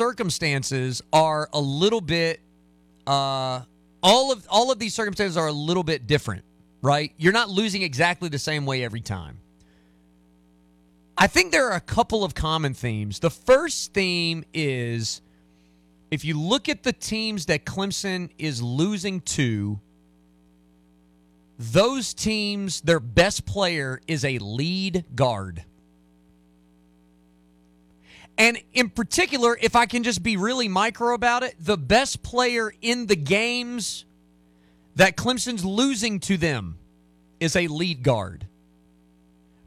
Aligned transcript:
circumstances 0.00 1.02
are 1.12 1.50
a 1.52 1.60
little 1.60 2.00
bit 2.00 2.40
uh 3.06 3.60
all 4.02 4.32
of 4.32 4.46
all 4.48 4.72
of 4.72 4.78
these 4.78 4.94
circumstances 4.94 5.36
are 5.36 5.48
a 5.48 5.52
little 5.52 5.82
bit 5.82 6.06
different, 6.06 6.42
right? 6.80 7.12
You're 7.18 7.34
not 7.34 7.50
losing 7.50 7.82
exactly 7.82 8.30
the 8.30 8.38
same 8.38 8.64
way 8.64 8.82
every 8.82 9.02
time. 9.02 9.40
I 11.18 11.26
think 11.26 11.52
there 11.52 11.68
are 11.68 11.76
a 11.76 11.82
couple 11.82 12.24
of 12.24 12.34
common 12.34 12.72
themes. 12.72 13.18
The 13.18 13.28
first 13.28 13.92
theme 13.92 14.42
is 14.54 15.20
if 16.10 16.24
you 16.24 16.40
look 16.40 16.70
at 16.70 16.82
the 16.82 16.94
teams 16.94 17.44
that 17.46 17.66
Clemson 17.66 18.30
is 18.38 18.62
losing 18.62 19.20
to, 19.36 19.80
those 21.58 22.14
teams, 22.14 22.80
their 22.80 23.00
best 23.00 23.44
player 23.44 24.00
is 24.06 24.24
a 24.24 24.38
lead 24.38 25.04
guard. 25.14 25.62
And 28.40 28.58
in 28.72 28.88
particular, 28.88 29.54
if 29.60 29.76
I 29.76 29.84
can 29.84 30.02
just 30.02 30.22
be 30.22 30.38
really 30.38 30.66
micro 30.66 31.12
about 31.12 31.42
it, 31.42 31.56
the 31.60 31.76
best 31.76 32.22
player 32.22 32.72
in 32.80 33.04
the 33.04 33.14
games 33.14 34.06
that 34.96 35.14
Clemson's 35.14 35.62
losing 35.62 36.20
to 36.20 36.38
them 36.38 36.78
is 37.38 37.54
a 37.54 37.66
lead 37.66 38.02
guard. 38.02 38.46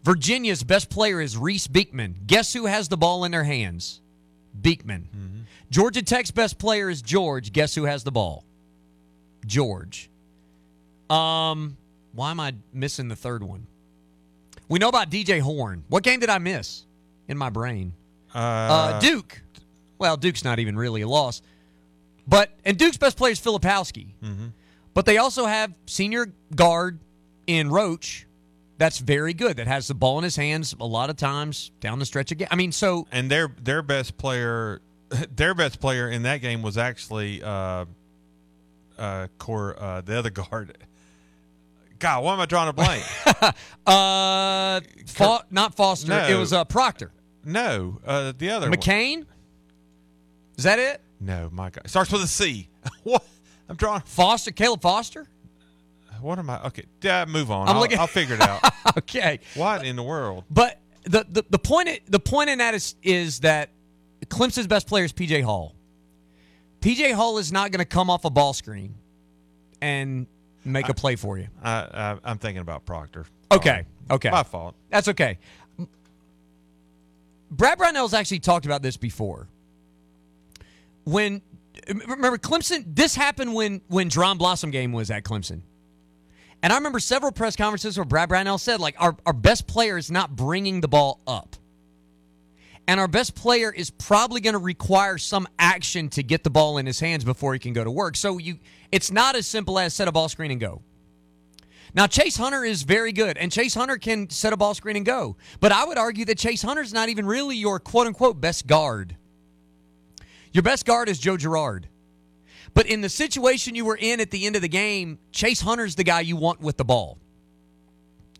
Virginia's 0.02 0.64
best 0.64 0.90
player 0.90 1.22
is 1.22 1.38
Reece 1.38 1.68
Beekman. 1.68 2.16
Guess 2.26 2.54
who 2.54 2.66
has 2.66 2.88
the 2.88 2.98
ball 2.98 3.26
in 3.26 3.32
their 3.32 3.44
hands? 3.44 4.02
Beekman. 4.60 5.08
Mm-hmm. 5.16 5.42
Georgia 5.70 6.02
Tech's 6.02 6.32
best 6.32 6.58
player 6.58 6.90
is 6.90 7.04
George. 7.04 7.54
Guess 7.54 7.76
who 7.76 7.84
has 7.84 8.04
the 8.04 8.12
ball? 8.12 8.44
George. 9.46 10.10
Um, 11.12 11.78
why 12.14 12.32
am 12.32 12.40
I 12.40 12.56
missing 12.74 13.08
the 13.08 13.16
third 13.16 13.44
one? 13.44 13.68
We 14.68 14.80
know 14.80 14.90
about 14.90 15.12
DJ 15.12 15.42
Horne. 15.42 15.84
What 15.90 16.02
game 16.02 16.20
did 16.20 16.30
I 16.30 16.40
miss 16.40 16.88
in 17.28 17.38
my 17.38 17.52
brain? 17.52 17.94
Uh, 18.34 18.38
Uh, 18.38 19.00
Duke. 19.00 19.42
Well, 20.00 20.18
Duke's 20.18 20.44
not 20.44 20.60
even 20.60 20.76
really 20.76 21.02
a 21.02 21.08
loss. 21.08 21.42
But 22.28 22.52
and 22.66 22.78
Duke's 22.78 22.98
best 22.98 23.18
player 23.18 23.32
is 23.34 23.40
Filipowski. 23.40 24.08
But 24.94 25.06
they 25.06 25.18
also 25.18 25.46
have 25.46 25.74
senior 25.88 26.32
guard 26.56 27.00
in 27.48 27.70
Roach 27.72 28.26
that's 28.78 28.98
very 29.00 29.34
good. 29.34 29.58
That 29.58 29.68
has 29.68 29.88
the 29.88 29.94
ball 29.94 30.18
in 30.18 30.24
his 30.24 30.36
hands 30.36 30.76
a 30.80 30.86
lot 30.86 31.10
of 31.10 31.16
times 31.18 31.72
down 31.80 32.00
the 32.00 32.06
stretch 32.06 32.32
again. 32.32 32.48
I 32.52 32.56
mean, 32.56 32.72
so 32.72 33.08
and 33.12 33.30
their 33.30 33.50
their 33.62 33.82
best 33.82 34.18
player, 34.18 34.82
their 35.36 35.54
best 35.54 35.80
player 35.80 36.10
in 36.10 36.24
that 36.24 36.38
game 36.42 36.62
was 36.62 36.78
actually 36.78 37.42
uh, 37.44 37.86
uh, 38.98 39.28
core 39.38 39.76
uh, 39.82 40.02
the 40.02 40.18
other 40.18 40.30
guard. 40.42 40.78
God, 42.00 42.24
why 42.24 42.34
am 42.34 42.40
I 42.42 42.46
drawing 42.46 42.70
a 42.70 42.74
blank? 42.74 43.04
uh, 43.88 44.82
Fo- 45.08 45.42
not 45.52 45.76
Foster. 45.76 46.10
No. 46.10 46.28
It 46.28 46.36
was 46.36 46.52
uh, 46.52 46.66
Proctor. 46.66 47.12
No, 47.44 48.00
uh, 48.06 48.34
the 48.38 48.50
other 48.50 48.70
one. 48.70 48.78
McCain. 48.78 49.26
Is 50.58 50.64
that 50.66 50.80
it? 50.80 51.02
No, 51.20 51.50
my 51.52 51.70
God, 51.70 51.90
starts 51.90 52.12
with 52.12 52.24
a 52.24 52.28
C. 52.28 52.70
what? 53.04 53.26
I'm 53.70 53.76
drawing. 53.76 54.02
Foster. 54.06 54.52
Caleb 54.52 54.82
Foster. 54.82 55.28
What 56.22 56.40
am 56.40 56.50
I? 56.50 56.64
Okay, 56.68 56.86
yeah, 57.02 57.26
move 57.26 57.52
on. 57.52 57.68
I'm 57.68 57.76
I'll, 57.76 57.82
looking- 57.82 58.00
I'll 58.00 58.08
figure 58.08 58.36
it 58.36 58.42
out. 58.42 58.62
okay. 58.98 59.40
what 59.56 59.86
in 59.86 59.96
the 59.98 60.04
world? 60.04 60.46
But 60.50 60.80
the, 61.04 61.26
the, 61.30 61.44
the 61.50 61.60
point 61.60 61.90
the 62.08 62.20
point 62.20 62.50
in 62.50 62.60
that 62.60 62.74
is 62.74 62.96
is 63.04 63.42
that 63.42 63.70
Clemson's 64.28 64.68
best 64.68 64.88
player 64.88 65.04
is 65.04 65.12
PJ 65.12 65.44
Hall. 65.44 65.76
PJ 66.80 67.14
Hall 67.14 67.38
is 67.38 67.52
not 67.52 67.72
going 67.72 67.80
to 67.80 67.86
come 67.86 68.10
off 68.10 68.24
a 68.26 68.30
ball 68.30 68.54
screen 68.54 68.96
and 69.82 70.28
make 70.64 70.88
a 70.90 70.94
play 70.94 71.16
for 71.16 71.38
you. 71.38 71.48
I, 71.62 71.72
I, 71.72 72.18
I'm 72.24 72.38
thinking 72.38 72.62
about 72.62 72.86
Proctor. 72.86 73.26
Okay. 73.52 73.86
Okay. 74.10 74.30
My 74.30 74.44
fault. 74.44 74.76
That's 74.90 75.08
okay. 75.10 75.40
Brad 77.56 77.78
Brownell's 77.78 78.14
actually 78.14 78.40
talked 78.40 78.66
about 78.66 78.82
this 78.82 78.98
before. 78.98 79.48
When 81.06 81.42
remember 81.88 82.38
Clemson, 82.38 82.84
this 82.88 83.16
happened 83.16 83.54
when 83.54 83.82
when 83.88 84.10
Jaron 84.10 84.40
Blossomgame 84.40 84.92
was 84.92 85.12
at 85.12 85.24
Clemson. 85.24 85.62
And 86.62 86.72
I 86.72 86.78
remember 86.78 87.00
several 87.00 87.34
press 87.34 87.58
conferences 87.58 87.98
where 87.98 88.06
Brad 88.06 88.30
Brownell 88.30 88.58
said, 88.58 88.80
like, 88.80 88.96
our, 88.98 89.18
our 89.26 89.34
best 89.34 89.68
player 89.68 89.98
is 89.98 90.10
not 90.10 90.34
bringing 90.34 90.80
the 90.80 90.88
ball 90.88 91.20
up. 91.28 91.58
And 92.88 93.02
our 93.02 93.08
best 93.10 93.36
player 93.36 93.70
is 93.70 93.90
probably 93.90 94.40
going 94.40 94.54
to 94.54 94.60
require 94.60 95.18
some 95.18 95.46
action 95.60 96.08
to 96.10 96.24
get 96.24 96.46
the 96.46 96.50
ball 96.50 96.78
in 96.78 96.86
his 96.86 97.02
hands 97.02 97.26
before 97.26 97.52
he 97.52 97.60
can 97.60 97.74
go 97.74 97.84
to 97.84 97.92
work. 97.92 98.16
So 98.16 98.38
you 98.38 98.60
it's 98.92 99.12
not 99.12 99.36
as 99.36 99.46
simple 99.46 99.78
as 99.78 99.94
set 99.94 100.08
a 100.08 100.12
ball 100.12 100.30
screen 100.30 100.52
and 100.52 100.60
go. 100.60 100.82
Now, 101.96 102.08
Chase 102.08 102.36
Hunter 102.38 102.64
is 102.64 102.84
very 102.84 103.12
good, 103.12 103.38
and 103.38 103.52
Chase 103.52 103.76
Hunter 103.76 103.98
can 103.98 104.30
set 104.30 104.52
a 104.52 104.58
ball 104.58 104.74
screen 104.74 104.96
and 104.96 105.06
go. 105.06 105.38
But 105.60 105.72
I 105.72 105.86
would 105.86 105.98
argue 105.98 106.26
that 106.26 106.40
Chase 106.40 106.64
Hunter's 106.64 106.92
not 106.92 107.10
even 107.10 107.26
really 107.26 107.56
your 107.56 107.80
quote 107.80 108.08
unquote 108.08 108.42
best 108.42 108.66
guard. 108.66 109.16
Your 110.52 110.64
best 110.64 110.86
guard 110.86 111.08
is 111.08 111.20
Joe 111.20 111.38
Girard. 111.38 111.88
But 112.74 112.88
in 112.88 113.02
the 113.02 113.10
situation 113.10 113.76
you 113.76 113.86
were 113.86 113.98
in 114.00 114.20
at 114.20 114.32
the 114.32 114.48
end 114.48 114.56
of 114.56 114.64
the 114.64 114.68
game, 114.70 115.20
Chase 115.32 115.62
Hunter's 115.62 115.96
the 115.96 116.04
guy 116.04 116.22
you 116.22 116.36
want 116.36 116.62
with 116.62 116.78
the 116.78 116.86
ball. 116.86 117.20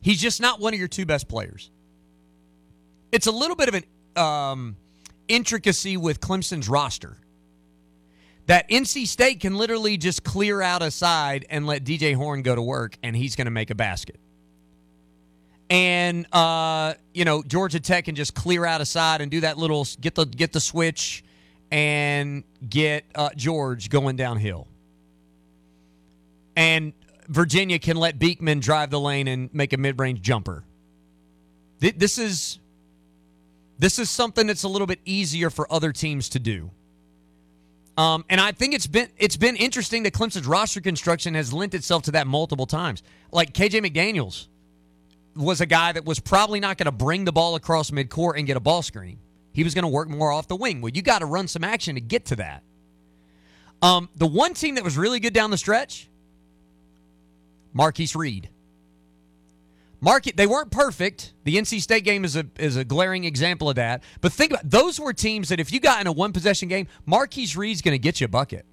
He's 0.02 0.20
just 0.20 0.42
not 0.42 0.60
one 0.60 0.74
of 0.74 0.80
your 0.80 0.88
two 0.88 1.06
best 1.06 1.28
players. 1.28 1.70
It's 3.12 3.28
a 3.28 3.32
little 3.32 3.56
bit 3.56 3.70
of 3.70 3.76
an 3.76 4.22
um, 4.22 4.76
intricacy 5.28 5.98
with 5.98 6.20
Clemson's 6.20 6.68
roster 6.68 7.18
that 8.48 8.70
NC 8.70 9.08
State 9.08 9.40
can 9.40 9.56
literally 9.58 9.98
just 9.98 10.24
clear 10.24 10.62
out 10.62 10.82
a 10.82 10.92
side 10.92 11.46
and 11.50 11.66
let 11.66 11.84
DJ 11.84 12.14
Horne 12.16 12.42
go 12.42 12.56
to 12.56 12.62
work, 12.62 12.98
and 13.04 13.16
he's 13.16 13.36
going 13.36 13.46
to 13.46 13.52
make 13.52 13.70
a 13.70 13.76
basket. 13.76 14.20
And 15.70 16.28
uh, 16.34 16.94
you 17.14 17.26
know 17.26 17.42
Georgia 17.42 17.80
Tech 17.80 18.06
can 18.06 18.16
just 18.16 18.36
clear 18.36 18.66
out 18.66 18.82
a 18.82 18.86
side 18.86 19.22
and 19.22 19.32
do 19.32 19.40
that 19.42 19.58
little 19.58 19.88
get 20.00 20.14
the 20.16 20.26
get 20.26 20.52
the 20.54 20.60
switch 20.60 21.24
and 21.72 22.44
get 22.70 23.06
uh, 23.16 23.30
George 23.36 23.90
going 23.90 24.16
downhill. 24.16 24.68
And 26.56 26.94
Virginia 27.28 27.80
can 27.80 27.98
let 27.98 28.20
Beekman 28.20 28.60
drive 28.60 28.92
the 28.92 29.00
lane 29.00 29.28
and 29.28 29.52
make 29.54 29.74
a 29.74 29.78
mid-range 29.78 30.22
jumper. 30.22 30.64
Th- 31.82 31.96
This 31.96 32.18
is 32.20 32.60
this 33.80 33.98
is 33.98 34.10
something 34.12 34.46
that's 34.46 34.64
a 34.64 34.68
little 34.68 34.86
bit 34.88 35.00
easier 35.06 35.50
for 35.50 35.72
other 35.74 35.92
teams 35.92 36.30
to 36.30 36.40
do. 36.40 36.70
Um, 37.98 38.26
and 38.30 38.42
I 38.42 38.52
think 38.52 38.74
it's 38.74 38.88
been 38.88 39.10
it's 39.18 39.38
been 39.38 39.56
interesting 39.56 40.04
that 40.04 40.14
Clemson's 40.14 40.48
roster 40.48 40.82
construction 40.82 41.36
has 41.36 41.54
lent 41.54 41.74
itself 41.74 42.04
to 42.04 42.12
that 42.12 42.26
multiple 42.26 42.66
times. 42.66 43.04
Like 43.32 43.54
KJ 43.54 43.86
McDaniels 43.86 44.48
was 45.36 45.62
a 45.62 45.66
guy 45.66 45.92
that 45.92 46.06
was 46.06 46.20
probably 46.20 46.60
not 46.60 46.78
going 46.78 46.86
to 46.86 46.92
bring 46.92 47.26
the 47.26 47.32
ball 47.32 47.56
across 47.56 47.92
midcourt 47.92 48.38
and 48.38 48.48
get 48.48 48.58
a 48.58 48.60
ball 48.60 48.82
screen. 48.82 49.20
He 49.52 49.64
was 49.64 49.76
going 49.76 49.84
to 49.84 49.90
work 49.90 50.10
more 50.10 50.32
off 50.32 50.48
the 50.48 50.56
wing. 50.56 50.82
Well, 50.82 50.92
you 50.92 51.02
got 51.02 51.20
to 51.20 51.26
run 51.26 51.48
some 51.48 51.64
action 51.64 51.96
to 51.96 52.02
get 52.02 52.26
to 52.26 52.36
that. 52.38 52.64
Um, 53.82 54.10
the 54.16 54.28
one 54.28 54.54
team 54.54 54.76
that 54.76 54.84
was 54.84 54.98
really 54.98 55.20
good 55.20 55.34
down 55.34 55.52
the 55.52 55.58
stretch, 55.58 56.10
Marquise 57.74 58.16
Reed. 58.16 58.50
Market 60.04 60.36
they 60.36 60.48
weren't 60.48 60.70
perfect. 60.70 61.34
The 61.46 61.56
NC 61.56 61.80
State 61.80 62.04
game 62.04 62.26
is 62.26 62.36
a 62.36 62.46
is 62.60 62.76
a 62.76 62.84
glaring 62.84 63.24
example 63.24 63.70
of 63.70 63.78
that. 63.78 64.04
But 64.20 64.34
think 64.34 64.52
about 64.52 64.70
those 64.70 65.00
were 65.00 65.14
teams 65.14 65.48
that 65.48 65.62
if 65.62 65.72
you 65.72 65.80
got 65.80 66.02
in 66.02 66.08
a 66.08 66.12
one 66.12 66.34
possession 66.34 66.68
game, 66.68 66.88
Marquise 67.06 67.56
Reed's 67.56 67.82
going 67.82 67.94
to 67.94 68.00
get 68.00 68.20
you 68.20 68.26
a 68.26 68.28
bucket. 68.28 68.66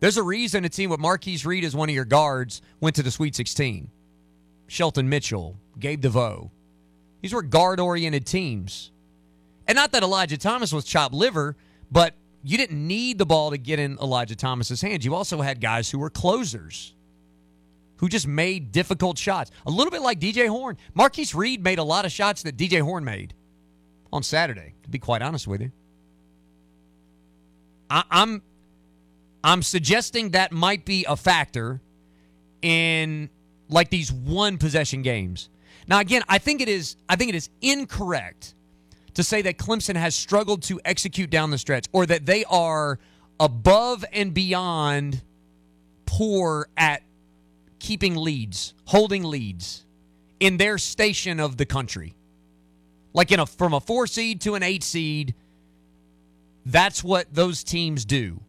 There's 0.00 0.18
a 0.18 0.22
reason 0.22 0.66
a 0.66 0.68
team 0.68 0.90
with 0.90 1.00
Marquise 1.00 1.46
Reed 1.46 1.64
as 1.64 1.74
one 1.74 1.88
of 1.88 1.94
your 1.94 2.04
guards 2.04 2.60
went 2.82 2.96
to 2.96 3.02
the 3.02 3.10
Sweet 3.10 3.34
16. 3.34 3.88
Shelton 4.66 5.08
Mitchell, 5.08 5.56
Gabe 5.78 6.02
DeVoe. 6.02 6.50
These 7.22 7.32
were 7.32 7.42
guard 7.42 7.80
oriented 7.80 8.26
teams. 8.26 8.90
And 9.66 9.76
not 9.76 9.92
that 9.92 10.02
Elijah 10.02 10.36
Thomas 10.36 10.70
was 10.70 10.84
chopped 10.84 11.14
liver, 11.14 11.56
but 11.90 12.14
you 12.42 12.58
didn't 12.58 12.86
need 12.86 13.16
the 13.16 13.24
ball 13.24 13.52
to 13.52 13.56
get 13.56 13.78
in 13.78 13.96
Elijah 14.02 14.36
Thomas's 14.36 14.82
hands. 14.82 15.06
You 15.06 15.14
also 15.14 15.40
had 15.40 15.62
guys 15.62 15.88
who 15.88 15.98
were 15.98 16.10
closers 16.10 16.94
who 18.02 18.08
just 18.08 18.26
made 18.26 18.72
difficult 18.72 19.16
shots. 19.16 19.52
A 19.64 19.70
little 19.70 19.92
bit 19.92 20.02
like 20.02 20.18
DJ 20.18 20.48
Horne. 20.48 20.76
Marquise 20.92 21.36
Reed 21.36 21.62
made 21.62 21.78
a 21.78 21.84
lot 21.84 22.04
of 22.04 22.10
shots 22.10 22.42
that 22.42 22.56
DJ 22.56 22.82
Horne 22.82 23.04
made 23.04 23.32
on 24.12 24.24
Saturday, 24.24 24.74
to 24.82 24.90
be 24.90 24.98
quite 24.98 25.22
honest 25.22 25.46
with 25.46 25.62
you. 25.62 25.70
I, 27.88 28.02
I'm 28.10 28.42
I'm 29.44 29.62
suggesting 29.62 30.30
that 30.30 30.50
might 30.50 30.84
be 30.84 31.04
a 31.08 31.16
factor 31.16 31.80
in 32.60 33.30
like 33.68 33.88
these 33.88 34.10
one 34.10 34.58
possession 34.58 35.02
games. 35.02 35.48
Now 35.86 36.00
again, 36.00 36.22
I 36.28 36.38
think 36.38 36.60
it 36.60 36.68
is 36.68 36.96
I 37.08 37.14
think 37.14 37.28
it 37.28 37.36
is 37.36 37.50
incorrect 37.60 38.54
to 39.14 39.22
say 39.22 39.42
that 39.42 39.58
Clemson 39.58 39.94
has 39.94 40.16
struggled 40.16 40.64
to 40.64 40.80
execute 40.84 41.30
down 41.30 41.52
the 41.52 41.58
stretch 41.58 41.86
or 41.92 42.04
that 42.06 42.26
they 42.26 42.44
are 42.46 42.98
above 43.38 44.04
and 44.12 44.34
beyond 44.34 45.22
poor 46.04 46.66
at 46.76 47.02
keeping 47.82 48.14
leads, 48.16 48.74
holding 48.86 49.24
leads 49.24 49.84
in 50.40 50.56
their 50.56 50.78
station 50.78 51.40
of 51.40 51.56
the 51.56 51.66
country. 51.66 52.14
Like 53.12 53.30
in 53.32 53.40
a 53.40 53.44
from 53.44 53.74
a 53.74 53.80
4 53.80 54.06
seed 54.06 54.40
to 54.42 54.54
an 54.54 54.62
8 54.62 54.82
seed, 54.82 55.34
that's 56.64 57.04
what 57.04 57.26
those 57.34 57.62
teams 57.64 58.04
do. 58.04 58.40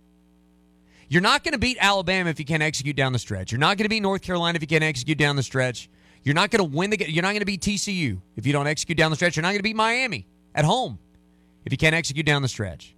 You're 1.10 1.22
not 1.22 1.44
going 1.44 1.54
to 1.54 1.60
beat 1.60 1.78
Alabama 1.82 2.30
if 2.30 2.40
you 2.40 2.46
can't 2.46 2.64
execute 2.64 2.96
down 2.96 3.12
the 3.12 3.20
stretch. 3.20 3.52
You're 3.52 3.60
not 3.60 3.78
going 3.78 3.86
to 3.86 3.90
beat 3.90 4.02
North 4.02 4.22
Carolina 4.22 4.56
if 4.56 4.62
you 4.62 4.68
can't 4.68 4.84
execute 4.84 5.18
down 5.18 5.36
the 5.36 5.44
stretch. 5.44 5.90
You're 6.24 6.36
not 6.36 6.50
going 6.50 6.60
to 6.60 6.78
win 6.78 6.92
the 6.92 6.98
game. 6.98 7.10
You're 7.10 7.24
not 7.24 7.32
going 7.32 7.40
to 7.40 7.46
beat 7.46 7.62
TCU 7.62 8.22
if 8.38 8.48
you 8.48 8.54
don't 8.54 8.68
execute 8.68 8.98
down 8.98 9.12
the 9.12 9.18
stretch. 9.18 9.36
You're 9.36 9.42
not 9.42 9.50
going 9.50 9.60
to 9.60 9.64
beat 9.64 9.76
Miami 9.76 10.28
at 10.56 10.64
home 10.64 11.00
if 11.66 11.74
you 11.74 11.78
can't 11.78 11.96
execute 11.96 12.26
down 12.26 12.44
the 12.44 12.48
stretch. 12.48 12.96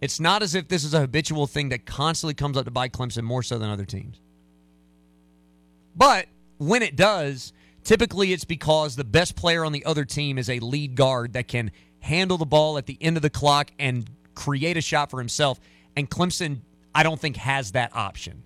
It's 0.00 0.18
not 0.18 0.42
as 0.42 0.54
if 0.54 0.66
this 0.68 0.82
is 0.82 0.94
a 0.94 1.00
habitual 1.00 1.46
thing 1.46 1.68
that 1.68 1.86
constantly 1.86 2.34
comes 2.34 2.56
up 2.56 2.64
to 2.64 2.70
bite 2.70 2.92
Clemson 2.92 3.22
more 3.22 3.42
so 3.42 3.58
than 3.58 3.70
other 3.70 3.84
teams. 3.84 4.20
But 5.96 6.26
when 6.58 6.82
it 6.82 6.96
does, 6.96 7.52
typically 7.84 8.32
it's 8.32 8.44
because 8.44 8.96
the 8.96 9.04
best 9.04 9.36
player 9.36 9.64
on 9.64 9.72
the 9.72 9.84
other 9.84 10.04
team 10.04 10.38
is 10.38 10.50
a 10.50 10.58
lead 10.58 10.94
guard 10.94 11.32
that 11.32 11.48
can 11.48 11.70
handle 12.00 12.38
the 12.38 12.46
ball 12.46 12.78
at 12.78 12.86
the 12.86 12.98
end 13.00 13.16
of 13.16 13.22
the 13.22 13.30
clock 13.30 13.70
and 13.78 14.08
create 14.34 14.76
a 14.76 14.80
shot 14.80 15.10
for 15.10 15.18
himself. 15.18 15.58
And 15.96 16.08
Clemson, 16.08 16.60
I 16.94 17.02
don't 17.02 17.18
think, 17.18 17.36
has 17.36 17.72
that 17.72 17.96
option. 17.96 18.42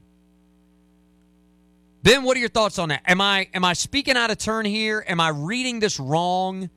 Ben, 2.03 2.23
what 2.23 2.37
are 2.37 2.41
your 2.41 2.49
thoughts 2.49 2.79
on 2.79 2.89
that? 2.89 3.03
Am 3.07 3.21
I 3.21 3.49
am 3.53 3.63
I 3.63 3.75
speaking 3.75 4.17
out 4.17 4.31
of 4.31 4.39
turn 4.39 4.65
here? 4.65 5.05
Am 5.07 5.21
I 5.21 5.29
reading 5.29 5.81
this 5.81 6.01
wrong 6.01 6.71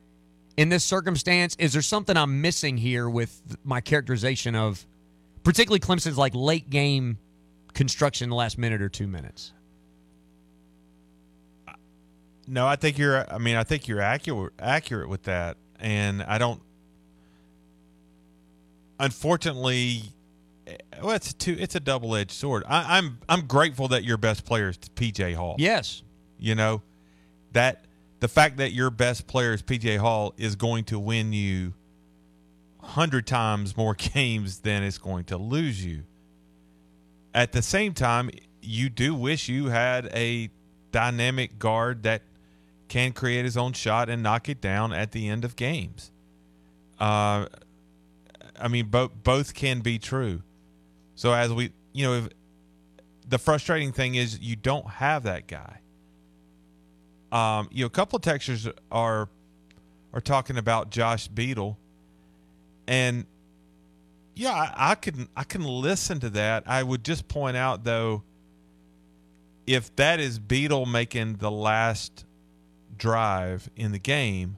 in 0.58 0.68
this 0.68 0.84
circumstance? 0.84 1.56
Is 1.58 1.72
there 1.72 1.80
something 1.80 2.14
I'm 2.14 2.42
missing 2.42 2.76
here 2.76 3.08
with 3.08 3.40
my 3.64 3.80
characterization 3.80 4.54
of 4.54 4.84
particularly 5.42 5.80
Clemson's 5.80 6.18
like 6.18 6.34
late 6.34 6.68
game 6.68 7.16
construction 7.72 8.26
in 8.26 8.30
the 8.30 8.36
last 8.36 8.58
minute 8.58 8.82
or 8.82 8.90
two 8.90 9.06
minutes? 9.06 9.53
No, 12.46 12.66
I 12.66 12.76
think 12.76 12.98
you're. 12.98 13.30
I 13.32 13.38
mean, 13.38 13.56
I 13.56 13.64
think 13.64 13.88
you're 13.88 14.00
accurate 14.00 14.52
accurate 14.58 15.08
with 15.08 15.24
that, 15.24 15.56
and 15.78 16.22
I 16.22 16.38
don't. 16.38 16.60
Unfortunately, 19.00 20.02
eh, 20.66 20.76
well, 21.02 21.16
it's 21.16 21.30
a 21.30 21.34
two. 21.34 21.56
It's 21.58 21.74
a 21.74 21.80
double 21.80 22.14
edged 22.14 22.32
sword. 22.32 22.64
I, 22.68 22.98
I'm 22.98 23.18
I'm 23.28 23.46
grateful 23.46 23.88
that 23.88 24.04
your 24.04 24.16
best 24.16 24.44
player 24.44 24.68
is 24.68 24.78
PJ 24.78 25.34
Hall. 25.34 25.56
Yes, 25.58 26.02
you 26.38 26.54
know 26.54 26.82
that 27.52 27.84
the 28.20 28.28
fact 28.28 28.58
that 28.58 28.72
your 28.72 28.90
best 28.90 29.26
player 29.26 29.52
is 29.52 29.62
PJ 29.62 29.98
Hall 29.98 30.34
is 30.36 30.56
going 30.56 30.84
to 30.84 30.98
win 30.98 31.32
you 31.32 31.74
hundred 32.80 33.26
times 33.26 33.76
more 33.76 33.94
games 34.14 34.60
than 34.60 34.82
it's 34.82 34.98
going 34.98 35.24
to 35.24 35.38
lose 35.38 35.84
you. 35.84 36.04
At 37.34 37.52
the 37.52 37.62
same 37.62 37.94
time, 37.94 38.30
you 38.62 38.88
do 38.88 39.14
wish 39.14 39.48
you 39.48 39.66
had 39.66 40.06
a 40.14 40.50
dynamic 40.92 41.58
guard 41.58 42.04
that 42.04 42.22
can 42.94 43.12
create 43.12 43.44
his 43.44 43.56
own 43.56 43.72
shot 43.72 44.08
and 44.08 44.22
knock 44.22 44.48
it 44.48 44.60
down 44.60 44.92
at 44.92 45.10
the 45.10 45.28
end 45.28 45.44
of 45.44 45.56
games. 45.56 46.12
Uh, 47.00 47.46
I 48.56 48.68
mean, 48.68 48.86
both 48.86 49.10
both 49.24 49.52
can 49.52 49.80
be 49.80 49.98
true. 49.98 50.42
So 51.16 51.32
as 51.32 51.52
we, 51.52 51.72
you 51.92 52.06
know, 52.06 52.14
if, 52.14 52.28
the 53.28 53.38
frustrating 53.38 53.90
thing 53.90 54.14
is 54.14 54.38
you 54.38 54.54
don't 54.54 54.88
have 54.88 55.24
that 55.24 55.48
guy. 55.48 55.80
Um, 57.32 57.68
you 57.72 57.82
know, 57.82 57.88
a 57.88 57.90
couple 57.90 58.16
of 58.16 58.22
textures 58.22 58.68
are 58.92 59.28
are 60.12 60.20
talking 60.20 60.56
about 60.56 60.90
Josh 60.90 61.26
Beadle, 61.26 61.76
and 62.86 63.26
yeah, 64.36 64.52
I, 64.52 64.92
I 64.92 64.94
can 64.94 65.28
I 65.36 65.42
can 65.42 65.64
listen 65.64 66.20
to 66.20 66.30
that. 66.30 66.62
I 66.68 66.80
would 66.80 67.02
just 67.02 67.26
point 67.26 67.56
out 67.56 67.82
though, 67.82 68.22
if 69.66 69.96
that 69.96 70.20
is 70.20 70.38
Beadle 70.38 70.86
making 70.86 71.38
the 71.38 71.50
last 71.50 72.24
drive 72.98 73.68
in 73.76 73.92
the 73.92 73.98
game, 73.98 74.56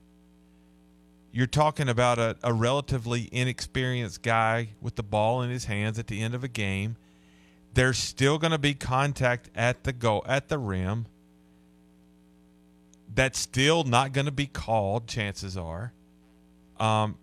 you're 1.33 1.47
talking 1.47 1.89
about 1.89 2.19
a, 2.19 2.37
a 2.43 2.53
relatively 2.53 3.29
inexperienced 3.31 4.23
guy 4.23 4.71
with 4.81 4.97
the 4.97 5.03
ball 5.03 5.43
in 5.43 5.51
his 5.51 5.67
hands 5.67 5.99
at 5.99 6.07
the 6.07 6.23
end 6.23 6.35
of 6.35 6.43
a 6.43 6.49
game. 6.49 6.97
There's 7.75 7.99
still 7.99 8.39
going 8.39 8.53
to 8.53 8.59
be 8.59 8.73
contact 8.73 9.51
at 9.55 9.85
the 9.85 9.93
goal 9.93 10.25
at 10.27 10.49
the 10.49 10.57
rim. 10.57 11.05
That's 13.15 13.39
still 13.39 13.85
not 13.85 14.15
going 14.15 14.25
to 14.25 14.33
be 14.33 14.47
called. 14.47 15.07
Chances 15.09 15.59
are, 15.59 15.93
um, 16.81 17.19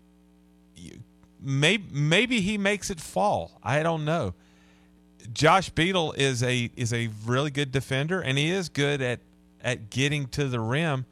maybe 1.40 1.84
maybe 1.92 2.40
he 2.40 2.56
makes 2.56 2.90
it 2.90 3.00
fall. 3.00 3.58
I 3.64 3.82
don't 3.82 4.04
know. 4.04 4.34
Josh 5.32 5.70
Beadle 5.70 6.12
is 6.12 6.42
a 6.42 6.70
is 6.76 6.92
a 6.92 7.10
really 7.26 7.50
good 7.50 7.72
defender, 7.72 8.20
and 8.20 8.38
he 8.38 8.50
is 8.50 8.68
good 8.68 9.02
at 9.02 9.20
at 9.64 9.90
getting 9.90 10.26
to 10.28 10.46
the 10.46 10.60
rim. 10.60 11.06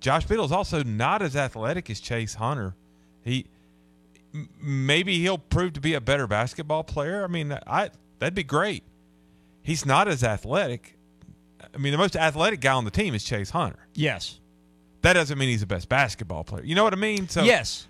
Josh 0.00 0.26
Beadle 0.26 0.44
is 0.44 0.52
also 0.52 0.82
not 0.82 1.22
as 1.22 1.36
athletic 1.36 1.88
as 1.88 2.00
Chase 2.00 2.34
Hunter. 2.34 2.74
He 3.24 3.46
maybe 4.60 5.18
he'll 5.20 5.38
prove 5.38 5.74
to 5.74 5.80
be 5.80 5.94
a 5.94 6.00
better 6.00 6.26
basketball 6.26 6.82
player. 6.82 7.22
I 7.22 7.28
mean, 7.28 7.56
I 7.66 7.90
that'd 8.18 8.34
be 8.34 8.42
great. 8.42 8.82
He's 9.62 9.86
not 9.86 10.08
as 10.08 10.24
athletic. 10.24 10.98
I 11.72 11.78
mean, 11.78 11.92
the 11.92 11.98
most 11.98 12.16
athletic 12.16 12.60
guy 12.60 12.72
on 12.72 12.84
the 12.84 12.90
team 12.90 13.14
is 13.14 13.22
Chase 13.22 13.50
Hunter. 13.50 13.86
Yes. 13.94 14.40
That 15.02 15.12
doesn't 15.12 15.38
mean 15.38 15.48
he's 15.48 15.60
the 15.60 15.66
best 15.66 15.88
basketball 15.88 16.42
player. 16.42 16.64
You 16.64 16.74
know 16.74 16.84
what 16.84 16.92
I 16.92 16.96
mean? 16.96 17.28
So 17.28 17.42
yes. 17.42 17.86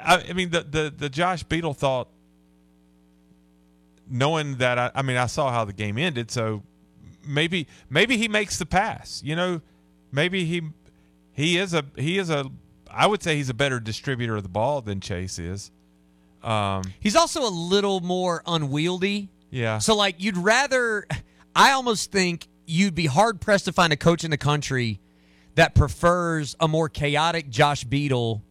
I, 0.00 0.24
I 0.28 0.32
mean 0.32 0.50
the, 0.50 0.62
the 0.62 0.94
the 0.96 1.08
Josh 1.08 1.42
Beadle 1.42 1.74
thought, 1.74 2.08
knowing 4.08 4.56
that 4.56 4.78
I, 4.78 4.90
I 4.94 5.02
mean 5.02 5.16
I 5.16 5.26
saw 5.26 5.50
how 5.50 5.64
the 5.64 5.72
game 5.72 5.98
ended, 5.98 6.30
so 6.30 6.62
maybe 7.26 7.66
maybe 7.90 8.16
he 8.16 8.28
makes 8.28 8.58
the 8.58 8.66
pass. 8.66 9.22
You 9.24 9.36
know, 9.36 9.60
maybe 10.12 10.44
he 10.44 10.62
he 11.32 11.58
is 11.58 11.74
a 11.74 11.84
he 11.96 12.18
is 12.18 12.30
a 12.30 12.50
I 12.90 13.06
would 13.06 13.22
say 13.22 13.36
he's 13.36 13.48
a 13.48 13.54
better 13.54 13.80
distributor 13.80 14.36
of 14.36 14.42
the 14.42 14.48
ball 14.48 14.80
than 14.80 15.00
Chase 15.00 15.38
is. 15.38 15.70
Um, 16.42 16.82
he's 17.00 17.16
also 17.16 17.42
a 17.42 17.50
little 17.50 18.00
more 18.00 18.42
unwieldy. 18.46 19.30
Yeah. 19.50 19.78
So 19.78 19.96
like 19.96 20.16
you'd 20.18 20.36
rather 20.36 21.06
I 21.56 21.72
almost 21.72 22.12
think 22.12 22.48
you'd 22.66 22.94
be 22.94 23.06
hard 23.06 23.40
pressed 23.40 23.66
to 23.66 23.72
find 23.72 23.92
a 23.92 23.96
coach 23.96 24.24
in 24.24 24.30
the 24.30 24.38
country 24.38 25.00
that 25.54 25.74
prefers 25.74 26.56
a 26.60 26.68
more 26.68 26.88
chaotic 26.88 27.48
Josh 27.48 27.84
Beadle 27.84 28.42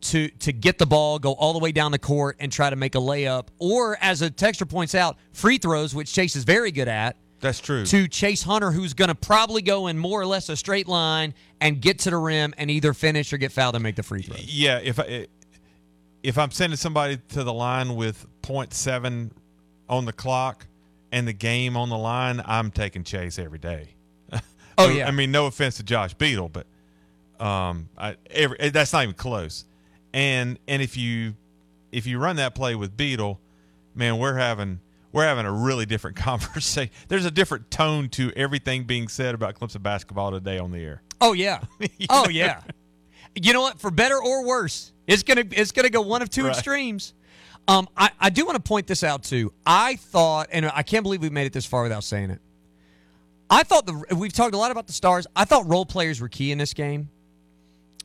to 0.00 0.28
to 0.28 0.52
get 0.52 0.78
the 0.78 0.86
ball, 0.86 1.18
go 1.18 1.32
all 1.32 1.52
the 1.52 1.58
way 1.58 1.72
down 1.72 1.92
the 1.92 1.98
court 1.98 2.36
and 2.38 2.52
try 2.52 2.70
to 2.70 2.76
make 2.76 2.94
a 2.94 2.98
layup, 2.98 3.48
or 3.58 3.98
as 4.00 4.22
a 4.22 4.30
texture 4.30 4.66
points 4.66 4.94
out, 4.94 5.16
free 5.32 5.58
throws, 5.58 5.94
which 5.94 6.12
Chase 6.12 6.36
is 6.36 6.44
very 6.44 6.70
good 6.70 6.88
at. 6.88 7.16
That's 7.40 7.60
true. 7.60 7.84
To 7.86 8.08
Chase 8.08 8.42
Hunter, 8.42 8.70
who's 8.70 8.94
going 8.94 9.08
to 9.08 9.14
probably 9.14 9.62
go 9.62 9.86
in 9.88 9.98
more 9.98 10.20
or 10.20 10.26
less 10.26 10.48
a 10.48 10.56
straight 10.56 10.88
line 10.88 11.34
and 11.60 11.80
get 11.80 11.98
to 12.00 12.10
the 12.10 12.16
rim 12.16 12.54
and 12.56 12.70
either 12.70 12.94
finish 12.94 13.32
or 13.32 13.38
get 13.38 13.52
fouled 13.52 13.74
and 13.74 13.82
make 13.82 13.96
the 13.96 14.02
free 14.02 14.22
throw. 14.22 14.36
Yeah, 14.38 14.80
if 14.82 14.98
I, 14.98 15.26
if 16.22 16.38
I'm 16.38 16.50
sending 16.50 16.76
somebody 16.76 17.18
to 17.30 17.44
the 17.44 17.52
line 17.52 17.94
with 17.94 18.26
0.7 18.42 19.30
on 19.88 20.04
the 20.04 20.12
clock 20.12 20.66
and 21.12 21.28
the 21.28 21.32
game 21.32 21.76
on 21.76 21.88
the 21.88 21.98
line, 21.98 22.42
I'm 22.44 22.70
taking 22.70 23.04
Chase 23.04 23.38
every 23.38 23.58
day. 23.58 23.90
Oh 24.78 24.88
yeah. 24.90 25.06
I 25.06 25.10
mean, 25.10 25.30
no 25.30 25.46
offense 25.46 25.76
to 25.76 25.82
Josh 25.82 26.14
Beadle, 26.14 26.48
but 26.48 26.66
um, 27.38 27.88
I, 27.96 28.16
every, 28.30 28.70
that's 28.70 28.92
not 28.92 29.02
even 29.02 29.14
close. 29.14 29.64
And 30.12 30.58
and 30.66 30.82
if 30.82 30.96
you 30.96 31.34
if 31.92 32.06
you 32.06 32.18
run 32.18 32.36
that 32.36 32.54
play 32.54 32.74
with 32.74 32.96
Beadle, 32.96 33.40
man, 33.94 34.18
we're 34.18 34.36
having 34.36 34.80
we're 35.16 35.24
having 35.24 35.46
a 35.46 35.52
really 35.52 35.86
different 35.86 36.16
conversation. 36.16 36.92
There's 37.08 37.24
a 37.24 37.30
different 37.30 37.70
tone 37.70 38.10
to 38.10 38.30
everything 38.36 38.84
being 38.84 39.08
said 39.08 39.34
about 39.34 39.58
Clemson 39.58 39.82
basketball 39.82 40.30
today 40.30 40.58
on 40.58 40.70
the 40.70 40.78
air. 40.78 41.02
Oh 41.22 41.32
yeah. 41.32 41.60
oh 42.10 42.24
know? 42.24 42.28
yeah. 42.28 42.60
You 43.34 43.54
know 43.54 43.62
what? 43.62 43.80
For 43.80 43.90
better 43.90 44.22
or 44.22 44.44
worse, 44.44 44.92
it's 45.06 45.22
gonna 45.22 45.44
it's 45.50 45.72
gonna 45.72 45.88
go 45.88 46.02
one 46.02 46.20
of 46.20 46.28
two 46.28 46.44
right. 46.44 46.50
extremes. 46.50 47.14
Um, 47.66 47.88
I, 47.96 48.10
I 48.20 48.30
do 48.30 48.44
want 48.44 48.56
to 48.56 48.62
point 48.62 48.86
this 48.86 49.02
out 49.02 49.24
too. 49.24 49.52
I 49.66 49.96
thought, 49.96 50.48
and 50.52 50.66
I 50.66 50.82
can't 50.82 51.02
believe 51.02 51.22
we 51.22 51.30
made 51.30 51.46
it 51.46 51.52
this 51.52 51.66
far 51.66 51.82
without 51.82 52.04
saying 52.04 52.30
it. 52.30 52.40
I 53.48 53.62
thought 53.62 53.86
the 53.86 54.14
we've 54.14 54.32
talked 54.32 54.54
a 54.54 54.58
lot 54.58 54.70
about 54.70 54.86
the 54.86 54.92
stars. 54.92 55.26
I 55.34 55.46
thought 55.46 55.66
role 55.66 55.86
players 55.86 56.20
were 56.20 56.28
key 56.28 56.52
in 56.52 56.58
this 56.58 56.74
game. 56.74 57.08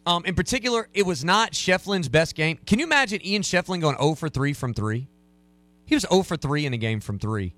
Um, 0.05 0.23
in 0.25 0.33
particular, 0.33 0.87
it 0.93 1.05
was 1.05 1.25
not 1.25 1.51
Schieffelin's 1.51 2.07
best 2.07 2.35
game. 2.35 2.57
Can 2.65 2.79
you 2.79 2.85
imagine 2.85 3.23
Ian 3.23 3.43
Schieffelin 3.43 3.81
going 3.81 3.97
0 3.97 4.15
for 4.15 4.29
3 4.29 4.53
from 4.53 4.73
3? 4.73 5.07
He 5.91 5.95
was 5.95 6.05
0 6.09 6.23
for 6.23 6.37
3 6.37 6.67
in 6.67 6.73
a 6.73 6.77
game 6.77 7.01
from 7.01 7.19
3. 7.19 7.53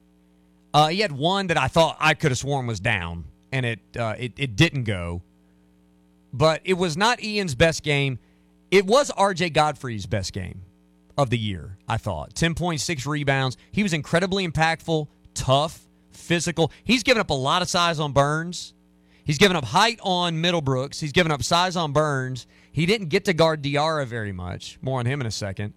Uh, 0.73 0.87
he 0.87 1.01
had 1.01 1.11
one 1.11 1.45
that 1.47 1.57
I 1.57 1.67
thought 1.67 1.97
I 1.99 2.15
could 2.15 2.31
have 2.31 2.39
sworn 2.39 2.65
was 2.65 2.79
down, 2.79 3.25
and 3.51 3.63
it, 3.63 3.79
uh, 3.95 4.15
it, 4.17 4.33
it 4.37 4.55
didn't 4.55 4.85
go. 4.85 5.21
But 6.33 6.61
it 6.63 6.73
was 6.73 6.97
not 6.97 7.23
Ian's 7.23 7.53
best 7.53 7.83
game. 7.83 8.17
It 8.71 8.87
was 8.87 9.11
RJ 9.11 9.53
Godfrey's 9.53 10.07
best 10.07 10.33
game 10.33 10.63
of 11.15 11.29
the 11.29 11.37
year, 11.37 11.77
I 11.87 11.97
thought. 11.97 12.33
10.6 12.33 13.05
rebounds. 13.05 13.55
He 13.71 13.83
was 13.83 13.93
incredibly 13.93 14.47
impactful, 14.47 15.09
tough, 15.35 15.85
physical. 16.09 16.71
He's 16.83 17.03
given 17.03 17.21
up 17.21 17.29
a 17.29 17.35
lot 17.35 17.61
of 17.61 17.69
size 17.69 17.99
on 17.99 18.13
Burns. 18.13 18.73
He's 19.25 19.37
given 19.37 19.55
up 19.55 19.63
height 19.63 19.99
on 20.01 20.41
Middlebrooks. 20.41 20.99
He's 20.99 21.11
given 21.11 21.31
up 21.31 21.43
size 21.43 21.75
on 21.75 21.93
Burns. 21.93 22.47
He 22.71 22.87
didn't 22.87 23.09
get 23.09 23.25
to 23.25 23.33
guard 23.35 23.61
Diarra 23.61 24.07
very 24.07 24.31
much. 24.31 24.79
More 24.81 24.97
on 24.97 25.05
him 25.05 25.21
in 25.21 25.27
a 25.27 25.31
second. 25.31 25.75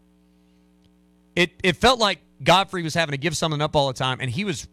It 1.34 1.52
it 1.62 1.76
felt 1.76 2.00
like 2.00 2.20
Godfrey 2.42 2.82
was 2.82 2.94
having 2.94 3.12
to 3.12 3.18
give 3.18 3.36
something 3.36 3.60
up 3.60 3.74
all 3.76 3.88
the 3.88 3.94
time, 3.94 4.18
and 4.20 4.30
he 4.30 4.44
was. 4.44 4.68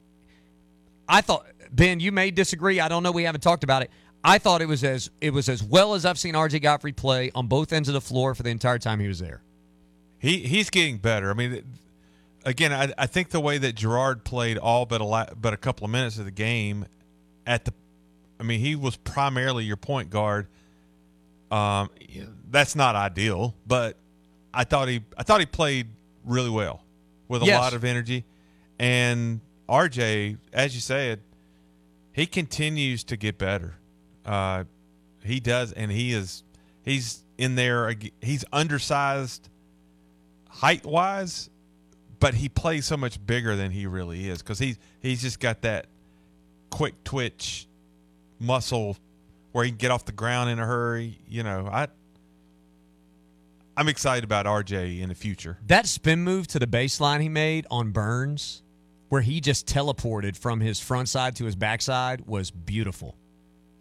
I 1.08 1.22
thought 1.22 1.46
Ben, 1.72 2.00
you 2.00 2.12
may 2.12 2.32
disagree. 2.32 2.80
I 2.80 2.88
don't 2.88 3.04
know. 3.04 3.12
We 3.12 3.24
haven't 3.24 3.42
talked 3.42 3.64
about 3.64 3.82
it. 3.82 3.92
I 4.24 4.38
thought 4.38 4.62
it 4.62 4.68
was 4.68 4.84
as 4.84 5.10
it 5.20 5.34
was 5.34 5.50
as 5.50 5.64
well 5.64 5.96
as 5.96 6.06
I've 6.06 6.20
seen 6.20 6.36
RJ 6.36 6.62
Godfrey 6.62 6.94
play 6.94 7.32
on 7.36 7.48
both 7.48 7.74
ends 7.74 7.90
of 7.90 7.94
the 7.94 8.02
floor 8.02 8.36
for 8.36 8.44
the 8.44 8.52
entire 8.52 8.80
time 8.80 9.00
he 9.00 9.08
was 9.08 9.20
there. 9.20 9.42
He 10.20 10.40
he's 10.40 10.70
getting 10.70 10.98
better. 10.98 11.30
I 11.30 11.34
mean, 11.34 11.64
again, 12.46 12.72
I, 12.72 12.94
I 12.98 13.08
think 13.08 13.30
the 13.30 13.42
way 13.42 13.58
that 13.58 13.76
Girard 13.76 14.24
played 14.24 14.58
all 14.58 14.86
but 14.86 15.02
a 15.02 15.36
but 15.36 15.54
a 15.54 15.58
couple 15.58 15.84
of 15.84 15.92
minutes 15.92 16.20
of 16.20 16.26
the 16.26 16.32
game 16.32 16.86
at 17.46 17.66
the, 17.66 17.74
I 18.40 18.44
mean, 18.44 18.60
he 18.62 18.76
was 18.76 18.96
primarily 18.96 19.66
your 19.66 19.78
point 19.78 20.10
guard. 20.10 20.48
Um, 21.52 21.90
that's 22.50 22.76
not 22.76 22.96
ideal, 22.96 23.54
but 23.68 23.98
I 24.54 24.64
thought 24.64 24.88
he 24.88 25.02
I 25.18 25.24
thought 25.24 25.42
he 25.42 25.46
played 25.46 25.88
really 26.24 26.50
well. 26.50 26.84
With 27.28 27.44
a 27.44 27.46
Yes. 27.46 27.60
lot 27.60 27.74
of 27.74 27.84
energy. 27.84 28.26
And 28.80 29.42
RJ, 29.70 30.38
as 30.52 30.76
you 30.76 30.82
said, 30.82 31.22
he 32.12 32.26
continues 32.26 33.04
to 33.06 33.18
get 33.18 33.38
better. 33.38 33.76
Uh, 34.26 34.66
he 35.24 35.40
does, 35.40 35.72
and 35.72 35.92
he 35.92 36.14
is 36.14 36.44
he's 36.84 37.24
in 37.38 37.56
there. 37.56 37.94
He's 38.22 38.44
undersized 38.52 39.50
height 40.50 40.86
wise, 40.86 41.50
but 42.20 42.34
he 42.36 42.50
plays 42.50 42.86
so 42.86 42.98
much 42.98 43.24
bigger 43.26 43.56
than 43.56 43.72
he 43.72 43.88
really 43.88 44.30
is 44.30 44.40
because 44.40 44.60
he's 44.60 44.78
he's 45.02 45.22
just 45.22 45.40
got 45.40 45.62
that 45.62 45.88
quick 46.70 47.04
twitch 47.04 47.68
muscle 48.40 48.98
where 49.52 49.64
he 49.64 49.72
can 49.72 49.78
get 49.78 49.92
off 49.92 50.06
the 50.06 50.12
ground 50.12 50.50
in 50.50 50.60
a 50.60 50.66
hurry. 50.66 51.18
You 51.28 51.44
know, 51.44 51.68
I 51.72 51.88
I'm 53.76 53.90
excited 53.90 54.24
about 54.24 54.46
RJ 54.46 55.02
in 55.02 55.10
the 55.10 55.16
future. 55.16 55.58
That 55.68 55.88
spin 55.88 56.24
move 56.24 56.48
to 56.48 56.60
the 56.60 56.68
baseline 56.68 57.22
he 57.22 57.30
made 57.30 57.66
on 57.72 57.92
Burns, 57.92 58.62
where 59.10 59.22
he 59.22 59.42
just 59.42 59.68
teleported 59.68 60.38
from 60.38 60.60
his 60.60 60.80
front 60.80 61.10
side 61.10 61.36
to 61.38 61.46
his 61.46 61.56
backside, 61.56 62.22
was 62.28 62.52
beautiful. 62.52 63.16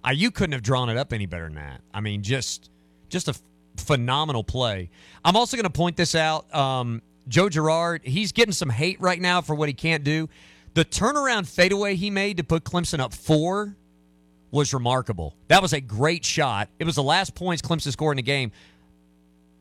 Uh, 0.04 0.10
you 0.10 0.30
couldn't 0.30 0.52
have 0.52 0.62
drawn 0.62 0.88
it 0.88 0.96
up 0.96 1.12
any 1.12 1.26
better 1.26 1.44
than 1.44 1.56
that. 1.56 1.82
I 1.92 2.00
mean, 2.00 2.22
just 2.22 2.70
just 3.08 3.28
a 3.28 3.34
phenomenal 3.76 4.42
play. 4.42 4.90
I'm 5.24 5.36
also 5.36 5.56
going 5.56 5.64
to 5.64 5.70
point 5.70 5.96
this 5.96 6.14
out. 6.14 6.52
Um, 6.54 7.02
Joe 7.28 7.48
Girard, 7.48 8.02
he's 8.04 8.32
getting 8.32 8.52
some 8.52 8.70
hate 8.70 9.00
right 9.00 9.20
now 9.20 9.42
for 9.42 9.54
what 9.54 9.68
he 9.68 9.74
can't 9.74 10.02
do. 10.02 10.28
The 10.74 10.84
turnaround 10.84 11.46
fadeaway 11.46 11.94
he 11.94 12.10
made 12.10 12.38
to 12.38 12.44
put 12.44 12.64
Clemson 12.64 12.98
up 12.98 13.12
four 13.12 13.76
was 14.50 14.74
remarkable. 14.74 15.36
That 15.48 15.62
was 15.62 15.72
a 15.72 15.80
great 15.80 16.24
shot. 16.24 16.68
It 16.78 16.84
was 16.84 16.94
the 16.94 17.02
last 17.02 17.34
points 17.34 17.62
Clemson 17.62 17.92
scored 17.92 18.14
in 18.14 18.16
the 18.16 18.22
game 18.22 18.52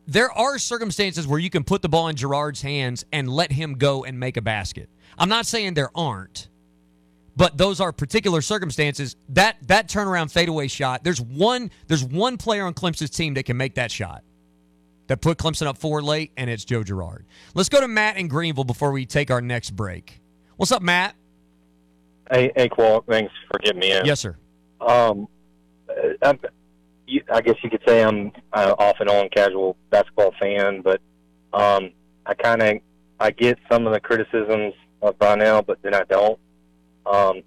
there 0.08 0.32
are 0.32 0.58
circumstances 0.58 1.28
where 1.28 1.40
you 1.40 1.50
can 1.50 1.64
put 1.64 1.82
the 1.82 1.90
ball 1.90 2.08
in 2.08 2.16
Girard's 2.16 2.62
hands 2.62 3.06
and 3.12 3.30
let 3.30 3.52
him 3.52 3.74
go 3.74 4.04
and 4.04 4.20
make 4.20 4.38
a 4.38 4.42
basket. 4.42 4.90
I'm 5.18 5.30
not 5.30 5.46
saying 5.46 5.74
there 5.74 5.92
aren't, 5.96 6.50
but 7.36 7.58
those 7.58 7.80
are 7.80 7.92
particular 7.92 8.42
circumstances. 8.42 9.16
That 9.30 9.58
that 9.68 9.88
turnaround 9.88 10.32
fadeaway 10.32 10.68
shot, 10.68 11.04
there's 11.04 11.22
one 11.22 11.72
there's 11.88 12.04
one 12.04 12.38
player 12.38 12.66
on 12.66 12.74
Clemson's 12.74 13.12
team 13.12 13.36
that 13.36 13.44
can 13.44 13.58
make 13.58 13.76
that 13.76 13.92
shot. 13.92 14.24
That 15.08 15.22
put 15.22 15.38
Clemson 15.38 15.68
up 15.68 15.78
four 15.78 16.02
late, 16.02 16.32
and 16.38 16.50
it's 16.50 16.64
Joe 16.64 16.84
Girard. 16.84 17.26
Let's 17.54 17.70
go 17.70 17.82
to 17.82 17.88
Matt 17.88 18.18
in 18.18 18.28
Greenville 18.28 18.64
before 18.64 18.92
we 18.92 19.06
take 19.06 19.30
our 19.30 19.42
next 19.42 19.72
break. 19.72 20.22
What's 20.56 20.72
up, 20.72 20.82
Matt? 20.82 21.16
Hey, 22.32 22.52
hey, 22.56 22.70
Qual, 22.70 23.04
thanks 23.10 23.34
for 23.52 23.60
getting 23.60 23.80
me 23.80 23.92
in. 23.92 24.06
Yes, 24.06 24.22
sir. 24.22 24.38
Um, 24.80 25.28
uh, 25.90 25.94
I'm, 26.22 26.40
I 27.32 27.42
guess 27.42 27.56
you 27.64 27.70
could 27.70 27.84
say 27.88 28.04
I'm 28.04 28.32
uh, 28.54 28.76
off 28.78 28.98
and 29.00 29.10
on 29.10 29.30
casual 29.30 29.76
basketball 29.90 30.34
fan, 30.40 30.82
but 30.82 31.02
um, 31.54 31.92
I 32.26 32.34
kind 32.34 32.62
of 32.62 32.78
I 33.20 33.32
get 33.32 33.60
some 33.72 33.86
of 33.86 33.94
the 33.94 34.00
criticisms 34.00 34.74
of 35.02 35.18
Brownell, 35.20 35.62
but 35.62 35.82
then 35.82 35.94
I 35.94 36.04
don't. 36.06 36.40
Um, 37.06 37.42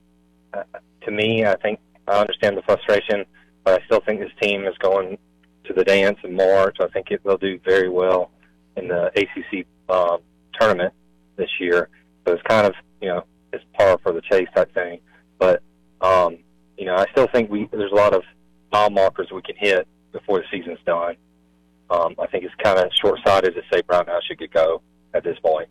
uh, 0.52 0.62
to 1.02 1.10
me, 1.10 1.44
I 1.44 1.56
think 1.56 1.80
I 2.06 2.18
understand 2.20 2.56
the 2.56 2.62
frustration, 2.62 3.24
but 3.64 3.80
I 3.80 3.84
still 3.86 4.00
think 4.00 4.20
this 4.20 4.30
team 4.40 4.66
is 4.66 4.76
going 4.78 5.18
to 5.64 5.72
the 5.72 5.84
dance 5.84 6.18
in 6.24 6.34
March. 6.34 6.76
I 6.80 6.88
think 6.88 7.10
it 7.10 7.24
will 7.24 7.38
do 7.38 7.58
very 7.64 7.88
well 7.88 8.30
in 8.76 8.88
the 8.88 9.06
ACC 9.16 9.66
um, 9.88 10.18
tournament 10.58 10.92
this 11.36 11.50
year. 11.58 11.88
So 12.26 12.34
it's 12.34 12.42
kind 12.42 12.66
of 12.66 12.74
you 13.00 13.08
know 13.08 13.24
it's 13.52 13.64
par 13.74 13.98
for 14.02 14.12
the 14.12 14.20
chase 14.20 14.48
type 14.54 14.72
thing, 14.74 15.00
but 15.38 15.62
um, 16.00 16.38
you 16.76 16.86
know 16.86 16.96
I 16.96 17.06
still 17.12 17.28
think 17.32 17.50
we 17.50 17.68
there's 17.72 17.92
a 17.92 17.96
lot 17.96 18.14
of 18.14 18.22
mile 18.74 18.90
markers 18.90 19.28
we 19.32 19.40
can 19.40 19.54
hit 19.56 19.86
before 20.10 20.40
the 20.40 20.44
season's 20.50 20.80
done. 20.84 21.14
Um, 21.90 22.16
I 22.18 22.26
think 22.26 22.42
it's 22.44 22.54
kind 22.60 22.76
of 22.78 22.90
short 23.00 23.20
sighted 23.24 23.54
to 23.54 23.62
say 23.72 23.82
Brownell 23.82 24.20
should 24.26 24.38
get 24.38 24.52
go 24.52 24.82
at 25.14 25.22
this 25.22 25.38
point. 25.38 25.68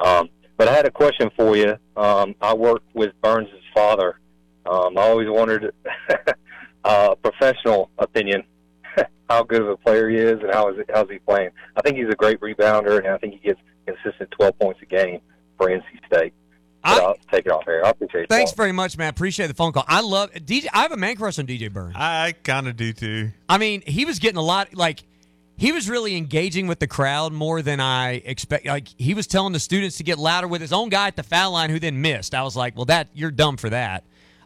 Um, 0.00 0.30
but 0.56 0.66
I 0.66 0.72
had 0.72 0.86
a 0.86 0.90
question 0.90 1.30
for 1.36 1.56
you. 1.56 1.76
Um, 1.94 2.34
I 2.40 2.54
worked 2.54 2.88
with 2.94 3.12
Burns' 3.20 3.48
father. 3.74 4.18
Um, 4.64 4.96
I 4.96 5.02
always 5.02 5.28
wondered, 5.28 5.74
uh, 6.84 7.14
professional 7.16 7.90
opinion, 7.98 8.44
how 9.28 9.42
good 9.42 9.60
of 9.60 9.68
a 9.68 9.76
player 9.76 10.08
he 10.08 10.16
is 10.16 10.40
and 10.40 10.50
how 10.50 10.70
is 10.70 10.78
it, 10.78 10.90
how's 10.92 11.10
he 11.10 11.18
playing. 11.18 11.50
I 11.76 11.82
think 11.82 11.98
he's 11.98 12.08
a 12.08 12.16
great 12.16 12.40
rebounder, 12.40 12.98
and 12.98 13.08
I 13.08 13.18
think 13.18 13.34
he 13.34 13.40
gets 13.40 13.60
consistent 13.86 14.30
12 14.30 14.58
points 14.58 14.80
a 14.82 14.86
game 14.86 15.20
for 15.58 15.68
NC 15.68 15.82
State. 16.06 16.32
But 16.82 16.90
I- 17.02 17.04
I'll 17.04 17.16
take 17.30 17.46
it 17.46 17.52
off 17.52 17.64
here. 17.64 17.82
I 17.84 17.90
appreciate 17.90 18.22
it. 18.24 18.28
Thanks 18.28 18.52
very 18.52 18.72
much, 18.72 18.96
man. 18.96 19.10
Appreciate 19.10 19.46
the 19.48 19.54
phone 19.54 19.72
call. 19.72 19.84
I 19.88 20.00
love 20.00 20.32
DJ. 20.32 20.66
I 20.72 20.82
have 20.82 20.92
a 20.92 20.96
man 20.96 21.16
crush 21.16 21.38
on 21.38 21.46
DJ 21.46 21.72
Burns. 21.72 21.94
I 21.96 22.34
kind 22.44 22.68
of 22.68 22.76
do 22.76 22.92
too. 22.92 23.30
I 23.48 23.58
mean, 23.58 23.82
he 23.86 24.04
was 24.04 24.18
getting 24.18 24.38
a 24.38 24.42
lot 24.42 24.74
like 24.74 25.02
he 25.56 25.72
was 25.72 25.90
really 25.90 26.16
engaging 26.16 26.68
with 26.68 26.78
the 26.78 26.86
crowd 26.86 27.32
more 27.32 27.62
than 27.62 27.80
I 27.80 28.22
expect. 28.24 28.64
Like 28.66 28.86
he 28.96 29.14
was 29.14 29.26
telling 29.26 29.52
the 29.52 29.58
students 29.60 29.96
to 29.96 30.04
get 30.04 30.18
louder 30.18 30.46
with 30.46 30.60
his 30.60 30.72
own 30.72 30.88
guy 30.88 31.08
at 31.08 31.16
the 31.16 31.24
foul 31.24 31.52
line 31.52 31.70
who 31.70 31.80
then 31.80 32.00
missed. 32.00 32.34
I 32.34 32.42
was 32.42 32.54
like, 32.54 32.76
well, 32.76 32.84
that 32.86 33.08
you're 33.12 33.32
dumb 33.32 33.56
for 33.56 33.70
that, 33.70 34.04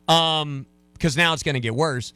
um, 0.08 0.64
because 0.94 1.16
now 1.16 1.32
it's 1.34 1.42
going 1.42 1.54
to 1.54 1.60
get 1.60 1.74
worse. 1.74 2.12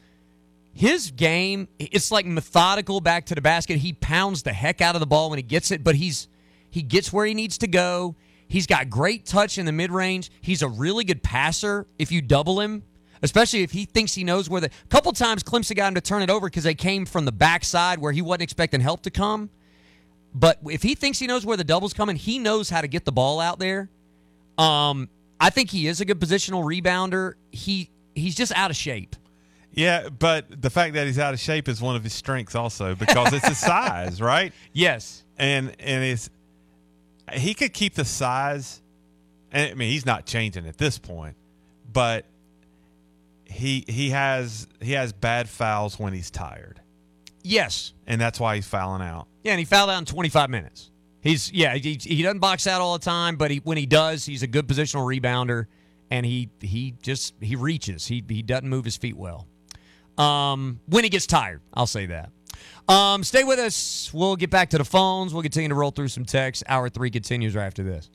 His 0.73 1.11
game, 1.11 1.68
it's 1.78 2.11
like 2.11 2.26
methodical 2.26 3.00
back 3.00 3.26
to 3.26 3.35
the 3.35 3.40
basket. 3.40 3.78
He 3.78 3.94
pounds 3.94 4.42
the 4.42 4.52
heck 4.52 4.80
out 4.82 4.94
of 4.94 5.00
the 5.00 5.06
ball 5.06 5.30
when 5.30 5.38
he 5.38 5.42
gets 5.42 5.70
it, 5.70 5.82
but 5.82 5.94
he's 5.94 6.28
he 6.70 6.82
gets 6.82 7.12
where 7.12 7.25
he 7.26 7.32
needs 7.35 7.58
to 7.58 7.66
go. 7.66 8.14
He's 8.49 8.67
got 8.67 8.88
great 8.88 9.26
touch 9.26 9.59
in 9.59 9.67
the 9.67 9.73
mid 9.73 9.91
range. 9.91 10.31
He's 10.41 10.62
a 10.62 10.69
really 10.69 11.05
good 11.05 11.23
passer 11.23 11.87
if 11.99 12.12
you 12.12 12.23
double 12.23 12.61
him, 12.61 12.83
especially 13.23 13.62
if 13.62 13.73
he 13.73 13.85
thinks 13.85 14.15
he 14.15 14.25
knows 14.25 14.49
where 14.49 14.61
the. 14.61 14.69
A 14.69 14.88
couple 14.88 15.12
times 15.12 15.43
Clemson 15.43 15.76
got 15.76 15.88
him 15.88 15.95
to 15.95 16.00
turn 16.00 16.23
it 16.23 16.31
over 16.31 16.47
because 16.47 16.65
they 16.65 16.75
came 16.75 17.07
from 17.07 17.25
the 17.25 17.33
backside 17.33 17.99
where 17.99 18.12
he 18.12 18.23
wasn't 18.23 18.43
expecting 18.43 18.81
help 18.81 19.03
to 19.03 19.11
come. 19.11 19.50
But 20.35 20.59
if 20.71 20.83
he 20.83 20.95
thinks 20.95 21.19
he 21.19 21.26
knows 21.26 21.47
where 21.47 21.57
the 21.57 21.65
double's 21.65 21.95
coming, 21.95 22.17
he 22.17 22.38
knows 22.38 22.69
how 22.69 22.83
to 22.83 22.88
get 22.88 23.05
the 23.05 23.12
ball 23.12 23.41
out 23.41 23.59
there. 23.59 23.88
Um, 24.59 25.09
I 25.41 25.50
think 25.50 25.71
he 25.71 25.87
is 25.87 26.00
a 26.00 26.05
good 26.05 26.21
positional 26.21 26.62
rebounder. 26.62 27.35
He 27.50 27.91
he's 28.15 28.35
just 28.35 28.53
out 28.55 28.71
of 28.71 28.76
shape. 28.76 29.17
Yeah, 29.73 30.09
but 30.09 30.62
the 30.62 30.71
fact 30.71 30.95
that 30.95 31.07
he's 31.07 31.19
out 31.19 31.35
of 31.35 31.41
shape 31.41 31.69
is 31.69 31.83
one 31.83 31.97
of 31.97 32.03
his 32.03 32.15
strengths 32.15 32.55
also 32.55 32.95
because 32.95 33.33
it's 33.35 33.47
his 33.47 33.59
size, 33.73 34.23
right? 34.23 34.53
Yes. 34.73 35.25
And 35.37 35.76
and 35.79 36.03
it's 36.03 36.31
he 37.33 37.54
could 37.54 37.73
keep 37.73 37.95
the 37.95 38.04
size. 38.04 38.83
And 39.52 39.71
I 39.71 39.75
mean, 39.75 39.90
he's 39.90 40.06
not 40.06 40.26
changing 40.26 40.66
at 40.66 40.76
this 40.76 40.99
point, 40.99 41.37
but 41.92 42.26
he 43.45 43.85
he 43.88 44.11
has 44.11 44.66
he 44.80 44.92
has 44.92 45.12
bad 45.12 45.49
fouls 45.49 45.99
when 45.99 46.12
he's 46.12 46.30
tired, 46.30 46.80
Yes. 47.42 47.92
and 48.06 48.21
that's 48.21 48.40
why 48.40 48.56
he's 48.56 48.66
fouling 48.66 49.02
out. 49.02 49.28
Yeah, 49.45 49.52
and 49.52 49.59
he 49.61 49.64
fouled 49.64 49.90
out 49.90 49.99
in 49.99 50.04
25 50.04 50.50
minutes. 50.50 50.90
He's 51.21 51.52
yeah, 51.52 51.75
he, 51.76 51.95
he 52.00 52.23
doesn't 52.23 52.40
box 52.40 52.66
out 52.66 52.80
all 52.80 52.99
the 52.99 53.04
time, 53.04 53.37
but 53.37 53.50
he 53.50 53.59
when 53.59 53.78
he 53.78 53.87
does, 53.87 54.25
he's 54.26 54.42
a 54.42 54.47
good 54.49 54.66
positional 54.66 55.04
rebounder, 55.06 55.66
and 56.11 56.26
he 56.26 56.50
he 56.61 56.95
just 57.02 57.35
he 57.40 57.54
reaches. 57.56 58.06
He 58.06 58.23
he 58.28 58.42
doesn't 58.42 58.68
move 58.68 58.85
his 58.85 58.97
feet 58.97 59.16
well. 59.16 59.47
Um, 60.18 60.80
when 60.87 61.04
he 61.04 61.11
gets 61.11 61.26
tired, 61.26 61.61
I'll 61.75 61.87
say 61.87 62.06
that. 62.06 62.30
Um, 62.89 63.25
stay 63.25 63.45
with 63.45 63.59
us. 63.59 64.11
We'll 64.13 64.37
get 64.37 64.51
back 64.51 64.71
to 64.71 64.79
the 64.79 64.85
phones. 64.85 65.33
We'll 65.33 65.43
continue 65.43 65.69
to 65.69 65.75
roll 65.75 65.91
through 65.91 66.09
some 66.09 66.25
texts. 66.25 66.63
Hour 66.69 66.89
three 66.89 67.11
continues 67.11 67.55
right 67.55 67.67
after 67.67 67.83
this. 67.83 68.11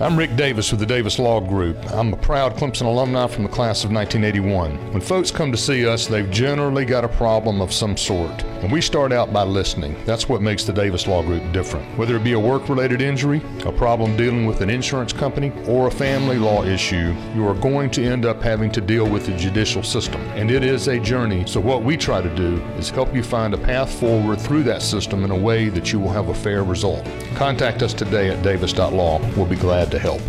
I'm 0.00 0.18
Rick 0.18 0.34
Davis 0.34 0.72
with 0.72 0.80
the 0.80 0.86
Davis 0.86 1.20
Law 1.20 1.38
Group. 1.38 1.76
I'm 1.92 2.12
a 2.12 2.16
proud 2.16 2.56
Clemson 2.56 2.86
alumni 2.86 3.28
from 3.28 3.44
the 3.44 3.48
class 3.48 3.84
of 3.84 3.92
1981. 3.92 4.92
When 4.92 5.00
folks 5.00 5.30
come 5.30 5.52
to 5.52 5.56
see 5.56 5.86
us, 5.86 6.08
they've 6.08 6.28
generally 6.32 6.84
got 6.84 7.04
a 7.04 7.08
problem 7.08 7.60
of 7.60 7.72
some 7.72 7.96
sort. 7.96 8.42
And 8.42 8.72
we 8.72 8.80
start 8.80 9.12
out 9.12 9.32
by 9.32 9.44
listening. 9.44 9.94
That's 10.04 10.28
what 10.28 10.42
makes 10.42 10.64
the 10.64 10.72
Davis 10.72 11.06
Law 11.06 11.22
Group 11.22 11.52
different. 11.52 11.96
Whether 11.96 12.16
it 12.16 12.24
be 12.24 12.32
a 12.32 12.40
work 12.40 12.68
related 12.68 13.02
injury, 13.02 13.40
a 13.64 13.70
problem 13.70 14.16
dealing 14.16 14.46
with 14.46 14.62
an 14.62 14.70
insurance 14.70 15.12
company, 15.12 15.52
or 15.68 15.86
a 15.86 15.92
family 15.92 16.38
law 16.38 16.64
issue, 16.64 17.14
you 17.32 17.46
are 17.46 17.54
going 17.54 17.88
to 17.90 18.04
end 18.04 18.26
up 18.26 18.42
having 18.42 18.72
to 18.72 18.80
deal 18.80 19.08
with 19.08 19.26
the 19.26 19.36
judicial 19.36 19.84
system. 19.84 20.20
And 20.32 20.50
it 20.50 20.64
is 20.64 20.88
a 20.88 20.98
journey, 20.98 21.46
so 21.46 21.60
what 21.60 21.84
we 21.84 21.96
try 21.96 22.20
to 22.20 22.34
do 22.34 22.56
is 22.78 22.90
help 22.90 23.14
you 23.14 23.22
find 23.22 23.54
a 23.54 23.58
path 23.58 24.00
forward 24.00 24.40
through 24.40 24.64
that 24.64 24.82
system 24.82 25.22
in 25.22 25.30
a 25.30 25.38
way 25.38 25.68
that 25.68 25.92
you 25.92 26.00
will 26.00 26.10
have 26.10 26.30
a 26.30 26.34
fair 26.34 26.64
result. 26.64 27.08
Contact 27.36 27.82
us 27.82 27.94
today 27.94 28.30
at 28.30 28.42
davis.law. 28.42 29.20
We'll 29.36 29.46
be 29.46 29.54
glad 29.54 29.83
to 29.90 29.98
help. 29.98 30.20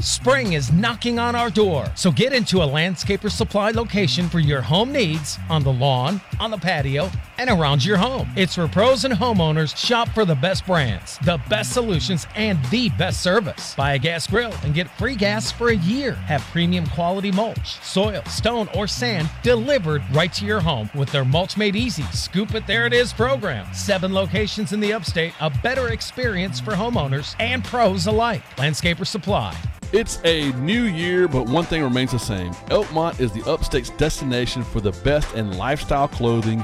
Spring 0.00 0.52
is 0.52 0.70
knocking 0.72 1.18
on 1.18 1.34
our 1.34 1.50
door, 1.50 1.86
so 1.96 2.12
get 2.12 2.32
into 2.32 2.62
a 2.62 2.66
landscaper 2.66 3.30
supply 3.30 3.72
location 3.72 4.28
for 4.28 4.38
your 4.38 4.60
home 4.60 4.92
needs 4.92 5.38
on 5.50 5.64
the 5.64 5.72
lawn, 5.72 6.20
on 6.38 6.52
the 6.52 6.56
patio, 6.56 7.10
and 7.38 7.48
around 7.48 7.84
your 7.84 7.96
home. 7.96 8.28
It's 8.36 8.56
where 8.58 8.68
pros 8.68 9.04
and 9.04 9.14
homeowners 9.14 9.76
shop 9.76 10.08
for 10.10 10.24
the 10.24 10.34
best 10.34 10.66
brands, 10.66 11.18
the 11.24 11.40
best 11.48 11.72
solutions, 11.72 12.26
and 12.34 12.62
the 12.66 12.90
best 12.90 13.22
service. 13.22 13.74
Buy 13.74 13.94
a 13.94 13.98
gas 13.98 14.26
grill 14.26 14.52
and 14.64 14.74
get 14.74 14.90
free 14.98 15.14
gas 15.14 15.50
for 15.50 15.68
a 15.68 15.76
year. 15.76 16.12
Have 16.12 16.42
premium 16.52 16.86
quality 16.88 17.30
mulch, 17.30 17.80
soil, 17.82 18.22
stone, 18.24 18.68
or 18.74 18.86
sand 18.86 19.30
delivered 19.42 20.02
right 20.12 20.32
to 20.34 20.44
your 20.44 20.60
home 20.60 20.90
with 20.94 21.10
their 21.10 21.24
Mulch 21.24 21.56
Made 21.56 21.76
Easy 21.76 22.02
Scoop 22.12 22.54
It 22.54 22.66
There 22.66 22.86
It 22.86 22.92
Is 22.92 23.12
program. 23.12 23.72
Seven 23.72 24.12
locations 24.12 24.72
in 24.72 24.80
the 24.80 24.92
upstate, 24.92 25.32
a 25.40 25.50
better 25.62 25.88
experience 25.88 26.60
for 26.60 26.72
homeowners 26.72 27.34
and 27.38 27.64
pros 27.64 28.06
alike. 28.06 28.42
Landscaper 28.56 29.06
Supply. 29.06 29.56
It's 29.90 30.20
a 30.24 30.52
new 30.52 30.82
year, 30.82 31.28
but 31.28 31.46
one 31.48 31.64
thing 31.64 31.82
remains 31.82 32.12
the 32.12 32.18
same. 32.18 32.52
Elkmont 32.68 33.20
is 33.20 33.32
the 33.32 33.42
upstate's 33.50 33.88
destination 33.90 34.62
for 34.62 34.82
the 34.82 34.92
best 35.02 35.34
in 35.34 35.56
lifestyle 35.56 36.08
clothing, 36.08 36.62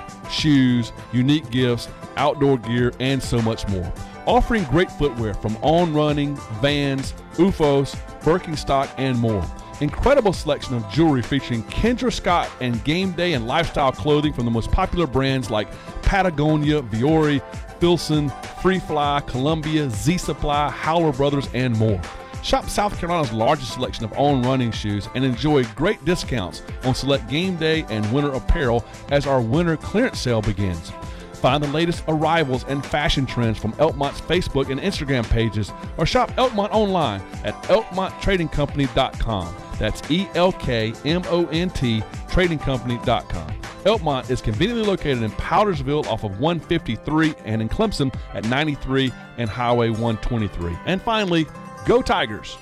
shoes, 0.65 0.93
unique 1.13 1.51
gifts, 1.51 1.89
outdoor 2.17 2.59
gear, 2.59 2.93
and 3.01 3.23
so 3.23 3.41
much 3.43 3.69
more. 3.69 3.93
offering 4.27 4.65
great 4.65 4.91
footwear 4.91 5.35
from 5.35 5.55
On 5.61 5.93
Running, 5.93 6.35
Vans, 6.63 7.13
OOFOS, 7.35 7.95
Birkenstock, 8.23 8.89
and 8.97 9.19
more. 9.19 9.45
Incredible 9.83 10.33
selection 10.33 10.75
of 10.75 10.89
jewelry 10.89 11.21
featuring 11.21 11.63
Kendra 11.65 12.11
Scott 12.11 12.49
and 12.63 12.83
game 12.85 13.13
day 13.13 13.35
and 13.35 13.47
lifestyle 13.47 13.93
clothing 13.93 14.33
from 14.33 14.47
the 14.47 14.51
most 14.51 14.71
popular 14.71 15.07
brands 15.07 15.51
like 15.51 15.69
Patagonia, 16.01 16.81
Vuori, 16.81 17.43
Filson, 17.81 18.31
Free 18.63 18.79
Fly, 18.79 19.21
Columbia, 19.27 19.91
Z 19.91 20.17
Supply, 20.17 20.71
Howler 20.71 21.13
Brothers, 21.13 21.47
and 21.53 21.77
more. 21.77 22.01
Shop 22.45 22.69
South 22.69 22.99
Carolina's 22.99 23.33
largest 23.33 23.73
selection 23.73 24.05
of 24.05 24.13
on 24.19 24.43
running 24.43 24.71
shoes 24.71 25.09
and 25.15 25.25
enjoy 25.25 25.65
great 25.75 26.05
discounts 26.05 26.63
on 26.85 26.95
select 26.95 27.27
game 27.29 27.57
day 27.57 27.87
and 27.89 28.13
winter 28.13 28.33
apparel 28.33 28.85
as 29.11 29.27
our 29.27 29.41
winter 29.41 29.79
clearance 29.79 30.21
sale 30.21 30.43
begins. 30.43 30.93
Find 31.33 31.65
the 31.65 31.69
latest 31.69 32.05
arrivals 32.07 32.65
and 32.69 32.85
fashion 32.85 33.25
trends 33.25 33.59
from 33.59 33.73
Elkmont's 33.73 34.21
Facebook 34.21 34.71
and 34.71 34.79
Instagram 34.79 35.29
pages 35.31 35.73
or 35.97 36.05
shop 36.05 36.31
Elkmont 36.33 36.71
online 36.71 37.23
at 37.45 37.55
elkmonttradingcompany.com. 37.65 39.57
That's 39.79 40.11
E 40.11 40.29
L 40.35 40.53
K 40.53 40.93
M 41.07 41.23
O 41.29 41.47
N 41.47 41.71
T 41.71 42.03
tradingcompany.com. 42.29 43.61
Elkmont 43.85 44.31
is 44.31 44.41
conveniently 44.41 44.87
located 44.87 45.23
in 45.23 45.31
Powdersville 45.33 46.07
off 46.07 46.25
of 46.25 46.41
153 46.41 47.35
and 47.45 47.61
in 47.63 47.69
Clemson 47.69 48.15
at 48.35 48.45
93 48.49 49.13
and 49.39 49.49
Highway 49.49 49.91
123. 49.91 50.77
And 50.87 51.03
finally, 51.03 51.47
go 51.87 52.03
Tigers! 52.03 52.57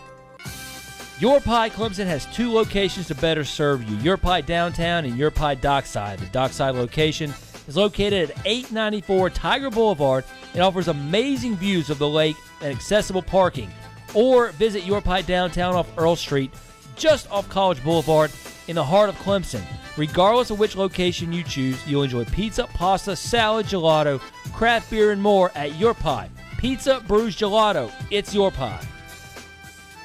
Your 1.18 1.40
Pie 1.40 1.70
Clemson 1.70 2.06
has 2.06 2.26
two 2.26 2.52
locations 2.52 3.06
to 3.06 3.14
better 3.14 3.44
serve 3.44 3.88
you 3.88 3.96
Your 3.98 4.16
Pie 4.16 4.40
Downtown 4.40 5.04
and 5.04 5.16
Your 5.16 5.30
Pie 5.30 5.54
Dockside. 5.54 6.18
The 6.18 6.26
Dockside 6.26 6.74
location 6.74 7.32
is 7.68 7.76
located 7.76 8.30
at 8.30 8.36
894 8.44 9.30
Tiger 9.30 9.70
Boulevard 9.70 10.24
and 10.52 10.62
offers 10.62 10.88
amazing 10.88 11.56
views 11.56 11.90
of 11.90 11.98
the 11.98 12.08
lake 12.08 12.36
and 12.60 12.74
accessible 12.74 13.22
parking. 13.22 13.70
Or 14.14 14.50
visit 14.50 14.84
Your 14.84 15.00
Pie 15.00 15.22
Downtown 15.22 15.76
off 15.76 15.88
Earl 15.96 16.16
Street, 16.16 16.52
just 16.96 17.30
off 17.30 17.48
College 17.48 17.82
Boulevard 17.84 18.32
in 18.66 18.74
the 18.74 18.84
heart 18.84 19.08
of 19.08 19.14
Clemson. 19.16 19.62
Regardless 19.96 20.50
of 20.50 20.58
which 20.58 20.74
location 20.74 21.32
you 21.32 21.44
choose, 21.44 21.86
you'll 21.86 22.02
enjoy 22.02 22.24
pizza, 22.24 22.66
pasta, 22.74 23.14
salad, 23.14 23.66
gelato, 23.66 24.18
craft 24.52 24.90
beer, 24.90 25.12
and 25.12 25.22
more 25.22 25.52
at 25.54 25.76
Your 25.78 25.94
Pie. 25.94 26.30
Pizza, 26.58 27.00
brews, 27.06 27.36
gelato. 27.36 27.92
It's 28.10 28.34
Your 28.34 28.50
Pie. 28.50 28.84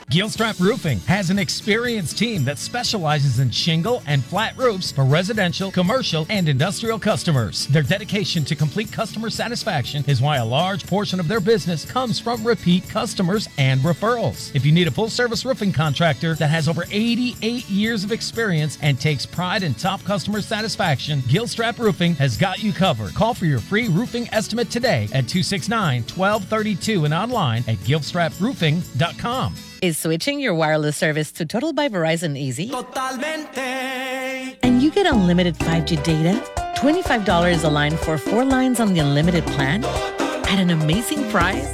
Gilstrap 0.09 0.57
Roofing 0.61 1.01
has 1.01 1.29
an 1.31 1.37
experienced 1.37 2.17
team 2.17 2.45
that 2.45 2.59
specializes 2.59 3.39
in 3.41 3.51
shingle 3.51 4.01
and 4.07 4.23
flat 4.23 4.57
roofs 4.57 4.89
for 4.89 5.03
residential, 5.03 5.69
commercial, 5.69 6.25
and 6.29 6.47
industrial 6.47 6.97
customers. 6.97 7.67
Their 7.67 7.83
dedication 7.83 8.45
to 8.45 8.55
complete 8.55 8.89
customer 8.89 9.29
satisfaction 9.29 10.05
is 10.07 10.21
why 10.21 10.37
a 10.37 10.45
large 10.45 10.87
portion 10.87 11.19
of 11.19 11.27
their 11.27 11.41
business 11.41 11.83
comes 11.83 12.21
from 12.21 12.47
repeat 12.47 12.87
customers 12.87 13.49
and 13.57 13.81
referrals. 13.81 14.55
If 14.55 14.65
you 14.65 14.71
need 14.71 14.87
a 14.87 14.91
full 14.91 15.09
service 15.09 15.43
roofing 15.43 15.73
contractor 15.73 16.35
that 16.35 16.47
has 16.47 16.69
over 16.69 16.85
88 16.89 17.69
years 17.69 18.05
of 18.05 18.13
experience 18.13 18.77
and 18.81 18.97
takes 18.97 19.25
pride 19.25 19.61
in 19.61 19.73
top 19.73 20.01
customer 20.05 20.41
satisfaction, 20.41 21.19
Gilstrap 21.23 21.79
Roofing 21.79 22.15
has 22.15 22.37
got 22.37 22.63
you 22.63 22.71
covered. 22.71 23.13
Call 23.13 23.33
for 23.33 23.45
your 23.45 23.59
free 23.59 23.89
roofing 23.89 24.29
estimate 24.31 24.69
today 24.71 25.09
at 25.11 25.27
269 25.27 26.03
1232 26.03 27.03
and 27.03 27.13
online 27.13 27.65
at 27.67 27.75
gilstraproofing.com. 27.79 29.53
Is 29.81 29.97
switching 29.97 30.39
your 30.39 30.55
wireless 30.55 30.97
service 30.97 31.31
to 31.33 31.45
Total 31.45 31.71
by 31.71 31.87
Verizon 31.87 32.35
easy? 32.37 32.69
Totalmente. 32.69 34.57
And 34.63 34.81
you 34.81 34.89
get 34.89 35.05
unlimited 35.05 35.55
5G 35.55 36.03
data, 36.03 36.41
$25 36.77 37.63
a 37.63 37.67
line 37.67 37.95
for 37.97 38.17
four 38.17 38.43
lines 38.43 38.79
on 38.79 38.93
the 38.93 38.99
unlimited 38.99 39.45
plan 39.45 39.85
at 39.85 40.59
an 40.59 40.71
amazing 40.71 41.29
price 41.29 41.69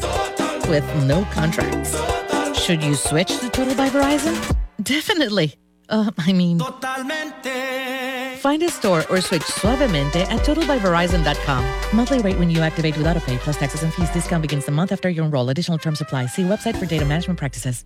with 0.67 0.83
no 1.05 1.23
contracts. 1.31 1.95
Should 2.59 2.83
you 2.83 2.95
switch 2.95 3.39
to 3.39 3.49
Total 3.49 3.75
by 3.75 3.89
Verizon? 3.89 4.35
Definitely. 4.81 5.55
Uh, 5.87 6.11
I 6.17 6.33
mean, 6.33 6.59
Totalmente. 6.59 8.02
Find 8.43 8.61
a 8.61 8.69
store 8.69 9.05
or 9.09 9.21
switch 9.21 9.43
suavemente 9.43 10.21
at 10.29 10.41
totalbyverizon.com. 10.41 11.63
Monthly 11.95 12.19
rate 12.19 12.37
when 12.37 12.49
you 12.49 12.59
activate 12.59 12.97
without 12.97 13.15
a 13.15 13.21
pay 13.21 13.37
plus 13.37 13.57
taxes 13.57 13.83
and 13.83 13.93
fees. 13.93 14.09
Discount 14.09 14.41
begins 14.41 14.65
the 14.65 14.71
month 14.71 14.91
after 14.91 15.09
you 15.09 15.23
enroll. 15.23 15.49
Additional 15.49 15.77
terms 15.77 16.01
apply. 16.01 16.25
See 16.25 16.43
website 16.43 16.75
for 16.75 16.85
data 16.85 17.05
management 17.05 17.39
practices. 17.39 17.85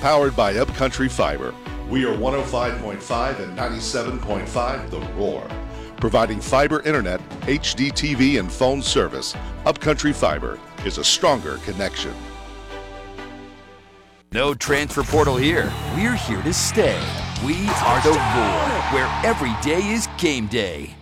Powered 0.00 0.36
by 0.36 0.54
Upcountry 0.56 1.08
Fiber. 1.08 1.54
We 1.88 2.04
are 2.04 2.14
105.5 2.14 3.40
and 3.40 3.58
97.5 3.58 4.90
The 4.90 5.00
Roar. 5.14 5.48
Providing 5.96 6.40
fiber 6.40 6.80
internet, 6.82 7.20
HD 7.40 7.90
TV, 7.90 8.38
and 8.38 8.50
phone 8.50 8.80
service, 8.80 9.34
Upcountry 9.66 10.12
Fiber 10.12 10.58
is 10.86 10.98
a 10.98 11.04
stronger 11.04 11.56
connection. 11.58 12.14
No 14.32 14.54
transfer 14.54 15.02
portal 15.02 15.36
here. 15.36 15.72
We're 15.96 16.14
here 16.14 16.40
to 16.42 16.52
stay. 16.54 17.02
We 17.44 17.68
are 17.68 18.00
the 18.02 18.10
Roar, 18.10 18.80
where 18.92 19.10
every 19.24 19.52
day 19.60 19.84
is 19.84 20.06
game 20.18 20.46
day. 20.46 20.94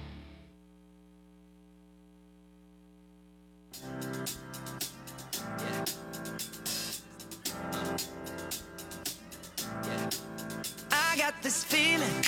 I 10.91 11.17
got 11.19 11.35
this 11.43 11.63
feeling 11.63 12.25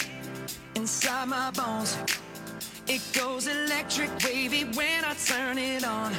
inside 0.75 1.29
my 1.29 1.51
bones. 1.53 1.97
It 2.87 3.01
goes 3.15 3.47
electric 3.47 4.11
wavy 4.23 4.65
when 4.77 5.07
I 5.07 5.15
turn 5.15 5.57
it 5.57 5.83
on. 5.83 6.13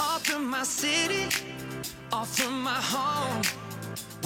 Off 0.00 0.26
from 0.26 0.50
my 0.50 0.64
city, 0.64 1.28
off 2.10 2.36
from 2.36 2.62
my 2.62 2.80
home. 2.80 3.42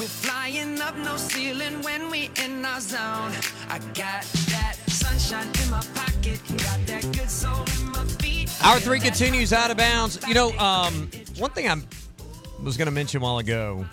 We're 0.00 0.06
flying 0.06 0.80
up 0.80 0.96
no 0.96 1.18
ceiling 1.18 1.82
when 1.82 2.08
we 2.10 2.30
in 2.42 2.64
our 2.64 2.80
zone. 2.80 3.32
I 3.68 3.78
got 3.92 4.24
that 4.48 4.76
sunshine 4.86 5.46
in 5.62 5.70
my 5.70 5.84
pocket, 5.94 6.40
got 6.56 6.86
that 6.86 7.02
good 7.12 7.28
soul 7.28 7.66
in 7.78 7.90
my 7.90 8.04
feet. 8.18 8.48
Three 8.78 8.98
continues 8.98 9.52
out 9.52 9.70
of 9.70 9.76
bounds. 9.76 10.18
You 10.26 10.32
know, 10.32 10.56
um, 10.56 11.10
one 11.36 11.50
thing 11.50 11.68
I 11.68 11.76
was 12.62 12.78
going 12.78 12.86
to 12.86 12.92
mention 12.92 13.20
a 13.20 13.22
while 13.22 13.40
ago. 13.40 13.84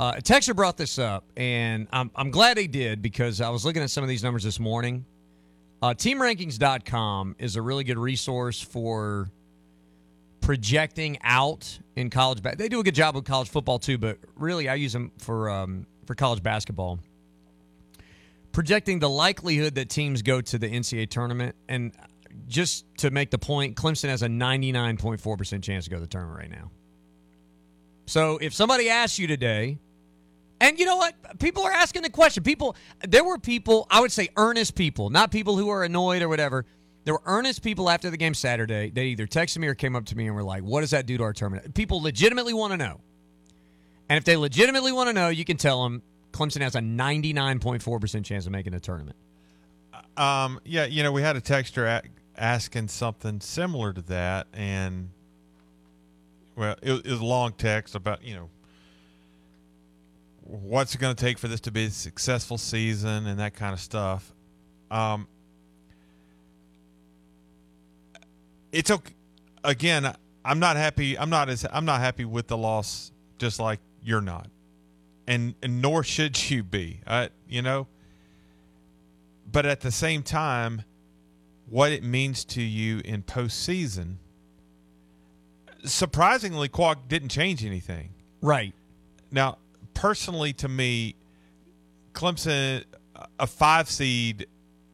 Uh, 0.00 0.20
brought 0.52 0.76
this 0.76 0.98
up, 0.98 1.22
and 1.36 1.86
I'm, 1.92 2.10
I'm 2.16 2.32
glad 2.32 2.58
he 2.58 2.66
did 2.66 3.00
because 3.00 3.40
I 3.40 3.50
was 3.50 3.64
looking 3.64 3.84
at 3.84 3.90
some 3.90 4.02
of 4.02 4.08
these 4.08 4.24
numbers 4.24 4.42
this 4.42 4.58
morning. 4.58 5.04
Uh, 5.80 5.94
TeamRankings.com 5.94 7.36
is 7.38 7.54
a 7.54 7.62
really 7.62 7.84
good 7.84 7.98
resource 7.98 8.60
for 8.60 9.30
projecting 10.40 11.18
out 11.22 11.78
in 11.96 12.10
college. 12.10 12.42
Ba- 12.42 12.56
they 12.56 12.68
do 12.68 12.80
a 12.80 12.82
good 12.82 12.94
job 12.94 13.14
with 13.14 13.24
college 13.24 13.48
football 13.48 13.78
too, 13.78 13.98
but 13.98 14.18
really 14.36 14.68
I 14.68 14.74
use 14.74 14.92
them 14.92 15.12
for 15.18 15.50
um, 15.50 15.86
for 16.06 16.14
college 16.14 16.42
basketball. 16.42 16.98
Projecting 18.52 18.98
the 18.98 19.08
likelihood 19.08 19.76
that 19.76 19.88
teams 19.88 20.22
go 20.22 20.40
to 20.40 20.58
the 20.58 20.68
NCAA 20.68 21.08
tournament, 21.08 21.54
and 21.68 21.92
just 22.48 22.84
to 22.98 23.10
make 23.10 23.30
the 23.30 23.38
point, 23.38 23.76
Clemson 23.76 24.08
has 24.08 24.22
a 24.22 24.26
99.4% 24.26 25.62
chance 25.62 25.84
to 25.84 25.90
go 25.90 25.96
to 25.96 26.00
the 26.00 26.08
tournament 26.08 26.36
right 26.36 26.50
now. 26.50 26.70
So 28.06 28.38
if 28.38 28.52
somebody 28.52 28.88
asks 28.88 29.20
you 29.20 29.28
today, 29.28 29.78
and 30.60 30.78
you 30.78 30.84
know 30.84 30.96
what? 30.96 31.14
People 31.38 31.62
are 31.62 31.70
asking 31.70 32.02
the 32.02 32.10
question. 32.10 32.42
People, 32.42 32.76
there 33.06 33.24
were 33.24 33.38
people, 33.38 33.86
I 33.88 34.00
would 34.00 34.12
say 34.12 34.28
earnest 34.36 34.74
people, 34.74 35.10
not 35.10 35.30
people 35.30 35.56
who 35.56 35.70
are 35.70 35.84
annoyed 35.84 36.22
or 36.22 36.28
whatever. 36.28 36.66
There 37.04 37.14
were 37.14 37.22
earnest 37.24 37.62
people 37.62 37.88
after 37.88 38.10
the 38.10 38.16
game 38.16 38.34
Saturday. 38.34 38.90
They 38.90 39.06
either 39.06 39.26
texted 39.26 39.58
me 39.58 39.68
or 39.68 39.74
came 39.74 39.96
up 39.96 40.04
to 40.06 40.16
me 40.16 40.26
and 40.26 40.36
were 40.36 40.42
like, 40.42 40.62
what 40.62 40.82
does 40.82 40.90
that 40.90 41.06
do 41.06 41.16
to 41.18 41.24
our 41.24 41.32
tournament? 41.32 41.74
People 41.74 42.02
legitimately 42.02 42.52
want 42.52 42.72
to 42.72 42.76
know. 42.76 43.00
And 44.08 44.18
if 44.18 44.24
they 44.24 44.36
legitimately 44.36 44.92
want 44.92 45.08
to 45.08 45.12
know, 45.12 45.28
you 45.28 45.44
can 45.44 45.56
tell 45.56 45.82
them 45.82 46.02
Clemson 46.32 46.60
has 46.62 46.74
a 46.74 46.80
99.4% 46.80 48.24
chance 48.24 48.46
of 48.46 48.52
making 48.52 48.72
the 48.72 48.80
tournament. 48.80 49.16
Um, 50.16 50.60
yeah, 50.64 50.84
you 50.84 51.02
know, 51.02 51.12
we 51.12 51.22
had 51.22 51.36
a 51.36 51.40
texter 51.40 52.02
asking 52.36 52.88
something 52.88 53.40
similar 53.40 53.92
to 53.92 54.02
that, 54.02 54.46
and 54.52 55.10
well, 56.56 56.76
it, 56.82 56.92
it 57.06 57.10
was 57.10 57.20
a 57.20 57.24
long 57.24 57.52
text 57.52 57.94
about 57.94 58.22
you 58.24 58.34
know 58.34 58.50
what's 60.42 60.94
it 60.94 60.98
going 60.98 61.14
to 61.14 61.24
take 61.24 61.38
for 61.38 61.48
this 61.48 61.60
to 61.60 61.70
be 61.70 61.84
a 61.84 61.90
successful 61.90 62.58
season 62.58 63.26
and 63.26 63.38
that 63.38 63.54
kind 63.54 63.72
of 63.72 63.80
stuff. 63.80 64.34
Um, 64.90 65.28
it's 68.72 68.90
okay. 68.90 69.14
Again, 69.62 70.14
I'm 70.44 70.58
not 70.58 70.76
happy. 70.76 71.18
I'm 71.18 71.30
not 71.30 71.48
as 71.48 71.66
I'm 71.70 71.84
not 71.84 72.00
happy 72.00 72.24
with 72.24 72.48
the 72.48 72.56
loss, 72.56 73.12
just 73.38 73.60
like 73.60 73.80
you're 74.02 74.22
not, 74.22 74.48
and 75.26 75.54
and 75.62 75.82
nor 75.82 76.02
should 76.02 76.50
you 76.50 76.62
be. 76.62 77.00
Uh, 77.06 77.28
you 77.48 77.62
know 77.62 77.86
but 79.50 79.66
at 79.66 79.80
the 79.80 79.90
same 79.90 80.22
time, 80.22 80.84
what 81.68 81.92
it 81.92 82.02
means 82.02 82.44
to 82.44 82.62
you 82.62 83.00
in 83.04 83.22
postseason, 83.22 84.16
surprisingly, 85.84 86.68
Quack 86.68 87.08
didn't 87.08 87.30
change 87.30 87.64
anything. 87.64 88.10
Right. 88.40 88.74
Now, 89.30 89.58
personally, 89.94 90.52
to 90.54 90.68
me, 90.68 91.16
Clemson, 92.12 92.84
a 93.38 93.46
five 93.46 93.88
seed 93.88 94.46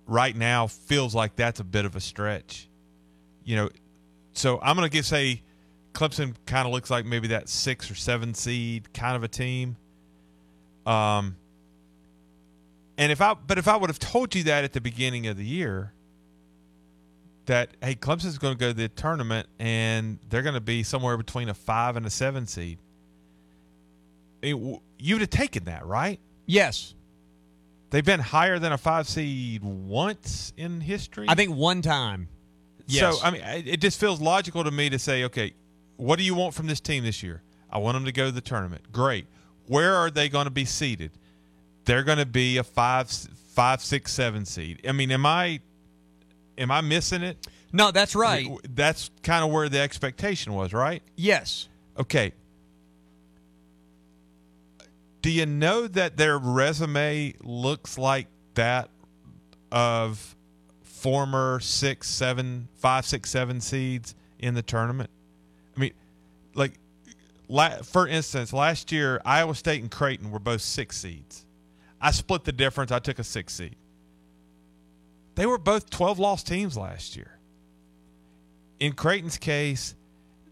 right 0.06 0.36
now 0.36 0.66
feels 0.66 1.14
like 1.14 1.36
that's 1.36 1.60
a 1.60 1.64
bit 1.64 1.84
of 1.84 1.96
a 1.96 2.00
stretch. 2.00 2.68
You 3.46 3.56
know, 3.56 3.68
so 4.32 4.60
I'm 4.60 4.76
going 4.76 4.90
to 4.90 5.02
say 5.02 5.42
Clemson 5.94 6.34
kind 6.44 6.66
of 6.66 6.74
looks 6.74 6.90
like 6.90 7.06
maybe 7.06 7.28
that 7.28 7.48
six 7.48 7.90
or 7.90 7.94
seven 7.94 8.34
seed 8.34 8.92
kind 8.92 9.16
of 9.16 9.22
a 9.22 9.28
team. 9.28 9.76
Um, 10.84 11.36
and 12.98 13.10
if 13.10 13.22
I, 13.22 13.34
but 13.34 13.56
if 13.56 13.68
I 13.68 13.76
would 13.76 13.88
have 13.88 13.98
told 13.98 14.34
you 14.34 14.42
that 14.44 14.64
at 14.64 14.72
the 14.74 14.80
beginning 14.80 15.26
of 15.26 15.36
the 15.36 15.44
year, 15.44 15.92
that 17.46 17.70
hey, 17.80 17.94
Clemson's 17.94 18.38
going 18.38 18.54
to 18.54 18.58
go 18.58 18.68
to 18.68 18.74
the 18.74 18.88
tournament 18.88 19.48
and 19.58 20.18
they're 20.28 20.42
going 20.42 20.54
to 20.54 20.60
be 20.60 20.82
somewhere 20.82 21.16
between 21.16 21.48
a 21.48 21.54
five 21.54 21.96
and 21.96 22.04
a 22.04 22.10
seven 22.10 22.46
seed, 22.46 22.78
it, 24.42 24.54
you 24.54 25.14
would 25.14 25.20
have 25.20 25.30
taken 25.30 25.64
that, 25.64 25.86
right? 25.86 26.20
Yes. 26.46 26.94
They've 27.90 28.04
been 28.04 28.20
higher 28.20 28.58
than 28.58 28.72
a 28.72 28.78
five 28.78 29.08
seed 29.08 29.62
once 29.62 30.52
in 30.56 30.80
history. 30.80 31.26
I 31.28 31.36
think 31.36 31.54
one 31.54 31.82
time. 31.82 32.28
Yes. 32.86 33.18
So 33.18 33.24
I 33.24 33.30
mean, 33.30 33.42
it 33.42 33.80
just 33.80 33.98
feels 33.98 34.20
logical 34.20 34.64
to 34.64 34.70
me 34.70 34.90
to 34.90 34.98
say, 34.98 35.24
okay, 35.24 35.54
what 35.96 36.18
do 36.18 36.24
you 36.24 36.34
want 36.34 36.54
from 36.54 36.66
this 36.66 36.80
team 36.80 37.04
this 37.04 37.22
year? 37.22 37.42
I 37.70 37.78
want 37.78 37.94
them 37.94 38.04
to 38.04 38.12
go 38.12 38.26
to 38.26 38.32
the 38.32 38.40
tournament. 38.40 38.92
Great. 38.92 39.26
Where 39.66 39.94
are 39.94 40.10
they 40.10 40.28
going 40.28 40.44
to 40.44 40.50
be 40.50 40.64
seated? 40.64 41.10
They're 41.84 42.04
going 42.04 42.18
to 42.18 42.26
be 42.26 42.58
a 42.58 42.64
five, 42.64 43.10
five, 43.10 43.82
six, 43.82 44.12
seven 44.12 44.44
seed. 44.44 44.86
I 44.88 44.92
mean, 44.92 45.10
am 45.10 45.26
I, 45.26 45.60
am 46.58 46.70
I 46.70 46.80
missing 46.80 47.22
it? 47.22 47.46
No, 47.72 47.90
that's 47.90 48.14
right. 48.14 48.48
That's 48.74 49.10
kind 49.22 49.44
of 49.44 49.50
where 49.50 49.68
the 49.68 49.80
expectation 49.80 50.54
was, 50.54 50.72
right? 50.72 51.02
Yes. 51.16 51.68
Okay. 51.98 52.32
Do 55.22 55.30
you 55.30 55.46
know 55.46 55.88
that 55.88 56.16
their 56.16 56.38
resume 56.38 57.34
looks 57.42 57.98
like 57.98 58.28
that 58.54 58.90
of 59.72 60.35
former 61.06 61.60
six, 61.60 62.10
seven, 62.10 62.66
five, 62.74 63.06
six, 63.06 63.30
seven 63.30 63.60
seeds 63.60 64.16
in 64.40 64.54
the 64.54 64.62
tournament? 64.62 65.08
I 65.76 65.78
mean, 65.78 65.92
like, 66.52 66.72
for 67.84 68.08
instance, 68.08 68.52
last 68.52 68.90
year 68.90 69.20
Iowa 69.24 69.54
State 69.54 69.82
and 69.82 69.88
Creighton 69.88 70.32
were 70.32 70.40
both 70.40 70.62
six 70.62 70.98
seeds. 70.98 71.46
I 72.00 72.10
split 72.10 72.42
the 72.42 72.50
difference. 72.50 72.90
I 72.90 72.98
took 72.98 73.20
a 73.20 73.24
six 73.24 73.52
seed. 73.54 73.76
They 75.36 75.46
were 75.46 75.58
both 75.58 75.90
12 75.90 76.18
lost 76.18 76.48
teams 76.48 76.76
last 76.76 77.14
year. 77.14 77.38
In 78.80 78.92
Creighton's 78.92 79.38
case, 79.38 79.94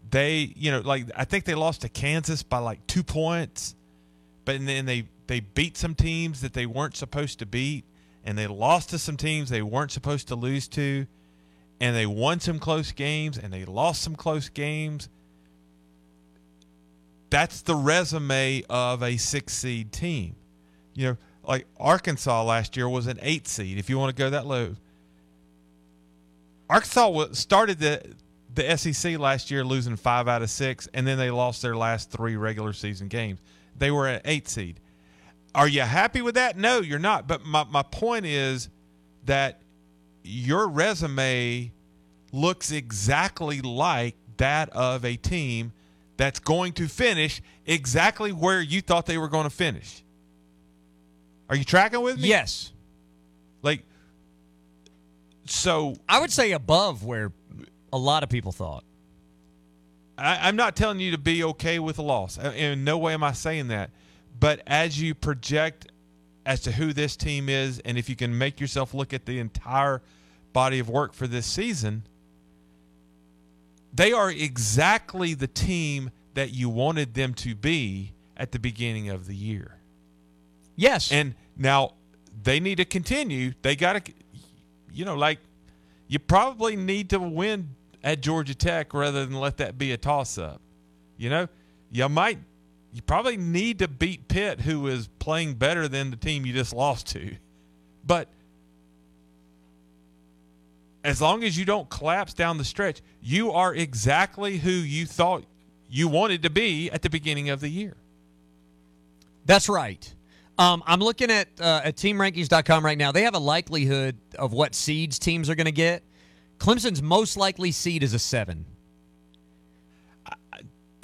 they, 0.09 0.53
you 0.55 0.71
know, 0.71 0.79
like 0.79 1.11
I 1.17 1.25
think 1.25 1.43
they 1.43 1.55
lost 1.55 1.81
to 1.81 1.89
Kansas 1.89 2.43
by 2.43 2.59
like 2.59 2.87
two 2.87 3.03
points, 3.03 3.75
but 4.45 4.65
then 4.65 4.85
they 4.85 5.09
they 5.27 5.41
beat 5.41 5.75
some 5.75 5.95
teams 5.95 6.39
that 6.39 6.53
they 6.53 6.65
weren't 6.65 6.95
supposed 6.95 7.39
to 7.39 7.45
beat, 7.45 7.83
and 8.25 8.37
they 8.37 8.47
lost 8.47 8.89
to 8.89 8.99
some 8.99 9.15
teams 9.15 9.49
they 9.49 9.61
weren't 9.61 9.91
supposed 9.91 10.27
to 10.29 10.35
lose 10.35 10.67
to, 10.69 11.05
and 11.79 11.95
they 11.95 12.05
won 12.05 12.39
some 12.39 12.59
close 12.59 12.91
games 12.91 13.37
and 13.37 13.53
they 13.53 13.63
lost 13.65 14.01
some 14.01 14.15
close 14.15 14.49
games. 14.49 15.07
That's 17.29 17.61
the 17.61 17.75
resume 17.75 18.63
of 18.69 19.03
a 19.03 19.17
six 19.17 19.53
seed 19.53 19.91
team. 19.91 20.35
You 20.93 21.07
know, 21.09 21.17
like 21.43 21.67
Arkansas 21.79 22.43
last 22.43 22.75
year 22.75 22.89
was 22.89 23.07
an 23.07 23.19
eight 23.21 23.47
seed. 23.47 23.77
If 23.77 23.89
you 23.89 23.99
want 23.99 24.15
to 24.15 24.19
go 24.19 24.29
that 24.31 24.47
low, 24.47 24.75
Arkansas 26.69 27.27
started 27.33 27.79
the 27.79 28.01
the 28.55 28.77
SEC 28.77 29.19
last 29.19 29.51
year 29.51 29.65
losing 29.65 29.97
five 29.97 30.27
out 30.29 30.41
of 30.41 30.49
six, 30.49 30.87
and 30.93 31.05
then 31.05 31.17
they 31.17 31.29
lost 31.29 31.61
their 31.61 31.75
last 31.75 32.09
three 32.09 32.37
regular 32.37 32.71
season 32.71 33.09
games. 33.09 33.39
They 33.77 33.91
were 33.91 34.07
an 34.07 34.21
eight 34.23 34.47
seed. 34.47 34.79
Are 35.55 35.69
you 35.69 35.81
happy 35.81 36.21
with 36.21 36.35
that? 36.35 36.57
No, 36.57 36.81
you're 36.81 36.99
not. 36.99 37.27
But 37.27 37.45
my, 37.45 37.63
my 37.63 37.81
point 37.81 38.25
is 38.25 38.69
that 39.23 39.61
your 40.21 40.67
resume 40.67 41.71
looks 42.33 42.71
exactly 42.71 43.61
like 43.61 44.15
that 44.37 44.69
of 44.69 45.05
a 45.05 45.15
team 45.15 45.71
that's 46.17 46.39
going 46.39 46.73
to 46.73 46.87
finish 46.87 47.41
exactly 47.65 48.33
where 48.33 48.61
you 48.61 48.81
thought 48.81 49.05
they 49.05 49.17
were 49.17 49.29
going 49.29 49.45
to 49.45 49.49
finish. 49.49 50.03
Are 51.49 51.55
you 51.55 51.63
tracking 51.63 52.01
with 52.01 52.17
me? 52.17 52.27
Yes. 52.27 52.73
Like, 53.61 53.83
so 55.45 55.95
I 56.09 56.19
would 56.19 56.31
say 56.31 56.51
above 56.51 57.05
where 57.05 57.31
a 57.93 57.97
lot 57.97 58.23
of 58.23 58.29
people 58.29 58.51
thought. 58.51 58.83
I, 60.17 60.47
I'm 60.47 60.57
not 60.57 60.75
telling 60.75 60.99
you 60.99 61.11
to 61.11 61.17
be 61.17 61.45
okay 61.45 61.79
with 61.79 61.97
a 61.97 62.01
loss. 62.01 62.37
In 62.37 62.83
no 62.83 62.97
way 62.97 63.13
am 63.13 63.23
I 63.23 63.31
saying 63.31 63.69
that. 63.69 63.91
But 64.39 64.61
as 64.67 65.01
you 65.01 65.15
project 65.15 65.87
as 66.45 66.61
to 66.61 66.71
who 66.71 66.93
this 66.93 67.15
team 67.15 67.49
is, 67.49 67.79
and 67.79 67.97
if 67.97 68.09
you 68.09 68.15
can 68.15 68.37
make 68.37 68.59
yourself 68.59 68.93
look 68.93 69.13
at 69.13 69.25
the 69.25 69.39
entire 69.39 70.01
body 70.53 70.79
of 70.79 70.89
work 70.89 71.13
for 71.13 71.27
this 71.27 71.45
season, 71.45 72.03
they 73.93 74.11
are 74.11 74.29
exactly 74.29 75.33
the 75.33 75.47
team 75.47 76.11
that 76.33 76.53
you 76.53 76.69
wanted 76.69 77.13
them 77.13 77.33
to 77.33 77.55
be 77.55 78.11
at 78.37 78.51
the 78.51 78.59
beginning 78.59 79.09
of 79.09 79.25
the 79.27 79.35
year. 79.35 79.77
Yes. 80.75 81.11
And 81.11 81.35
now 81.57 81.93
they 82.43 82.59
need 82.59 82.75
to 82.77 82.85
continue. 82.85 83.53
They 83.61 83.75
got 83.75 84.05
to, 84.05 84.13
you 84.91 85.05
know, 85.05 85.15
like 85.15 85.39
you 86.07 86.19
probably 86.19 86.75
need 86.75 87.09
to 87.11 87.19
win 87.19 87.69
at 88.03 88.21
Georgia 88.21 88.53
Tech 88.53 88.93
rather 88.93 89.25
than 89.25 89.39
let 89.39 89.57
that 89.57 89.77
be 89.77 89.93
a 89.93 89.97
toss 89.97 90.37
up. 90.37 90.61
You 91.17 91.29
know, 91.29 91.47
you 91.91 92.07
might, 92.09 92.39
you 92.95 93.01
probably 93.01 93.35
need 93.35 93.79
to 93.79 93.89
beat 93.89 94.29
Pitt, 94.29 94.61
who 94.61 94.87
is 94.87 95.09
playing 95.19 95.55
better 95.55 95.89
than 95.89 96.11
the 96.11 96.15
team 96.15 96.45
you 96.45 96.53
just 96.53 96.73
lost 96.73 97.07
to. 97.07 97.35
But 98.07 98.29
as 101.03 101.21
long 101.21 101.43
as 101.43 101.57
you 101.57 101.65
don't 101.65 101.89
collapse 101.89 102.33
down 102.33 102.57
the 102.57 102.63
stretch, 102.63 103.01
you 103.21 103.51
are 103.51 103.75
exactly 103.75 104.59
who 104.59 104.71
you 104.71 105.05
thought 105.05 105.43
you 105.89 106.07
wanted 106.07 106.43
to 106.43 106.49
be 106.49 106.89
at 106.89 107.01
the 107.01 107.09
beginning 107.09 107.49
of 107.49 107.59
the 107.59 107.67
year. 107.67 107.97
That's 109.45 109.67
right. 109.67 110.15
Um, 110.57 110.81
I'm 110.87 111.01
looking 111.01 111.29
at 111.29 111.49
uh, 111.59 111.81
at 111.83 111.97
TeamRankings.com 111.97 112.85
right 112.85 112.97
now. 112.97 113.11
They 113.11 113.23
have 113.23 113.35
a 113.35 113.39
likelihood 113.39 114.17
of 114.39 114.53
what 114.53 114.73
seeds 114.73 115.19
teams 115.19 115.49
are 115.49 115.55
going 115.55 115.65
to 115.65 115.73
get. 115.73 116.01
Clemson's 116.59 117.01
most 117.01 117.35
likely 117.35 117.73
seed 117.73 118.03
is 118.03 118.13
a 118.13 118.19
seven. 118.19 118.65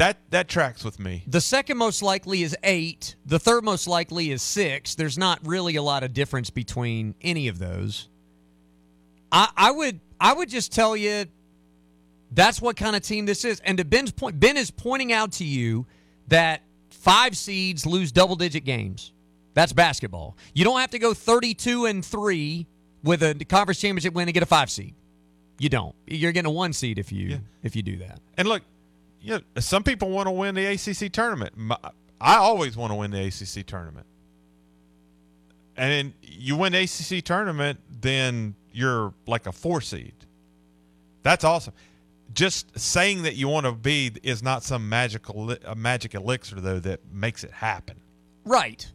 That 0.02 0.18
that 0.32 0.48
tracks 0.48 0.84
with 0.84 1.00
me. 1.00 1.24
The 1.28 1.40
second 1.40 1.78
most 1.78 2.02
likely 2.02 2.42
is 2.42 2.58
eight. 2.64 3.16
The 3.24 3.38
third 3.38 3.64
most 3.64 3.86
likely 3.86 4.32
is 4.32 4.42
six. 4.42 4.96
There's 4.96 5.16
not 5.16 5.38
really 5.46 5.76
a 5.76 5.84
lot 5.84 6.02
of 6.02 6.12
difference 6.12 6.50
between 6.50 7.14
any 7.22 7.48
of 7.50 7.60
those. 7.60 8.10
I, 9.32 9.50
I 9.56 9.70
would 9.70 10.00
I 10.20 10.34
would 10.34 10.50
just 10.50 10.74
tell 10.74 10.98
you 10.98 11.26
that's 12.32 12.60
what 12.60 12.78
kind 12.78 12.96
of 12.96 13.04
team 13.04 13.28
this 13.28 13.46
is. 13.46 13.60
And 13.60 13.78
to 13.78 13.86
Ben's 13.86 14.12
point, 14.12 14.40
Ben 14.40 14.58
is 14.58 14.72
pointing 14.72 15.14
out 15.14 15.34
to 15.34 15.44
you 15.44 15.86
that 16.30 16.64
five 16.90 17.38
seeds 17.38 17.86
lose 17.86 18.12
double 18.12 18.36
digit 18.36 18.66
games. 18.66 19.14
That's 19.54 19.72
basketball. 19.72 20.36
You 20.56 20.64
don't 20.64 20.80
have 20.80 20.90
to 20.92 21.00
go 21.00 21.14
32 21.14 21.86
and 21.86 22.04
3 22.04 22.66
with 23.04 23.22
a 23.22 23.36
conference 23.48 23.80
championship 23.80 24.16
win 24.16 24.26
to 24.26 24.32
get 24.32 24.42
a 24.42 24.48
5 24.48 24.72
seed. 24.72 24.96
You 25.60 25.70
don't. 25.70 25.96
You're 26.08 26.32
getting 26.32 26.50
a 26.50 26.54
1 26.54 26.74
seed 26.74 26.98
if 26.98 27.12
you 27.12 27.40
if 27.62 27.76
you 27.76 27.84
do 27.84 27.98
that. 27.98 28.20
And 28.36 28.48
look, 28.48 28.64
you 29.22 29.34
know, 29.36 29.42
some 29.60 29.84
people 29.84 30.10
want 30.10 30.28
to 30.28 30.32
win 30.32 30.56
the 30.56 30.66
ACC 30.66 31.12
tournament. 31.12 31.54
My- 31.56 31.78
I 32.20 32.36
always 32.36 32.78
want 32.78 32.92
to 32.92 32.96
win 32.96 33.12
the 33.12 33.22
ACC 33.26 33.66
tournament. 33.66 34.06
And 35.78 36.14
you 36.22 36.56
win 36.56 36.74
the 36.74 36.80
ACC 36.84 37.24
tournament, 37.24 37.80
then 38.02 38.56
you're 38.72 39.14
like 39.26 39.48
a 39.48 39.52
four 39.52 39.82
seed. 39.82 40.14
That's 41.24 41.44
awesome. 41.44 41.74
Just 42.34 42.78
saying 42.80 43.24
that 43.24 43.36
you 43.36 43.48
want 43.48 43.66
to 43.66 43.72
be 43.74 44.12
is 44.24 44.42
not 44.42 44.64
some 44.64 44.88
magical 44.88 45.52
a 45.66 45.76
magic 45.76 46.14
elixir 46.14 46.62
though 46.62 46.80
that 46.80 47.00
makes 47.12 47.44
it 47.44 47.52
happen. 47.52 47.98
Right. 48.46 48.90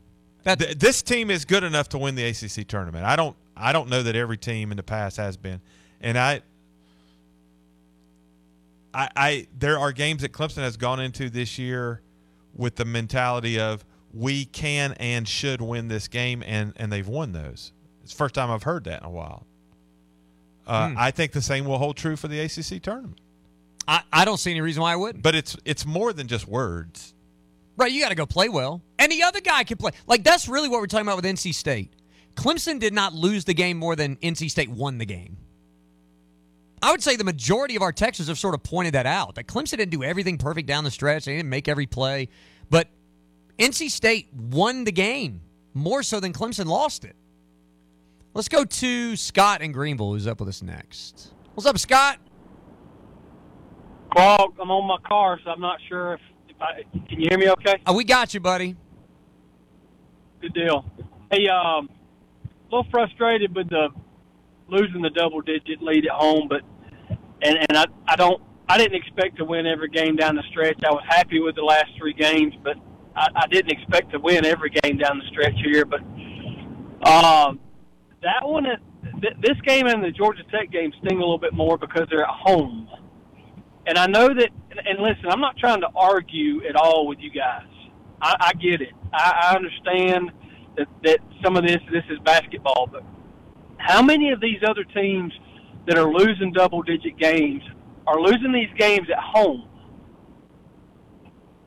Th- 0.44 0.78
this 0.78 1.02
team 1.02 1.30
is 1.30 1.44
good 1.44 1.64
enough 1.64 1.88
to 1.90 1.98
win 1.98 2.14
the 2.14 2.24
ACC 2.24 2.66
tournament. 2.66 3.04
I 3.04 3.16
don't 3.16 3.36
I 3.56 3.72
don't 3.72 3.88
know 3.88 4.02
that 4.02 4.16
every 4.16 4.36
team 4.38 4.70
in 4.70 4.76
the 4.76 4.82
past 4.82 5.16
has 5.16 5.36
been. 5.36 5.60
And 6.00 6.16
I 6.18 6.42
I, 8.96 9.08
I 9.14 9.46
there 9.56 9.78
are 9.78 9.92
games 9.92 10.22
that 10.22 10.32
Clemson 10.32 10.62
has 10.62 10.76
gone 10.76 11.00
into 11.00 11.28
this 11.28 11.58
year 11.58 12.00
with 12.54 12.76
the 12.76 12.86
mentality 12.86 13.60
of 13.60 13.84
we 14.12 14.46
can 14.46 14.92
and 14.94 15.28
should 15.28 15.60
win 15.60 15.88
this 15.88 16.08
game, 16.08 16.42
and 16.46 16.72
and 16.76 16.90
they've 16.90 17.06
won 17.06 17.32
those. 17.32 17.72
It's 18.02 18.12
the 18.12 18.18
first 18.18 18.34
time 18.34 18.50
I've 18.50 18.62
heard 18.62 18.84
that 18.84 19.02
in 19.02 19.06
a 19.06 19.10
while. 19.10 19.46
Uh, 20.66 20.88
Hmm. 20.90 20.94
I 20.98 21.10
think 21.10 21.32
the 21.32 21.42
same 21.42 21.64
will 21.66 21.78
hold 21.78 21.96
true 21.96 22.16
for 22.16 22.28
the 22.28 22.40
ACC 22.40 22.82
tournament. 22.82 23.20
I, 23.86 24.02
I 24.12 24.24
don't 24.24 24.38
see 24.38 24.50
any 24.50 24.60
reason 24.60 24.82
why 24.82 24.92
I 24.92 24.96
wouldn't. 24.96 25.22
But 25.22 25.34
it's 25.34 25.56
it's 25.64 25.84
more 25.84 26.12
than 26.12 26.26
just 26.26 26.48
words. 26.48 27.12
Right, 27.76 27.92
you 27.92 28.00
got 28.00 28.08
to 28.08 28.14
go 28.14 28.24
play 28.24 28.48
well. 28.48 28.82
And 28.98 29.12
the 29.12 29.22
other 29.24 29.40
guy 29.40 29.62
can 29.64 29.76
play. 29.76 29.92
Like 30.06 30.24
that's 30.24 30.48
really 30.48 30.68
what 30.68 30.80
we're 30.80 30.86
talking 30.86 31.06
about 31.06 31.16
with 31.16 31.26
NC 31.26 31.54
State. 31.54 31.92
Clemson 32.34 32.80
did 32.80 32.94
not 32.94 33.12
lose 33.12 33.44
the 33.44 33.54
game 33.54 33.76
more 33.76 33.94
than 33.94 34.16
NC 34.16 34.50
State 34.50 34.70
won 34.70 34.98
the 34.98 35.04
game. 35.06 35.36
I 36.82 36.90
would 36.90 37.02
say 37.02 37.16
the 37.16 37.24
majority 37.24 37.76
of 37.76 37.82
our 37.82 37.92
texters 37.92 38.28
have 38.28 38.38
sort 38.38 38.54
of 38.54 38.62
pointed 38.62 38.94
that 38.94 39.06
out. 39.06 39.36
That 39.36 39.46
Clemson 39.46 39.78
didn't 39.78 39.90
do 39.90 40.04
everything 40.04 40.38
perfect 40.38 40.68
down 40.68 40.84
the 40.84 40.90
stretch. 40.90 41.24
They 41.24 41.36
didn't 41.36 41.48
make 41.48 41.68
every 41.68 41.86
play, 41.86 42.28
but 42.68 42.88
NC 43.58 43.90
State 43.90 44.32
won 44.34 44.84
the 44.84 44.92
game 44.92 45.40
more 45.74 46.02
so 46.02 46.20
than 46.20 46.32
Clemson 46.32 46.66
lost 46.66 47.04
it. 47.04 47.16
Let's 48.34 48.48
go 48.48 48.64
to 48.64 49.16
Scott 49.16 49.62
in 49.62 49.72
Greenville, 49.72 50.12
who's 50.12 50.26
up 50.26 50.40
with 50.40 50.48
us 50.50 50.62
next. 50.62 51.32
What's 51.54 51.66
up, 51.66 51.78
Scott? 51.78 52.18
Well, 54.14 54.52
I'm 54.60 54.70
on 54.70 54.86
my 54.86 54.98
car, 55.08 55.40
so 55.42 55.50
I'm 55.50 55.60
not 55.60 55.78
sure 55.88 56.14
if, 56.14 56.20
if 56.48 56.56
I 56.60 56.82
can 57.08 57.20
you 57.20 57.28
hear 57.30 57.38
me. 57.38 57.48
Okay. 57.50 57.80
Oh, 57.86 57.94
we 57.94 58.04
got 58.04 58.34
you, 58.34 58.40
buddy. 58.40 58.76
Good 60.42 60.52
deal. 60.52 60.84
Hey, 61.30 61.48
um, 61.48 61.88
a 62.70 62.76
little 62.76 62.90
frustrated 62.90 63.54
with 63.54 63.70
the 63.70 63.88
losing 64.68 65.02
the 65.02 65.10
double 65.10 65.40
digit 65.40 65.82
lead 65.82 66.06
at 66.06 66.12
home, 66.12 66.48
but 66.48 66.62
and 67.42 67.58
and 67.68 67.76
I 67.76 67.84
I 68.08 68.16
don't 68.16 68.42
I 68.68 68.78
didn't 68.78 68.96
expect 68.96 69.36
to 69.38 69.44
win 69.44 69.66
every 69.66 69.88
game 69.88 70.16
down 70.16 70.36
the 70.36 70.42
stretch. 70.50 70.80
I 70.84 70.90
was 70.90 71.04
happy 71.08 71.40
with 71.40 71.54
the 71.54 71.62
last 71.62 71.86
three 71.98 72.14
games, 72.14 72.54
but 72.64 72.76
I, 73.14 73.28
I 73.34 73.46
didn't 73.46 73.72
expect 73.72 74.12
to 74.12 74.18
win 74.18 74.44
every 74.44 74.70
game 74.70 74.98
down 74.98 75.18
the 75.18 75.24
stretch 75.30 75.54
here. 75.64 75.84
But 75.84 76.00
um, 77.08 77.60
that 78.22 78.42
one, 78.42 78.64
th- 79.20 79.36
this 79.40 79.60
game 79.64 79.86
and 79.86 80.02
the 80.02 80.10
Georgia 80.10 80.42
Tech 80.50 80.70
game 80.70 80.92
sting 81.04 81.18
a 81.18 81.20
little 81.20 81.38
bit 81.38 81.52
more 81.52 81.78
because 81.78 82.06
they're 82.10 82.24
at 82.24 82.28
home. 82.28 82.88
And 83.86 83.98
I 83.98 84.06
know 84.06 84.28
that. 84.28 84.48
And 84.70 84.98
listen, 84.98 85.26
I'm 85.30 85.40
not 85.40 85.56
trying 85.56 85.80
to 85.80 85.88
argue 85.94 86.66
at 86.68 86.76
all 86.76 87.06
with 87.06 87.18
you 87.20 87.30
guys. 87.30 87.66
I, 88.20 88.34
I 88.40 88.52
get 88.54 88.80
it. 88.82 88.92
I, 89.12 89.50
I 89.52 89.56
understand 89.56 90.32
that 90.76 90.88
that 91.04 91.20
some 91.42 91.56
of 91.56 91.64
this 91.64 91.78
this 91.92 92.04
is 92.10 92.18
basketball, 92.24 92.88
but 92.90 93.04
how 93.86 94.02
many 94.02 94.30
of 94.30 94.40
these 94.40 94.58
other 94.68 94.84
teams 94.84 95.32
that 95.86 95.96
are 95.98 96.12
losing 96.12 96.52
double 96.52 96.82
digit 96.82 97.16
games 97.18 97.62
are 98.06 98.20
losing 98.20 98.52
these 98.52 98.70
games 98.78 99.08
at 99.10 99.18
home? 99.22 99.68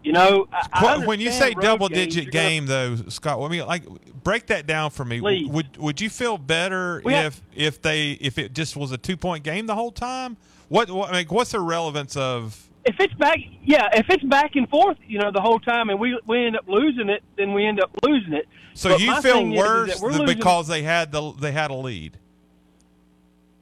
You 0.03 0.13
know, 0.13 0.47
I, 0.51 0.67
I 1.01 1.05
when 1.05 1.19
you 1.19 1.29
say 1.31 1.53
double 1.53 1.89
games, 1.89 2.15
digit 2.15 2.31
gonna- 2.33 2.47
game 2.49 2.65
though, 2.67 2.95
Scott, 3.09 3.41
I 3.41 3.47
mean 3.49 3.65
like 3.65 3.83
break 4.23 4.47
that 4.47 4.65
down 4.65 4.91
for 4.91 5.03
me. 5.03 5.19
Please. 5.19 5.49
Would 5.49 5.75
would 5.77 5.99
you 6.01 6.09
feel 6.09 6.37
better 6.37 7.01
We 7.03 7.13
have- 7.13 7.41
if 7.53 7.75
if 7.75 7.81
they 7.81 8.11
if 8.13 8.37
it 8.37 8.53
just 8.53 8.77
was 8.77 8.91
a 8.93 8.97
two 8.97 9.17
point 9.17 9.43
game 9.43 9.65
the 9.65 9.75
whole 9.75 9.91
time? 9.91 10.37
What, 10.69 10.89
what 10.89 11.09
I 11.09 11.17
mean, 11.17 11.27
what's 11.27 11.51
the 11.51 11.59
relevance 11.59 12.15
of 12.15 12.68
if 12.89 12.99
it's 12.99 13.13
back, 13.15 13.37
yeah, 13.63 13.87
if 13.93 14.09
it's 14.09 14.23
back 14.23 14.55
and 14.55 14.67
forth, 14.69 14.97
you 15.07 15.19
know, 15.19 15.31
the 15.31 15.41
whole 15.41 15.59
time, 15.59 15.89
and 15.89 15.99
we 15.99 16.19
we 16.25 16.45
end 16.45 16.55
up 16.57 16.67
losing 16.67 17.09
it, 17.09 17.23
then 17.37 17.53
we 17.53 17.65
end 17.65 17.79
up 17.79 17.91
losing 18.03 18.33
it. 18.33 18.47
so 18.73 18.89
But 18.89 18.99
you 19.01 19.13
feel 19.21 19.33
thing 19.33 19.53
is- 19.53 19.95
is 19.95 20.01
worse 20.01 20.17
than 20.17 20.25
because 20.25 20.67
they 20.67 20.81
had 20.81 21.11
the 21.11 21.31
they 21.33 21.51
had 21.51 21.69
a 21.69 21.75
lead? 21.75 22.17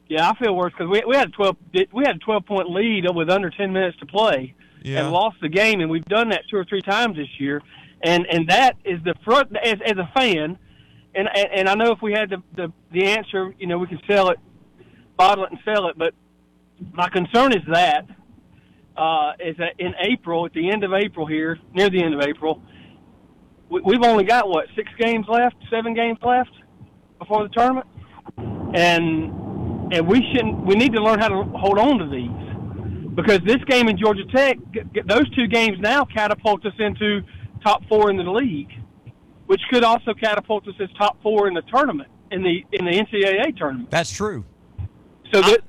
Yeah, 0.07 0.29
I 0.29 0.35
feel 0.35 0.55
worse 0.55 0.71
because 0.71 0.89
we 0.89 1.03
we 1.05 1.15
had 1.17 1.27
a 1.27 1.31
twelve 1.31 1.57
we 1.91 2.03
had 2.05 2.15
a 2.15 2.19
twelve 2.19 2.45
point 2.45 2.69
lead 2.69 3.05
with 3.13 3.29
under 3.29 3.49
ten 3.49 3.73
minutes 3.73 3.97
to 3.99 4.05
play, 4.05 4.53
Yeah. 4.81 4.99
and 5.03 5.11
lost 5.11 5.37
the 5.41 5.49
game, 5.49 5.81
and 5.81 5.89
we've 5.89 6.05
done 6.05 6.29
that 6.29 6.43
two 6.49 6.55
or 6.57 6.63
three 6.63 6.81
times 6.81 7.17
this 7.17 7.27
year, 7.39 7.61
and 8.01 8.25
and 8.31 8.47
that 8.47 8.77
is 8.85 9.03
the 9.03 9.15
front 9.25 9.55
as 9.57 9.75
as 9.85 9.97
a 9.97 10.09
fan, 10.15 10.57
and 11.13 11.27
and, 11.27 11.47
and 11.53 11.69
I 11.69 11.75
know 11.75 11.91
if 11.91 12.01
we 12.01 12.13
had 12.13 12.29
the, 12.29 12.41
the 12.55 12.71
the 12.93 13.03
answer, 13.07 13.53
you 13.59 13.67
know, 13.67 13.77
we 13.77 13.87
could 13.87 14.01
sell 14.07 14.29
it, 14.29 14.39
bottle 15.17 15.43
it, 15.43 15.51
and 15.51 15.59
sell 15.65 15.87
it, 15.89 15.97
but 15.97 16.13
my 16.93 17.09
concern 17.09 17.51
is 17.51 17.63
that 17.67 18.05
uh, 18.97 19.33
is 19.39 19.55
that 19.57 19.73
in 19.79 19.93
April, 19.99 20.45
at 20.45 20.53
the 20.53 20.69
end 20.69 20.83
of 20.83 20.93
April 20.93 21.25
here, 21.25 21.59
near 21.73 21.89
the 21.89 22.03
end 22.03 22.13
of 22.13 22.21
April, 22.21 22.61
we, 23.69 23.81
we've 23.81 24.03
only 24.03 24.23
got 24.23 24.49
what 24.49 24.65
six 24.75 24.89
games 24.97 25.25
left, 25.29 25.55
seven 25.69 25.93
games 25.93 26.17
left 26.21 26.51
before 27.19 27.43
the 27.43 27.49
tournament, 27.49 27.87
and 28.73 29.93
and 29.93 30.07
we 30.07 30.25
shouldn't. 30.33 30.65
We 30.65 30.75
need 30.75 30.93
to 30.93 31.03
learn 31.03 31.19
how 31.19 31.29
to 31.29 31.43
hold 31.57 31.77
on 31.77 31.99
to 31.99 32.07
these 32.07 33.15
because 33.15 33.39
this 33.45 33.63
game 33.67 33.87
in 33.87 33.97
Georgia 33.97 34.25
Tech, 34.33 34.57
those 35.05 35.29
two 35.35 35.47
games 35.47 35.77
now 35.79 36.05
catapult 36.05 36.65
us 36.65 36.73
into 36.79 37.21
top 37.63 37.83
four 37.87 38.09
in 38.09 38.17
the 38.17 38.23
league, 38.23 38.71
which 39.45 39.61
could 39.71 39.83
also 39.83 40.13
catapult 40.13 40.67
us 40.67 40.75
as 40.79 40.89
top 40.97 41.21
four 41.21 41.47
in 41.47 41.53
the 41.53 41.63
tournament 41.63 42.09
in 42.31 42.43
the 42.43 42.63
in 42.71 42.85
the 42.85 42.91
NCAA 42.91 43.57
tournament. 43.57 43.89
That's 43.91 44.11
true. 44.11 44.43
So 45.33 45.41
that 45.41 45.61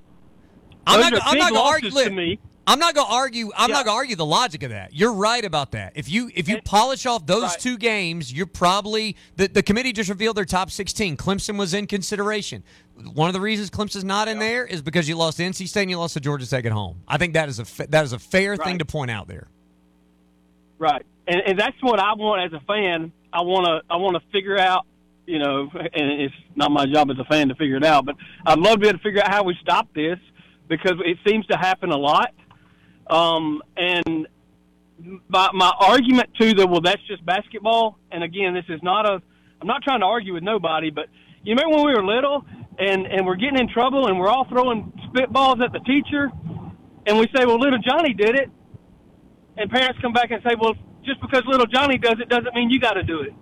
I'm 0.87 1.01
those 1.01 1.11
not. 1.11 1.23
I'm 1.25 1.38
not 1.38 1.53
losses 1.53 1.97
argue. 1.97 2.11
to 2.11 2.14
me. 2.14 2.41
I'm 2.68 2.78
not 2.78 2.94
going 2.94 3.07
to 3.07 3.12
argue. 3.14 3.50
I'm 3.57 3.70
Yeah. 3.70 3.76
not 3.76 3.85
going 3.87 3.94
to 3.94 3.98
argue 3.98 4.14
the 4.16 4.26
logic 4.26 4.62
of 4.62 4.70
that. 4.70 4.92
You're 4.94 5.14
right 5.14 5.42
about 5.44 5.70
that. 5.72 5.92
If 5.96 6.11
you 6.11 6.31
if 6.35 6.48
you 6.48 6.61
polish 6.62 7.07
off 7.07 7.24
those 7.26 7.42
Right. 7.44 7.59
two 7.61 7.78
games, 7.78 8.31
you're 8.33 8.46
probably 8.46 9.16
the 9.37 9.48
the 9.48 9.62
committee 9.62 9.92
just 9.92 10.11
revealed 10.11 10.37
their 10.37 10.44
top 10.44 10.70
16. 10.70 11.16
Clemson 11.16 11.59
was 11.59 11.72
in 11.72 11.87
consideration. 11.87 12.62
One 13.14 13.28
of 13.28 13.33
the 13.33 13.40
reasons 13.40 13.70
Clemson's 13.70 14.04
not 14.04 14.28
in 14.28 14.38
there 14.38 14.66
is 14.66 14.83
because 14.83 15.09
you 15.09 15.16
lost 15.16 15.38
to 15.38 15.44
NC 15.44 15.66
State 15.66 15.83
and 15.83 15.90
you 15.90 15.98
lost 15.98 16.14
to 16.14 16.20
Georgia 16.20 16.46
Tech 16.48 16.64
at 16.66 16.72
home. 16.72 17.00
I 17.09 17.16
think 17.16 17.33
that 17.35 17.48
is 17.48 17.59
a 17.59 17.87
that 17.88 18.04
is 18.04 18.12
a 18.12 18.18
fair 18.18 18.57
thing 18.57 18.78
to 18.78 18.85
point 18.85 19.11
out 19.11 19.28
there. 19.28 19.48
Right, 20.78 21.04
and, 21.26 21.40
and 21.46 21.59
that's 21.59 21.76
what 21.81 21.98
I 21.98 22.12
want 22.14 22.42
as 22.44 22.52
a 22.61 22.64
fan. 22.66 23.12
I 23.33 23.40
want 23.40 23.64
to 23.66 23.81
I 23.92 23.96
want 23.96 24.16
to 24.16 24.22
figure 24.31 24.59
out, 24.59 24.85
you 25.26 25.38
know, 25.38 25.70
and 25.72 26.20
it's 26.20 26.35
not 26.54 26.70
my 26.70 26.87
job 26.87 27.11
as 27.11 27.18
a 27.18 27.24
fan 27.24 27.48
to 27.48 27.54
figure 27.54 27.76
it 27.76 27.85
out, 27.85 28.04
but 28.04 28.16
I'd 28.46 28.59
love 28.59 28.74
to 28.74 28.78
be 28.81 28.88
able 28.88 28.98
to 28.98 29.02
figure 29.02 29.22
out 29.22 29.31
how 29.31 29.42
we 29.42 29.57
stop 29.62 29.88
this 29.94 30.18
because 30.68 30.94
it 31.04 31.16
seems 31.26 31.46
to 31.46 31.57
happen 31.57 31.90
a 31.90 31.96
lot. 31.96 32.33
Um, 33.09 33.62
and 33.77 34.27
my 35.29 35.49
my 35.53 35.73
argument 35.79 36.31
to 36.40 36.55
the 36.55 36.66
well, 36.66 36.81
that's 36.81 37.03
just 37.07 37.25
basketball. 37.25 37.99
And 38.11 38.23
again, 38.23 38.55
this 38.55 38.64
is 38.68 38.83
not 38.83 39.07
a. 39.07 39.23
I'm 39.61 39.66
not 39.66 39.83
trying 39.83 40.01
to 40.01 40.07
argue 40.07 40.35
with 40.35 40.42
nobody, 40.42 40.90
but 40.90 41.07
you 41.42 41.55
remember 41.55 41.77
when 41.77 41.87
we 41.87 41.94
were 41.94 42.05
little 42.05 42.44
and 42.79 43.07
and 43.07 43.27
we're 43.27 43.37
getting 43.37 43.59
in 43.59 43.68
trouble 43.68 44.07
and 44.07 44.18
we're 44.18 44.29
all 44.29 44.47
throwing 44.49 44.92
spitballs 45.09 45.62
at 45.64 45.73
the 45.73 45.81
teacher, 45.81 46.31
and 47.07 47.18
we 47.18 47.27
say, 47.35 47.44
well, 47.44 47.59
little 47.59 47.79
Johnny 47.79 48.14
did 48.14 48.37
it, 48.37 48.51
and 49.57 49.71
parents 49.71 49.99
come 50.01 50.12
back 50.12 50.31
and 50.31 50.42
say, 50.42 50.55
well, 50.61 50.75
just 51.05 51.21
because 51.21 51.42
little 51.47 51.66
Johnny 51.66 51.99
does 51.99 52.16
it 52.21 52.29
doesn't 52.29 52.55
mean 52.55 52.71
you 52.71 52.79
got 52.79 52.94
to 52.94 53.03
do 53.03 53.21
it. 53.21 53.33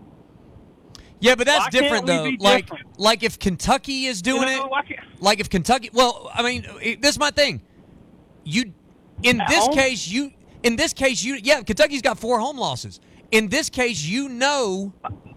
Yeah, 1.19 1.35
but 1.35 1.47
that's 1.47 1.69
different 1.71 2.07
though. 2.07 2.31
Like 2.39 2.67
different? 2.67 2.99
like 2.99 3.23
if 3.23 3.39
Kentucky 3.39 4.05
is 4.05 4.23
doing 4.23 4.43
You 4.43 4.59
know, 4.59 4.71
it, 4.89 4.99
like 5.21 5.41
if 5.41 5.49
Kentucky. 5.49 5.91
Well, 5.93 6.31
I 6.33 6.43
mean, 6.43 6.99
this 7.01 7.13
is 7.13 7.19
my 7.19 7.31
thing. 7.31 7.63
You, 8.45 8.73
in 9.23 9.41
At 9.41 9.49
this 9.49 9.65
home? 9.67 9.75
case, 9.75 10.07
you 10.09 10.33
in 10.63 10.77
this 10.77 10.93
case 10.93 11.23
you 11.25 11.39
yeah, 11.43 11.63
Kentucky's 11.63 12.03
got 12.03 12.19
four 12.19 12.39
home 12.41 12.59
losses. 12.59 13.01
In 13.31 13.49
this 13.49 13.69
case, 13.71 14.05
you 14.05 14.29
know 14.29 14.95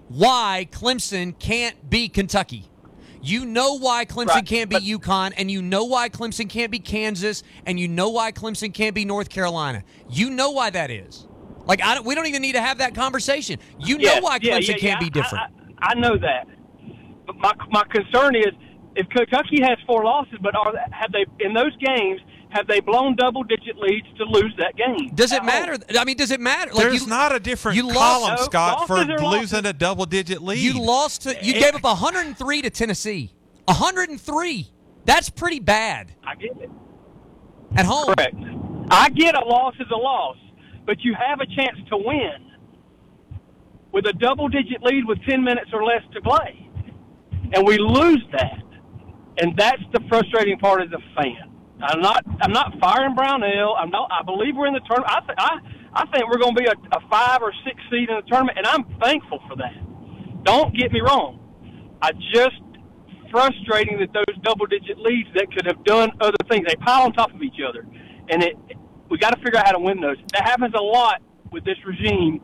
why 0.07 0.67
Clemson 0.71 1.37
can't 1.39 1.89
be 1.89 2.09
Kentucky. 2.09 2.71
You 3.21 3.45
know 3.45 3.77
why 3.77 4.05
Clemson 4.05 4.27
Right, 4.27 4.45
can't 4.45 4.69
be 4.69 4.75
but- 4.77 4.83
UConn, 4.83 5.33
and 5.37 5.51
you 5.51 5.61
know 5.61 5.83
why 5.85 6.07
Clemson 6.09 6.49
can't 6.49 6.71
be 6.71 6.79
Kansas, 6.79 7.43
and 7.65 7.79
you 7.79 7.87
know 7.87 8.09
why 8.09 8.31
Clemson 8.31 8.73
can't 8.73 8.95
be 8.95 9.03
North 9.05 9.29
Carolina. 9.29 9.83
You 10.07 10.29
know 10.29 10.51
why 10.51 10.69
that 10.69 10.89
is. 10.89 11.27
Like 11.65 11.83
I 11.83 11.95
don't, 11.95 12.05
we 12.05 12.15
don't 12.15 12.27
even 12.27 12.41
need 12.41 12.53
to 12.53 12.61
have 12.61 12.77
that 12.77 12.95
conversation. 12.95 13.59
You 13.77 13.97
know 13.97 14.13
Yeah, 14.13 14.19
why 14.21 14.39
Clemson 14.39 14.67
yeah, 14.69 14.75
yeah, 14.75 14.75
can't 14.77 14.99
be 15.01 15.09
different. 15.09 15.43
I, 15.79 15.87
I, 15.87 15.91
I 15.91 15.93
know 15.95 16.17
that, 16.17 16.47
but 17.27 17.35
my 17.37 17.53
my 17.69 17.83
concern 17.91 18.35
is 18.35 18.47
if 18.95 19.07
Kentucky 19.09 19.61
has 19.61 19.77
four 19.85 20.03
losses, 20.05 20.35
but 20.41 20.55
are 20.55 20.73
have 20.91 21.11
they 21.11 21.25
in 21.45 21.53
those 21.53 21.75
games 21.77 22.21
have 22.49 22.67
they 22.67 22.79
blown 22.79 23.15
double 23.15 23.43
digit 23.43 23.77
leads 23.77 24.07
to 24.17 24.23
lose 24.25 24.53
that 24.57 24.75
game? 24.75 25.09
Does 25.13 25.31
it 25.31 25.35
At 25.35 25.39
home? 25.41 25.45
matter? 25.47 25.77
I 25.99 26.03
mean, 26.05 26.17
does 26.17 26.31
it 26.31 26.39
matter? 26.39 26.71
Like 26.73 26.83
There's 26.89 27.01
you, 27.03 27.07
not 27.07 27.33
a 27.35 27.39
different 27.39 27.77
you 27.77 27.83
lost- 27.83 27.97
column, 27.97 28.35
No, 28.37 28.43
Scott, 28.43 28.87
for 28.87 28.95
losses 28.97 29.21
losses. 29.21 29.39
losing 29.53 29.65
a 29.67 29.73
double 29.73 30.05
digit 30.05 30.41
lead. 30.41 30.57
You 30.59 30.81
lost 30.81 31.21
to. 31.23 31.35
You 31.43 31.53
gave 31.53 31.75
up 31.75 31.83
103 31.83 32.61
to 32.63 32.69
Tennessee. 32.69 33.31
103. 33.65 34.67
That's 35.05 35.29
pretty 35.29 35.59
bad 35.59 36.13
I 36.25 36.35
get 36.35 36.57
it. 36.59 36.69
at 37.75 37.85
home. 37.85 38.13
Correct. 38.13 38.35
I 38.91 39.09
get 39.09 39.35
a 39.35 39.45
loss 39.45 39.75
is 39.79 39.87
a 39.93 39.95
loss, 39.97 40.37
but 40.85 41.01
you 41.01 41.13
have 41.13 41.39
a 41.41 41.45
chance 41.45 41.77
to 41.89 41.97
win 41.97 42.47
with 43.91 44.05
a 44.07 44.13
double 44.13 44.47
digit 44.49 44.81
lead 44.83 45.05
with 45.05 45.19
10 45.27 45.43
minutes 45.43 45.69
or 45.73 45.83
less 45.83 46.01
to 46.13 46.21
play. 46.21 46.67
And 47.53 47.65
we 47.67 47.77
lose 47.77 48.23
that. 48.33 48.61
And 49.41 49.55
that's 49.57 49.81
the 49.93 49.99
frustrating 50.09 50.57
part 50.59 50.81
as 50.81 50.89
a 50.91 50.99
fan. 51.15 51.49
I'm 51.81 52.01
not 52.01 52.23
I'm 52.41 52.51
not 52.53 52.73
firing 52.79 53.15
Brownell. 53.15 53.75
I'm 53.77 53.89
not 53.89 54.09
I 54.11 54.23
believe 54.23 54.55
we're 54.55 54.67
in 54.67 54.73
the 54.73 54.81
tournament. 54.81 55.11
I 55.11 55.19
th- 55.21 55.37
I 55.37 55.59
I 55.93 56.05
think 56.11 56.29
we're 56.29 56.39
going 56.39 56.55
to 56.55 56.61
be 56.61 56.67
a, 56.67 56.97
a 56.97 57.01
5 57.09 57.41
or 57.41 57.51
6 57.65 57.81
seed 57.89 58.09
in 58.09 58.15
the 58.15 58.27
tournament 58.29 58.57
and 58.57 58.67
I'm 58.67 58.85
thankful 59.01 59.39
for 59.47 59.55
that. 59.57 59.73
Don't 60.43 60.75
get 60.75 60.91
me 60.91 61.01
wrong. 61.01 61.39
I 62.01 62.11
just 62.33 62.61
frustrating 63.31 63.99
that 63.99 64.11
those 64.13 64.35
double 64.43 64.65
digit 64.65 64.97
leads 64.99 65.29
that 65.35 65.51
could 65.53 65.65
have 65.65 65.83
done 65.83 66.11
other 66.21 66.37
things. 66.49 66.65
They 66.67 66.75
pile 66.75 67.03
on 67.03 67.13
top 67.13 67.33
of 67.33 67.41
each 67.41 67.59
other, 67.67 67.85
and 68.29 68.43
it 68.43 68.55
we 69.09 69.17
got 69.17 69.31
to 69.31 69.41
figure 69.43 69.59
out 69.59 69.65
how 69.65 69.73
to 69.73 69.79
win 69.79 70.01
those. 70.01 70.17
That 70.33 70.43
happens 70.43 70.73
a 70.77 70.81
lot 70.81 71.21
with 71.51 71.65
this 71.65 71.77
regime, 71.85 72.41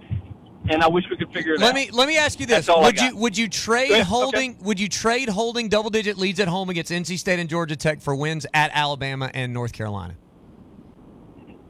and 0.69 0.81
I 0.83 0.87
wish 0.87 1.05
we 1.09 1.15
could 1.17 1.31
figure 1.31 1.53
it 1.53 1.59
Let 1.59 1.69
out. 1.69 1.75
me 1.75 1.89
let 1.91 2.07
me 2.07 2.17
ask 2.17 2.39
you 2.39 2.45
this: 2.45 2.65
That's 2.65 2.69
all 2.69 2.83
I 2.83 2.87
Would 2.87 2.99
you 3.01 3.15
would 3.15 3.37
you 3.37 3.47
trade 3.47 3.89
Good, 3.89 3.93
okay. 4.01 4.03
holding 4.03 4.57
Would 4.63 4.79
you 4.79 4.87
trade 4.89 5.29
holding 5.29 5.69
double 5.69 5.89
digit 5.89 6.17
leads 6.17 6.39
at 6.39 6.47
home 6.47 6.69
against 6.69 6.91
NC 6.91 7.17
State 7.19 7.39
and 7.39 7.49
Georgia 7.49 7.75
Tech 7.75 8.01
for 8.01 8.15
wins 8.15 8.45
at 8.53 8.71
Alabama 8.73 9.29
and 9.33 9.53
North 9.53 9.73
Carolina? 9.73 10.15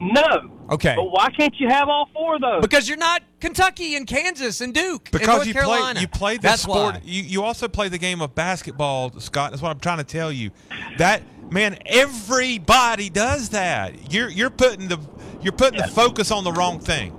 no. 0.00 0.50
Okay. 0.68 0.94
But 0.96 1.10
why 1.12 1.30
can't 1.30 1.54
you 1.60 1.68
have 1.68 1.88
all 1.88 2.08
four 2.12 2.34
of 2.34 2.40
those? 2.40 2.60
Because 2.60 2.88
you're 2.88 2.98
not 2.98 3.22
Kentucky 3.40 3.94
and 3.94 4.04
Kansas 4.06 4.60
and 4.60 4.74
Duke 4.74 5.08
and 5.12 5.12
because 5.12 5.28
North 5.28 5.46
you 5.46 5.54
Carolina. 5.54 5.92
play 5.94 6.00
you 6.02 6.08
play 6.08 6.36
the 6.36 6.42
That's 6.42 6.62
sport. 6.62 6.94
why. 6.96 7.00
You 7.04 7.22
you 7.22 7.42
also 7.44 7.68
play 7.68 7.88
the 7.88 7.98
game 7.98 8.20
of 8.20 8.34
basketball, 8.34 9.12
Scott. 9.20 9.52
That's 9.52 9.62
what 9.62 9.70
I'm 9.70 9.78
trying 9.80 9.98
to 9.98 10.04
tell 10.04 10.32
you. 10.32 10.50
That 10.98 11.22
man, 11.52 11.78
everybody 11.86 13.08
does 13.10 13.50
that. 13.50 14.12
You're 14.12 14.28
you're 14.28 14.50
putting 14.50 14.88
the 14.88 14.98
you're 15.40 15.52
putting 15.52 15.80
the 15.80 15.86
focus 15.88 16.30
on 16.32 16.42
the 16.42 16.52
wrong 16.52 16.80
thing. 16.80 17.16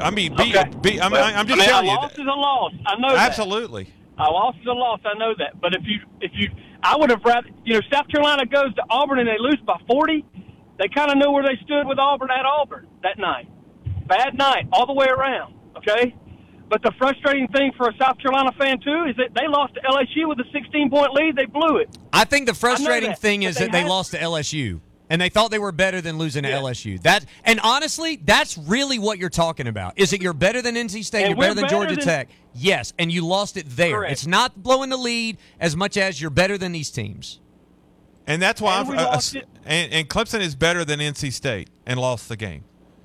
I 0.00 0.10
mean, 0.10 0.34
be, 0.36 0.56
Okay. 0.56 0.70
be, 0.80 1.00
I 1.00 1.04
mean, 1.04 1.12
Well, 1.12 1.24
I'm 1.36 1.46
just 1.46 1.58
I 1.58 1.62
mean, 1.62 1.68
telling 1.68 1.88
a 1.88 1.90
you. 1.92 1.96
loss 1.96 2.12
is 2.12 2.18
a 2.18 2.22
loss. 2.24 2.72
I 2.86 2.96
know 3.00 3.08
that. 3.14 3.26
Absolutely. 3.28 3.88
A 4.18 4.24
loss 4.30 4.54
is 4.60 4.66
a 4.66 4.72
loss. 4.72 5.00
I 5.04 5.16
know 5.18 5.34
that. 5.38 5.60
But 5.60 5.74
if 5.74 5.82
you 5.84 5.98
if 6.20 6.30
you, 6.34 6.48
I 6.82 6.96
would 6.96 7.10
have 7.10 7.24
rather 7.24 7.48
you 7.64 7.74
know 7.74 7.80
South 7.92 8.08
Carolina 8.08 8.46
goes 8.46 8.74
to 8.74 8.82
Auburn 8.90 9.18
and 9.18 9.28
they 9.28 9.38
lose 9.38 9.58
by 9.66 9.76
forty. 9.88 10.24
They 10.78 10.88
kind 10.88 11.10
of 11.10 11.18
knew 11.18 11.30
where 11.30 11.42
they 11.44 11.56
stood 11.64 11.86
with 11.86 11.98
Auburn 11.98 12.30
at 12.30 12.44
Auburn 12.44 12.86
that 13.02 13.18
night. 13.18 13.48
Bad 14.06 14.36
night 14.36 14.66
all 14.72 14.86
the 14.86 14.92
way 14.92 15.06
around. 15.06 15.54
Okay, 15.78 16.14
but 16.68 16.82
the 16.82 16.92
frustrating 16.98 17.48
thing 17.48 17.72
for 17.76 17.88
a 17.88 17.96
South 17.96 18.18
Carolina 18.18 18.52
fan 18.58 18.78
too 18.80 19.04
is 19.08 19.16
that 19.16 19.30
they 19.34 19.48
lost 19.48 19.74
to 19.74 19.80
LSU 19.80 20.28
with 20.28 20.38
a 20.40 20.44
16 20.52 20.90
point 20.90 21.12
lead. 21.14 21.34
They 21.36 21.46
blew 21.46 21.78
it. 21.78 21.88
I 22.12 22.24
think 22.24 22.46
the 22.46 22.54
frustrating 22.54 23.10
that, 23.10 23.18
thing 23.18 23.40
but 23.40 23.46
is 23.50 23.56
they 23.56 23.64
that 23.64 23.72
they 23.72 23.80
had- 23.80 23.88
lost 23.88 24.10
to 24.12 24.18
LSU. 24.18 24.80
And 25.12 25.20
they 25.20 25.28
thought 25.28 25.50
they 25.50 25.58
were 25.58 25.72
better 25.72 26.00
than 26.00 26.16
losing 26.16 26.44
to 26.44 26.48
LSU. 26.48 26.98
That 27.02 27.26
and 27.44 27.60
honestly, 27.62 28.16
that's 28.16 28.56
really 28.56 28.98
what 28.98 29.18
you're 29.18 29.28
talking 29.28 29.66
about. 29.66 29.98
Is 29.98 30.08
that 30.12 30.22
you're 30.22 30.32
better 30.32 30.62
than 30.62 30.74
NC 30.74 31.04
State, 31.04 31.24
And 31.24 31.30
you're 31.32 31.36
we're 31.36 31.42
better 31.48 31.54
than 31.54 31.64
better 31.64 31.74
Georgia 31.74 31.96
than- 31.96 32.04
Tech. 32.04 32.28
Yes, 32.54 32.94
and 32.98 33.12
you 33.12 33.26
lost 33.26 33.58
it 33.58 33.66
there. 33.68 33.96
Correct. 33.98 34.12
It's 34.12 34.26
not 34.26 34.62
blowing 34.62 34.88
the 34.88 34.96
lead 34.96 35.36
as 35.60 35.76
much 35.76 35.98
as 35.98 36.18
you're 36.18 36.30
better 36.30 36.56
than 36.56 36.72
these 36.72 36.90
teams. 36.90 37.40
And 38.26 38.40
that's 38.40 38.58
why 38.58 38.80
And 38.80 38.88
I'm, 38.98 38.98
uh, 38.98 39.20
and, 39.66 39.92
and 39.92 40.08
Clemson 40.08 40.40
is 40.40 40.54
better 40.54 40.82
than 40.82 40.98
NC 40.98 41.30
State 41.30 41.68
and 41.84 42.00
lost 42.00 42.30
the 42.30 42.36
game. 42.36 42.64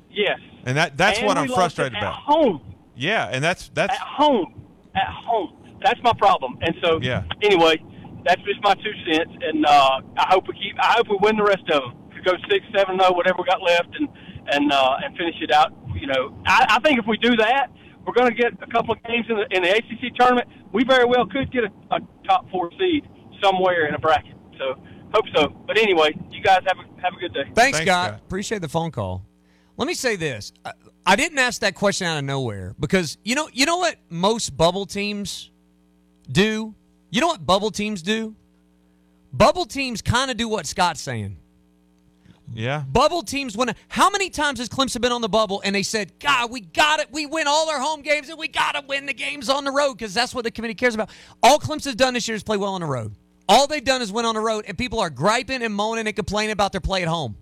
Yes. 0.10 0.40
And 0.66 0.78
that 0.78 0.96
that's 0.96 1.18
And 1.18 1.28
what 1.28 1.38
I'm 1.38 1.50
frustrated 1.50 1.96
at 1.96 2.04
about. 2.04 2.16
Home. 2.20 2.62
Yeah, 2.96 3.28
and 3.30 3.44
that's 3.44 3.70
that's 3.74 3.94
at 3.94 4.00
home, 4.00 4.54
at 4.96 5.08
home. 5.10 5.52
That's 5.84 6.02
my 6.04 6.14
problem. 6.14 6.58
And 6.62 6.74
so, 6.82 7.00
Yeah. 7.02 7.24
anyway, 7.42 7.84
that's 8.26 8.42
just 8.44 8.62
my 8.64 8.74
two 8.76 8.94
cents. 9.06 9.32
And 9.42 9.66
uh, 9.66 10.02
I 10.18 10.26
hope 10.30 10.48
we 10.48 10.54
keep. 10.54 10.76
I 10.80 10.96
hope 10.98 11.08
we 11.10 11.18
win 11.22 11.38
the 11.38 11.44
rest 11.44 11.64
of 11.72 11.82
them. 11.82 11.94
To 12.16 12.22
go 12.24 12.34
six, 12.50 12.66
seven, 12.76 13.00
zero, 13.00 13.14
whatever 13.14 13.38
we 13.40 13.46
got 13.46 13.62
left, 13.62 13.90
and 14.00 14.08
and 14.48 14.72
uh, 14.72 14.98
and 15.04 15.16
finish 15.18 15.36
it 15.42 15.52
out. 15.52 15.74
You 15.96 16.08
know, 16.08 16.36
I, 16.46 16.78
I 16.78 16.80
think 16.80 17.00
if 17.00 17.06
we 17.08 17.18
do 17.18 17.36
that, 17.38 17.68
we're 18.06 18.14
going 18.14 18.30
to 18.30 18.36
get 18.36 18.54
a 18.62 18.68
couple 18.72 18.94
of 18.94 19.04
games 19.04 19.26
in 19.30 19.38
the 19.38 19.46
in 19.56 19.64
the 19.64 19.70
ACC 19.70 20.16
tournament. 20.16 20.48
We 20.74 20.84
very 20.84 21.06
well 21.06 21.26
could 21.26 21.52
get 21.52 21.64
a, 21.64 21.96
a 21.96 22.00
top 22.28 22.50
four 22.52 22.72
seed 22.80 23.08
somewhere 23.44 23.88
in 23.88 23.96
a 23.96 24.00
bracket. 24.00 24.36
So 24.58 24.76
hope 25.14 25.26
so. 25.36 25.50
But 25.68 25.78
anyway, 25.78 26.16
you 26.32 26.42
guys 26.42 26.62
have 26.68 26.78
a 26.78 27.02
have 27.02 27.14
a 27.14 27.20
good 27.20 27.34
day. 27.34 27.52
Thanks, 27.54 27.80
Scott. 27.80 28.16
Appreciate 28.26 28.62
the 28.62 28.70
phone 28.70 28.92
call. 28.92 29.24
Let 29.78 29.88
me 29.88 29.94
say 29.94 30.16
this: 30.16 30.54
I, 30.66 30.72
I 31.06 31.16
didn't 31.16 31.38
ask 31.38 31.62
that 31.62 31.76
question 31.76 32.08
out 32.08 32.18
of 32.18 32.24
nowhere 32.24 32.76
because 32.80 33.18
you 33.24 33.36
know, 33.36 33.50
you 33.54 33.66
know 33.66 33.78
what 33.78 33.96
most 34.10 34.58
bubble 34.58 34.86
teams 34.86 35.52
do. 36.32 36.76
You 37.10 37.22
know 37.22 37.28
what 37.28 37.46
bubble 37.46 37.72
teams 37.72 38.02
do? 38.02 38.36
Bubble 39.34 39.66
teams 39.66 40.02
kind 40.02 40.32
of 40.32 40.38
do 40.38 40.48
what 40.48 40.66
Scott's 40.66 41.02
saying. 41.02 41.38
yeah. 42.54 42.84
Bubble 42.88 43.24
teams 43.24 43.56
win. 43.58 43.74
How 43.90 44.10
many 44.10 44.30
times 44.30 44.60
has 44.60 44.70
Clemson 44.70 45.02
been 45.02 45.12
on 45.12 45.22
the 45.22 45.30
bubble 45.30 45.62
and 45.64 45.76
they 45.76 45.84
said, 45.84 46.20
"God, 46.20 46.50
we 46.52 46.62
got 46.62 47.00
it. 47.00 47.08
We 47.12 47.26
win 47.26 47.48
all 47.48 47.70
our 47.70 47.80
home 47.80 48.02
games, 48.02 48.30
and 48.30 48.38
we 48.40 48.48
got 48.48 48.74
to 48.74 48.84
win 48.88 49.06
the 49.06 49.14
games 49.14 49.50
on 49.50 49.64
the 49.66 49.72
road 49.72 49.94
because 49.94 50.14
that's 50.14 50.34
what 50.34 50.44
the 50.44 50.52
committee 50.52 50.76
cares 50.76 50.96
about." 50.96 51.10
All 51.44 51.60
Clemson's 51.60 51.96
done 51.96 52.14
this 52.14 52.28
year 52.28 52.36
is 52.36 52.44
play 52.44 52.58
well 52.58 52.74
on 52.74 52.82
the 52.82 52.88
road. 52.88 53.16
All 53.50 53.68
they've 53.68 53.84
done 53.84 54.02
is 54.02 54.12
win 54.12 54.26
on 54.26 54.36
the 54.36 54.42
road, 54.42 54.66
and 54.68 54.78
people 54.78 55.00
are 55.00 55.10
griping 55.10 55.62
and 55.62 55.74
moaning 55.74 56.08
and 56.08 56.16
complaining 56.16 56.52
about 56.52 56.72
their 56.74 56.82
play 56.82 57.02
at 57.02 57.08
home. 57.08 57.38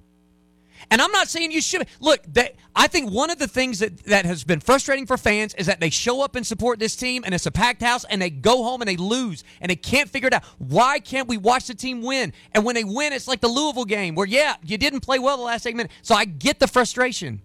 And 0.92 1.02
I'm 1.02 1.12
not 1.12 1.28
saying 1.28 1.52
you 1.52 1.62
should 1.62 1.88
look. 2.00 2.22
That 2.34 2.56
I 2.76 2.88
think 2.88 3.12
one 3.12 3.30
of 3.30 3.40
the 3.40 3.48
things 3.48 3.80
that 3.80 3.98
that 4.06 4.26
has 4.26 4.44
been 4.44 4.60
frustrating 4.60 5.06
for 5.06 5.18
fans 5.18 5.54
is 5.56 5.68
that 5.68 5.80
they 5.80 5.90
show 5.90 6.24
up 6.24 6.36
and 6.36 6.46
support 6.46 6.80
this 6.80 6.96
team, 6.96 7.24
and 7.26 7.34
it's 7.34 7.46
a 7.46 7.52
packed 7.52 7.82
house, 7.82 8.06
and 8.06 8.22
they 8.22 8.30
go 8.30 8.64
home 8.64 8.82
and 8.82 8.88
they 8.88 8.98
lose, 8.98 9.44
and 9.62 9.70
they 9.70 9.76
can't 9.76 10.10
figure 10.10 10.28
it 10.28 10.34
out. 10.34 10.44
Why 10.58 11.00
can't 11.00 11.28
we 11.28 11.38
watch 11.38 11.68
the 11.68 11.76
team 11.76 12.02
win? 12.02 12.34
And 12.54 12.64
when 12.66 12.76
they 12.76 12.84
win, 12.84 13.14
it's 13.14 13.28
like 13.28 13.42
the 13.42 13.48
Louisville 13.48 13.86
game, 13.86 14.16
where 14.16 14.28
yeah, 14.28 14.56
you 14.64 14.78
didn't 14.78 15.02
play 15.02 15.20
well 15.20 15.38
the 15.38 15.44
last 15.44 15.66
eight 15.68 15.76
minutes. 15.76 15.94
So 16.02 16.16
I 16.16 16.26
get 16.26 16.60
the 16.60 16.68
frustration. 16.68 17.42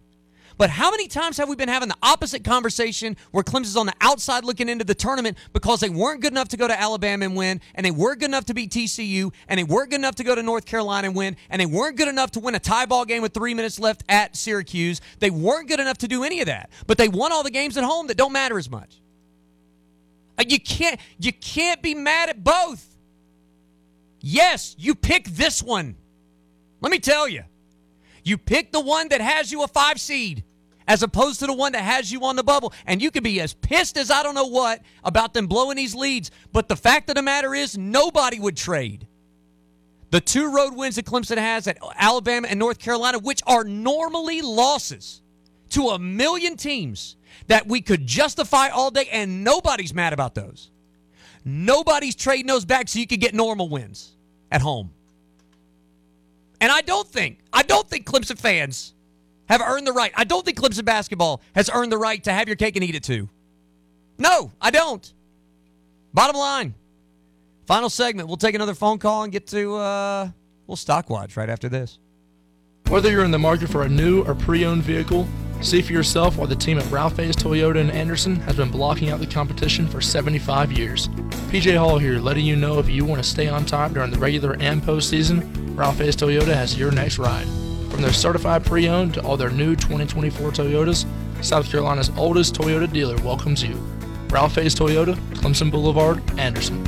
But 0.61 0.69
how 0.69 0.91
many 0.91 1.09
times 1.09 1.39
have 1.39 1.49
we 1.49 1.57
been 1.57 1.71
having 1.71 1.89
the 1.89 1.97
opposite 2.03 2.45
conversation 2.45 3.17
where 3.31 3.43
Clemson's 3.43 3.79
on 3.79 3.87
the 3.87 3.95
outside 4.03 4.45
looking 4.45 4.69
into 4.69 4.85
the 4.85 4.95
tournament 4.95 5.39
because 5.55 5.81
they 5.81 5.89
weren't 5.89 6.21
good 6.21 6.35
enough 6.35 6.49
to 6.49 6.59
go 6.59 6.69
to 6.69 6.79
Alabama 6.79 7.25
and 7.25 7.35
win, 7.35 7.63
and 7.75 7.87
they 7.87 7.91
weren't 7.91 8.21
good 8.21 8.29
enough 8.29 8.45
to 8.45 8.53
beat 8.53 8.71
TCU, 8.71 9.33
and 9.49 9.59
they 9.59 9.65
weren't 9.65 9.89
good 9.89 10.01
enough 10.01 10.17
to 10.17 10.23
go 10.23 10.35
to 10.35 10.43
North 10.43 10.67
Carolina 10.67 11.07
and 11.09 11.17
win, 11.17 11.35
and 11.49 11.63
they 11.63 11.65
weren't 11.65 11.97
good 11.97 12.09
enough 12.09 12.33
to 12.33 12.41
win 12.41 12.55
a 12.55 12.59
tie 12.59 12.85
ball 12.85 13.07
game 13.07 13.23
with 13.23 13.33
three 13.33 13.55
minutes 13.55 13.81
left 13.81 14.05
at 14.07 14.37
Syracuse. 14.37 15.01
They 15.19 15.31
weren't 15.31 15.67
good 15.67 15.81
enough 15.81 15.97
to 15.97 16.09
do 16.09 16.25
any 16.25 16.41
of 16.41 16.47
that, 16.49 16.69
but 16.87 16.99
they 16.99 17.09
won 17.09 17.33
all 17.33 17.43
the 17.43 17.51
games 17.51 17.79
at 17.79 17.85
home 17.85 18.09
that 18.09 18.19
don't 18.19 18.35
matter 18.35 18.59
as 18.59 18.69
much. 18.69 19.01
Uh, 20.39 20.45
You 20.47 20.61
can't 20.61 21.01
you 21.19 21.33
can't 21.33 21.81
be 21.81 21.95
mad 21.95 22.29
at 22.29 22.45
both. 22.45 22.87
Yes, 24.21 24.77
you 24.79 24.95
pick 24.95 25.25
this 25.25 25.63
one. 25.63 25.97
Let 26.83 26.93
me 26.93 26.99
tell 26.99 27.31
you. 27.31 27.45
You 28.23 28.37
pick 28.37 28.73
the 28.73 28.81
one 28.81 29.09
that 29.09 29.23
has 29.23 29.51
you 29.51 29.63
a 29.63 29.67
five 29.67 29.99
seed 29.99 30.45
as 30.89 31.03
opposed 31.03 31.41
to 31.41 31.47
the 31.47 31.53
one 31.53 31.73
that 31.73 31.83
has 31.83 32.11
you 32.11 32.25
on 32.25 32.37
the 32.37 32.43
bubble. 32.43 32.73
And 32.87 33.01
you 33.01 33.11
can 33.11 33.23
be 33.23 33.41
as 33.41 33.55
pissed 33.55 33.97
as 33.97 34.11
I 34.11 34.23
don't 34.23 34.35
know 34.35 34.47
what 34.47 34.83
about 35.05 35.35
them 35.35 35.47
blowing 35.47 35.77
these 35.77 35.95
leads. 35.95 36.31
But 36.53 36.69
the 36.69 36.77
fact 36.77 37.09
of 37.09 37.15
the 37.17 37.23
matter 37.23 37.55
is, 37.55 37.79
nobody 37.79 38.41
would 38.41 38.57
trade. 38.57 39.07
The 40.11 40.21
two 40.21 40.53
road 40.53 40.75
wins 40.75 40.97
that 40.97 41.05
Clemson 41.05 41.39
has 41.39 41.69
at 41.69 41.79
Alabama 41.97 42.49
and 42.49 42.59
North 42.59 42.79
Carolina, 42.79 43.19
which 43.19 43.43
are 43.47 43.63
normally 43.65 44.43
losses 44.43 45.23
to 45.71 45.91
a 45.91 45.99
million 45.99 46.57
teams 46.57 47.17
that 47.47 47.67
we 47.67 47.81
could 47.81 48.07
justify 48.07 48.69
all 48.69 48.91
day, 48.91 49.09
and 49.13 49.45
nobody's 49.45 49.95
mad 49.95 50.13
about 50.13 50.35
those. 50.35 50.71
Nobody's 51.45 52.17
trading 52.17 52.47
those 52.47 52.65
back 52.65 52.89
so 52.89 52.99
you 52.99 53.07
could 53.07 53.21
get 53.21 53.35
normal 53.35 53.69
wins 53.69 54.17
at 54.51 54.61
home. 54.61 54.91
And 56.61 56.71
I 56.71 56.83
don't 56.83 57.07
think, 57.07 57.39
I 57.53 57.63
don't 57.63 57.89
think 57.89 58.05
Clemson 58.05 58.39
fans 58.39 58.95
have 59.51 59.61
earned 59.61 59.87
the 59.87 59.93
right. 59.93 60.13
I 60.17 60.25
don't 60.25 60.45
think 60.45 60.59
Clemson 60.59 60.85
basketball 60.85 61.43
has 61.55 61.69
earned 61.69 61.93
the 61.93 61.99
right 61.99 62.23
to 62.25 62.33
have 62.33 62.49
your 62.49 62.57
cake 62.57 62.77
and 62.77 62.85
eat 62.85 62.95
it 62.95 63.03
too. 63.03 63.29
No, 64.17 64.53
I 64.61 64.71
don't. 64.71 65.13
Bottom 66.15 66.37
line. 66.37 66.75
Final 67.67 67.91
segment. 67.91 68.29
We'll 68.29 68.37
take 68.37 68.55
another 68.55 68.75
phone 68.75 68.99
call 68.99 69.25
and 69.25 69.33
get 69.33 69.47
to 69.49 69.77
uh 69.77 70.29
we'll 70.67 70.77
stock 70.77 71.11
watch 71.11 71.37
right 71.37 71.51
after 71.51 71.69
this. 71.69 71.99
Whether 72.89 73.11
you're 73.11 73.25
in 73.25 73.31
the 73.31 73.39
market 73.39 73.69
for 73.69 73.83
a 73.83 73.89
new 73.89 74.25
or 74.25 74.35
pre-owned 74.35 74.83
vehicle, 74.83 75.29
see 75.61 75.83
for 75.83 75.93
yourself 75.93 76.37
why 76.37 76.47
the 76.47 76.57
team 76.57 76.79
at 76.79 76.91
Ralph 76.91 77.17
Hayes 77.19 77.37
Toyota 77.37 77.77
in 77.77 77.91
Anderson 77.91 78.37
has 78.37 78.57
been 78.57 78.71
blocking 78.71 79.11
out 79.11 79.21
the 79.21 79.27
competition 79.27 79.87
for 79.87 80.01
75 80.01 80.73
years. 80.73 81.09
PJ 81.51 81.77
Hall 81.77 81.99
here, 81.99 82.19
letting 82.19 82.45
you 82.45 82.57
know 82.57 82.79
if 82.81 82.89
you 82.89 83.05
want 83.05 83.23
to 83.23 83.29
stay 83.29 83.49
on 83.49 83.65
top 83.65 83.93
during 83.93 84.11
the 84.11 84.19
regular 84.19 84.57
and 84.59 84.83
postseason, 84.83 85.77
Ralph 85.77 85.99
Hayes 85.99 86.17
Toyota 86.17 86.55
has 86.55 86.77
your 86.77 86.91
next 86.91 87.19
ride. 87.19 87.47
From 88.01 88.07
their 88.07 88.15
certified 88.15 88.65
pre-owned 88.65 89.13
to 89.13 89.23
all 89.25 89.37
their 89.37 89.51
new 89.51 89.77
2024 89.77 90.53
Toyotas, 90.53 91.05
South 91.45 91.71
Carolina's 91.71 92.11
oldest 92.17 92.55
Toyota 92.55 92.91
dealer 92.91 93.17
welcomes 93.17 93.63
you. 93.63 93.75
Ralph 94.31 94.55
Hayes 94.55 94.75
Toyota, 94.75 95.17
Clemson 95.35 95.71
Boulevard, 95.71 96.23
Anderson. 96.41 96.83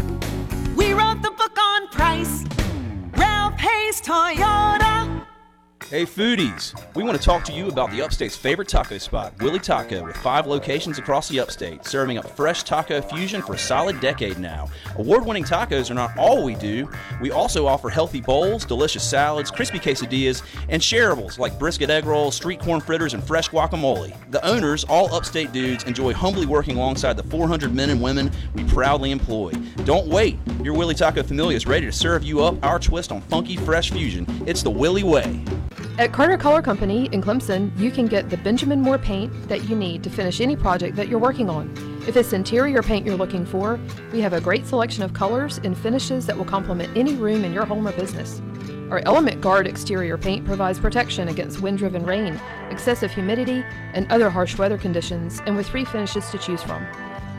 We 0.74 0.94
wrote 0.94 1.20
the 1.20 1.30
book 1.32 1.58
on 1.58 1.88
price. 1.88 2.46
Ralph 3.18 3.60
Hayes 3.60 4.00
Toyota. 4.00 5.11
Hey 5.92 6.06
foodies, 6.06 6.72
we 6.94 7.02
want 7.02 7.18
to 7.18 7.22
talk 7.22 7.44
to 7.44 7.52
you 7.52 7.68
about 7.68 7.90
the 7.90 8.00
Upstate's 8.00 8.34
favorite 8.34 8.66
taco 8.66 8.96
spot, 8.96 9.34
Willie 9.40 9.58
Taco, 9.58 10.02
with 10.06 10.16
five 10.16 10.46
locations 10.46 10.98
across 10.98 11.28
the 11.28 11.38
Upstate, 11.38 11.84
serving 11.84 12.16
up 12.16 12.26
fresh 12.30 12.62
taco 12.62 13.02
fusion 13.02 13.42
for 13.42 13.52
a 13.52 13.58
solid 13.58 14.00
decade 14.00 14.38
now. 14.38 14.70
Award-winning 14.96 15.44
tacos 15.44 15.90
are 15.90 15.94
not 15.94 16.16
all 16.16 16.44
we 16.44 16.54
do. 16.54 16.88
We 17.20 17.30
also 17.30 17.66
offer 17.66 17.90
healthy 17.90 18.22
bowls, 18.22 18.64
delicious 18.64 19.06
salads, 19.06 19.50
crispy 19.50 19.78
quesadillas, 19.78 20.42
and 20.70 20.80
shareables 20.80 21.38
like 21.38 21.58
brisket 21.58 21.90
egg 21.90 22.06
rolls, 22.06 22.36
street 22.36 22.60
corn 22.60 22.80
fritters, 22.80 23.12
and 23.12 23.22
fresh 23.22 23.50
guacamole. 23.50 24.16
The 24.30 24.42
owners, 24.46 24.84
all 24.84 25.14
Upstate 25.14 25.52
dudes, 25.52 25.84
enjoy 25.84 26.14
humbly 26.14 26.46
working 26.46 26.78
alongside 26.78 27.18
the 27.18 27.24
400 27.24 27.74
men 27.74 27.90
and 27.90 28.00
women 28.00 28.32
we 28.54 28.64
proudly 28.64 29.10
employ. 29.10 29.50
Don't 29.84 30.06
wait. 30.06 30.38
Your 30.62 30.72
Willie 30.72 30.94
Taco 30.94 31.22
Familia 31.22 31.58
is 31.58 31.66
ready 31.66 31.84
to 31.84 31.92
serve 31.92 32.24
you 32.24 32.42
up 32.42 32.56
our 32.64 32.78
twist 32.78 33.12
on 33.12 33.20
funky 33.20 33.58
fresh 33.58 33.90
fusion. 33.90 34.26
It's 34.46 34.62
the 34.62 34.70
Willie 34.70 35.02
way. 35.02 35.44
At 35.98 36.10
Carter 36.10 36.38
Color 36.38 36.62
Company 36.62 37.10
in 37.12 37.20
Clemson, 37.20 37.70
you 37.78 37.90
can 37.90 38.06
get 38.06 38.30
the 38.30 38.38
Benjamin 38.38 38.80
Moore 38.80 38.96
paint 38.96 39.30
that 39.48 39.68
you 39.68 39.76
need 39.76 40.02
to 40.04 40.10
finish 40.10 40.40
any 40.40 40.56
project 40.56 40.96
that 40.96 41.06
you're 41.06 41.18
working 41.18 41.50
on. 41.50 41.70
If 42.08 42.16
it's 42.16 42.32
interior 42.32 42.82
paint 42.82 43.04
you're 43.04 43.14
looking 43.14 43.44
for, 43.44 43.78
we 44.10 44.22
have 44.22 44.32
a 44.32 44.40
great 44.40 44.66
selection 44.66 45.02
of 45.02 45.12
colors 45.12 45.60
and 45.64 45.76
finishes 45.76 46.24
that 46.26 46.36
will 46.36 46.46
complement 46.46 46.96
any 46.96 47.14
room 47.14 47.44
in 47.44 47.52
your 47.52 47.66
home 47.66 47.86
or 47.86 47.92
business. 47.92 48.40
Our 48.90 49.00
Element 49.00 49.42
Guard 49.42 49.66
exterior 49.66 50.16
paint 50.16 50.46
provides 50.46 50.80
protection 50.80 51.28
against 51.28 51.60
wind 51.60 51.76
driven 51.76 52.06
rain, 52.06 52.40
excessive 52.70 53.12
humidity, 53.12 53.62
and 53.92 54.10
other 54.10 54.30
harsh 54.30 54.56
weather 54.56 54.78
conditions, 54.78 55.42
and 55.44 55.54
with 55.56 55.68
three 55.68 55.84
finishes 55.84 56.30
to 56.30 56.38
choose 56.38 56.62
from. 56.62 56.86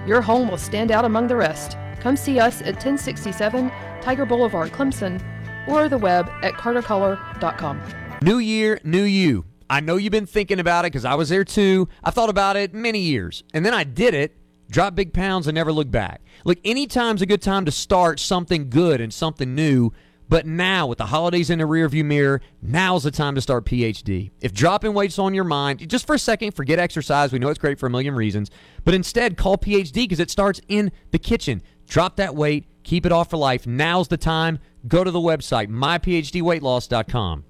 Your 0.06 0.22
home 0.22 0.47
will 0.47 0.58
stand 0.58 0.91
out 0.91 1.06
among 1.06 1.26
the 1.26 1.36
rest. 1.36 1.76
Come 2.01 2.16
see 2.16 2.39
us 2.39 2.62
at 2.62 2.76
1067 2.76 3.72
Tiger 4.01 4.28
Boulevard, 4.28 4.72
Clemson, 4.72 5.20
or 5.68 5.89
the 5.89 5.97
web 5.97 6.30
at 6.43 6.54
cartercolor.com. 6.54 8.03
New 8.24 8.38
year, 8.38 8.80
new 8.86 9.03
you. 9.03 9.43
I 9.69 9.82
know 9.82 9.97
you've 9.97 10.11
been 10.11 10.26
thinking 10.26 10.61
about 10.61 10.86
it 10.86 10.93
because 10.93 11.03
I 11.03 11.15
was 11.15 11.28
there 11.28 11.43
too. 11.43 11.89
I 12.05 12.09
thought 12.09 12.30
about 12.30 12.55
it 12.55 12.74
many 12.74 12.99
years. 12.99 13.43
And 13.53 13.65
then 13.65 13.74
I 13.74 13.84
did 13.84 14.13
it, 14.13 14.38
dropped 14.69 14.95
big 14.95 15.11
pounds, 15.11 15.45
and 15.45 15.55
never 15.55 15.74
looked 15.74 15.91
back. 15.91 16.21
Look, 16.45 16.57
anytime's 16.63 17.21
a 17.21 17.26
good 17.26 17.41
time 17.41 17.65
to 17.65 17.71
start 17.71 18.21
something 18.21 18.69
good 18.69 19.01
and 19.01 19.13
something 19.13 19.53
new. 19.53 19.91
But 20.30 20.45
now, 20.45 20.88
with 20.88 20.99
the 20.99 21.07
holidays 21.07 21.49
in 21.49 21.59
the 21.59 21.65
rearview 21.65 22.05
mirror, 22.05 22.39
now's 22.61 23.03
the 23.03 23.11
time 23.11 23.36
to 23.36 23.41
start 23.41 23.65
PhD. 23.65 24.32
If 24.39 24.53
dropping 24.53 24.93
weight's 24.93 25.19
on 25.19 25.34
your 25.34 25.43
mind, 25.43 25.89
just 25.89 26.07
for 26.07 26.15
a 26.15 26.19
second, 26.19 26.53
forget 26.53 26.80
exercise. 26.80 27.34
We 27.34 27.39
know 27.39 27.49
it's 27.49 27.59
great 27.59 27.78
for 27.78 27.88
a 27.88 27.89
million 27.89 28.15
reasons. 28.15 28.51
But 28.86 28.93
instead, 28.93 29.36
call 29.36 29.57
PhD 29.57 29.95
because 29.95 30.21
it 30.21 30.32
starts 30.32 30.61
in 30.69 30.93
the 31.11 31.19
kitchen. 31.19 31.61
Drop 31.88 32.15
that 32.15 32.36
weight, 32.36 32.67
keep 32.84 33.05
it 33.05 33.11
off 33.11 33.30
for 33.30 33.36
life. 33.36 33.67
Now's 33.67 34.07
the 34.07 34.15
time. 34.15 34.59
Go 34.88 35.03
to 35.03 35.11
the 35.11 35.19
website, 35.19 35.67
myphdweightloss.com. 35.67 37.43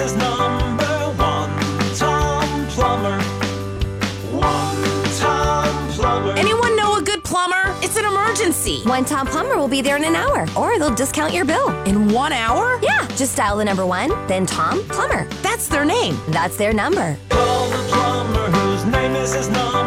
is 0.00 0.14
number 0.16 0.84
one. 1.18 1.50
Tom 1.96 2.66
Plumber. 2.68 3.20
One 4.30 5.18
Tom 5.18 5.90
Plumber. 5.90 6.32
Anyone 6.32 6.76
know 6.76 6.96
a 6.96 7.02
good 7.02 7.22
plumber? 7.24 7.74
It's 7.82 7.96
an 7.96 8.04
emergency. 8.06 8.80
One 8.84 9.04
Tom 9.04 9.26
Plumber 9.26 9.56
will 9.58 9.68
be 9.68 9.82
there 9.82 9.96
in 9.96 10.04
an 10.04 10.16
hour, 10.16 10.46
or 10.56 10.78
they'll 10.78 10.94
discount 10.94 11.34
your 11.34 11.44
bill. 11.44 11.68
In 11.84 12.10
one 12.10 12.32
hour? 12.32 12.78
Yeah, 12.82 13.06
just 13.16 13.36
dial 13.36 13.58
the 13.58 13.64
number 13.64 13.84
one, 13.84 14.08
then 14.26 14.46
Tom 14.46 14.82
Plumber. 14.84 15.26
That's 15.42 15.68
their 15.68 15.84
name. 15.84 16.16
That's 16.28 16.56
their 16.56 16.72
number. 16.72 17.18
Call 17.28 17.68
the 17.68 17.78
plumber 17.88 18.50
whose 18.50 18.84
name 18.86 19.14
is 19.16 19.34
his 19.34 19.48
number 19.48 19.81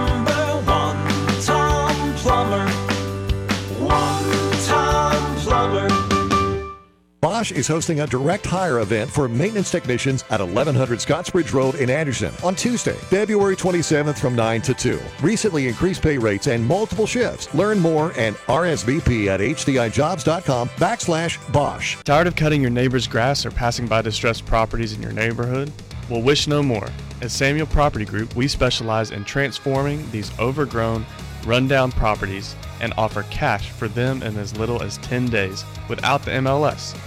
Bosch 7.36 7.52
is 7.52 7.68
hosting 7.68 8.00
a 8.00 8.08
direct 8.08 8.46
hire 8.46 8.80
event 8.80 9.12
for 9.12 9.28
maintenance 9.28 9.70
technicians 9.70 10.24
at 10.30 10.40
1100 10.40 11.00
Scottsbridge 11.00 11.52
Road 11.52 11.76
in 11.76 11.90
Anderson 11.90 12.34
on 12.42 12.56
Tuesday, 12.56 12.94
February 12.94 13.58
27th 13.58 14.18
from 14.18 14.38
9 14.38 14.62
to 14.62 14.74
2. 14.74 14.98
Recently 15.22 15.68
increased 15.68 16.02
pay 16.02 16.18
rates 16.18 16.48
and 16.48 16.66
multiple 16.66 17.06
shifts. 17.06 17.54
Learn 17.54 17.78
more 17.78 18.14
and 18.16 18.38
RSVP 18.48 19.28
at 19.28 19.42
hdijobs.com 19.42 20.70
backslash 20.70 21.52
Bosch. 21.52 21.98
Tired 22.06 22.28
of 22.28 22.38
cutting 22.38 22.62
your 22.62 22.72
neighbor's 22.72 23.06
grass 23.06 23.46
or 23.46 23.52
passing 23.52 23.86
by 23.86 24.02
distressed 24.02 24.46
properties 24.46 24.94
in 24.94 25.02
your 25.02 25.12
neighborhood? 25.12 25.74
Well, 26.10 26.22
wish 26.22 26.48
no 26.48 26.64
more. 26.64 26.88
At 27.22 27.32
Samuel 27.32 27.68
Property 27.68 28.06
Group, 28.06 28.34
we 28.38 28.48
specialize 28.48 29.12
in 29.12 29.26
transforming 29.26 30.10
these 30.10 30.32
overgrown, 30.40 31.06
rundown 31.46 31.92
properties 31.92 32.56
and 32.80 32.94
offer 32.96 33.24
cash 33.24 33.72
for 33.72 33.90
them 33.90 34.24
in 34.24 34.38
as 34.38 34.58
little 34.58 34.82
as 34.82 35.00
10 35.00 35.26
days 35.28 35.66
without 35.90 36.24
the 36.24 36.32
MLS. 36.32 36.98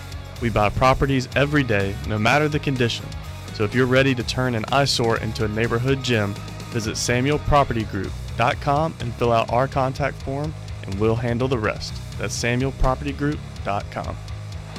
We 0.41 0.51
buy 0.51 0.69
properties 0.69 1.29
every 1.35 1.63
day, 1.63 1.95
no 2.07 2.19
matter 2.19 2.49
the 2.49 2.59
condition. 2.59 3.07
So 3.55 3.65
if 3.65 3.75
you're 3.75 3.87
ready 3.87 4.15
to 4.15 4.23
turn 4.23 4.55
an 4.55 4.65
eyesore 4.71 5.19
into 5.19 5.45
a 5.45 5.49
neighborhood 5.49 6.03
gem, 6.03 6.35
visit 6.71 6.95
SamuelPropertyGroup.com 6.95 8.95
and 9.01 9.15
fill 9.15 9.33
out 9.33 9.53
our 9.53 9.67
contact 9.67 10.23
form, 10.23 10.55
and 10.85 10.95
we'll 11.01 11.17
handle 11.17 11.49
the 11.49 11.59
rest. 11.59 11.95
That's 12.19 12.41
SamuelPropertyGroup.com. 12.41 14.17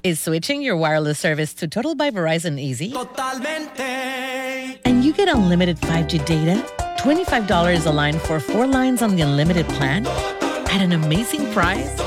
Is 0.02 0.22
switching 0.22 0.62
your 0.62 0.78
wireless 0.78 1.20
service 1.20 1.54
to 1.56 1.68
Total 1.68 1.94
by 1.94 2.10
Verizon 2.10 2.58
easy? 2.58 2.94
Totalmente. 2.94 4.80
And 4.86 5.04
you 5.04 5.12
get 5.12 5.28
unlimited 5.28 5.78
5G 5.78 6.26
data, 6.26 6.66
$25 7.00 7.86
a 7.86 7.92
line 7.92 8.18
for 8.20 8.40
four 8.40 8.66
lines 8.66 9.02
on 9.02 9.18
the 9.18 9.24
unlimited 9.24 9.68
plan 9.68 10.08
at 10.08 10.82
an 10.82 10.94
amazing 10.94 11.52
price 11.52 12.00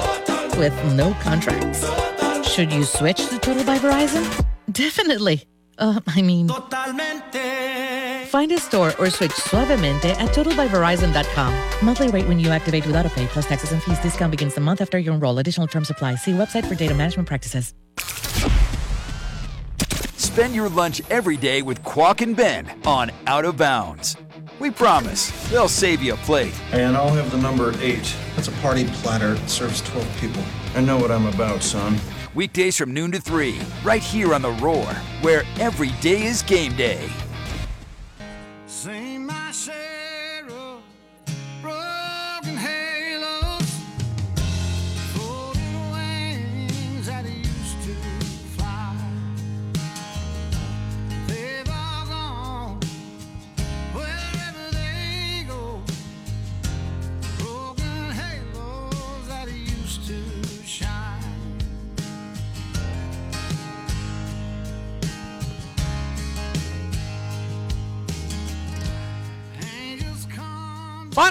with 0.57 0.73
no 0.95 1.13
contracts. 1.21 1.83
Should 2.53 2.71
you 2.71 2.85
switch 2.85 3.29
to 3.29 3.39
Total 3.39 3.65
by 3.65 3.79
Verizon? 3.79 4.23
Definitely. 4.71 5.45
Uh, 5.79 6.01
I 6.07 6.21
mean, 6.21 6.49
find 8.27 8.53
a 8.53 8.59
store 8.59 8.93
or 8.99 9.09
switch 9.09 9.31
suavemente 9.31 10.11
at 10.21 10.29
totalbyverizon.com. 10.35 11.55
Monthly 11.83 12.09
rate 12.09 12.29
when 12.29 12.39
you 12.39 12.51
activate 12.51 12.85
without 12.85 13.07
a 13.07 13.09
pay 13.09 13.27
plus 13.27 13.47
taxes 13.47 13.73
and 13.73 13.83
fees. 13.83 13.99
Discount 14.01 14.31
begins 14.33 14.55
the 14.55 14.61
month 14.61 14.83
after 14.83 14.99
you 14.99 15.13
enroll. 15.13 15.39
Additional 15.39 15.67
terms 15.67 15.89
apply. 15.89 16.17
See 16.17 16.33
website 16.33 16.67
for 16.67 16.75
data 16.75 16.93
management 16.93 17.27
practices. 17.27 17.73
Spend 20.19 20.55
your 20.55 20.69
lunch 20.69 21.01
every 21.09 21.39
day 21.39 21.63
with 21.63 21.83
Quack 21.83 22.21
and 22.21 22.37
Ben 22.37 22.71
on 22.85 23.11
Out 23.27 23.47
of 23.47 23.57
Bounds. 23.57 24.15
We 24.59 24.71
promise 24.71 25.31
they'll 25.49 25.69
save 25.69 26.03
you 26.03 26.13
a 26.13 26.19
plate. 26.19 26.55
And 26.73 26.99
I'll 26.99 27.15
have 27.15 27.31
the 27.31 27.39
number 27.39 27.73
eight. 27.81 28.15
That's 28.37 28.49
a 28.49 28.53
party 28.61 28.85
platter. 29.01 29.37
It 29.43 29.49
serves 29.49 29.81
12 29.81 30.21
people. 30.21 30.43
I 30.75 30.83
know 30.83 30.99
what 30.99 31.11
I'm 31.11 31.27
about, 31.27 31.63
son. 31.63 31.99
Weekdays 32.35 32.79
from 32.79 32.95
noon 32.95 33.13
to 33.13 33.21
3, 33.21 33.61
right 33.85 34.03
here 34.03 34.33
on 34.33 34.41
The 34.41 34.53
Roar, 34.53 34.87
where 35.21 35.43
every 35.61 35.91
day 36.01 36.23
is 36.23 36.41
game 36.41 36.75
day. 36.77 37.11
Sing 38.67 39.12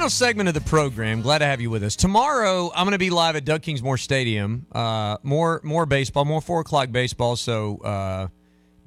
Final 0.02 0.10
segment 0.10 0.48
of 0.48 0.56
the 0.56 0.62
program. 0.62 1.22
Glad 1.22 1.38
to 1.38 1.46
have 1.46 1.62
you 1.62 1.70
with 1.70 1.84
us. 1.84 1.96
Tomorrow, 1.96 2.72
I'm 2.74 2.86
going 2.86 2.94
to 2.94 2.98
be 2.98 3.12
live 3.12 3.36
at 3.36 3.46
Doug 3.46 3.62
Kingsmore 3.62 4.00
Stadium. 4.00 4.66
Uh, 4.72 5.18
more 5.22 5.62
more 5.64 5.86
baseball, 5.86 6.26
more 6.26 6.42
four 6.42 6.60
o'clock 6.60 6.92
baseball. 6.92 7.36
So 7.36 7.78
uh, 7.78 8.28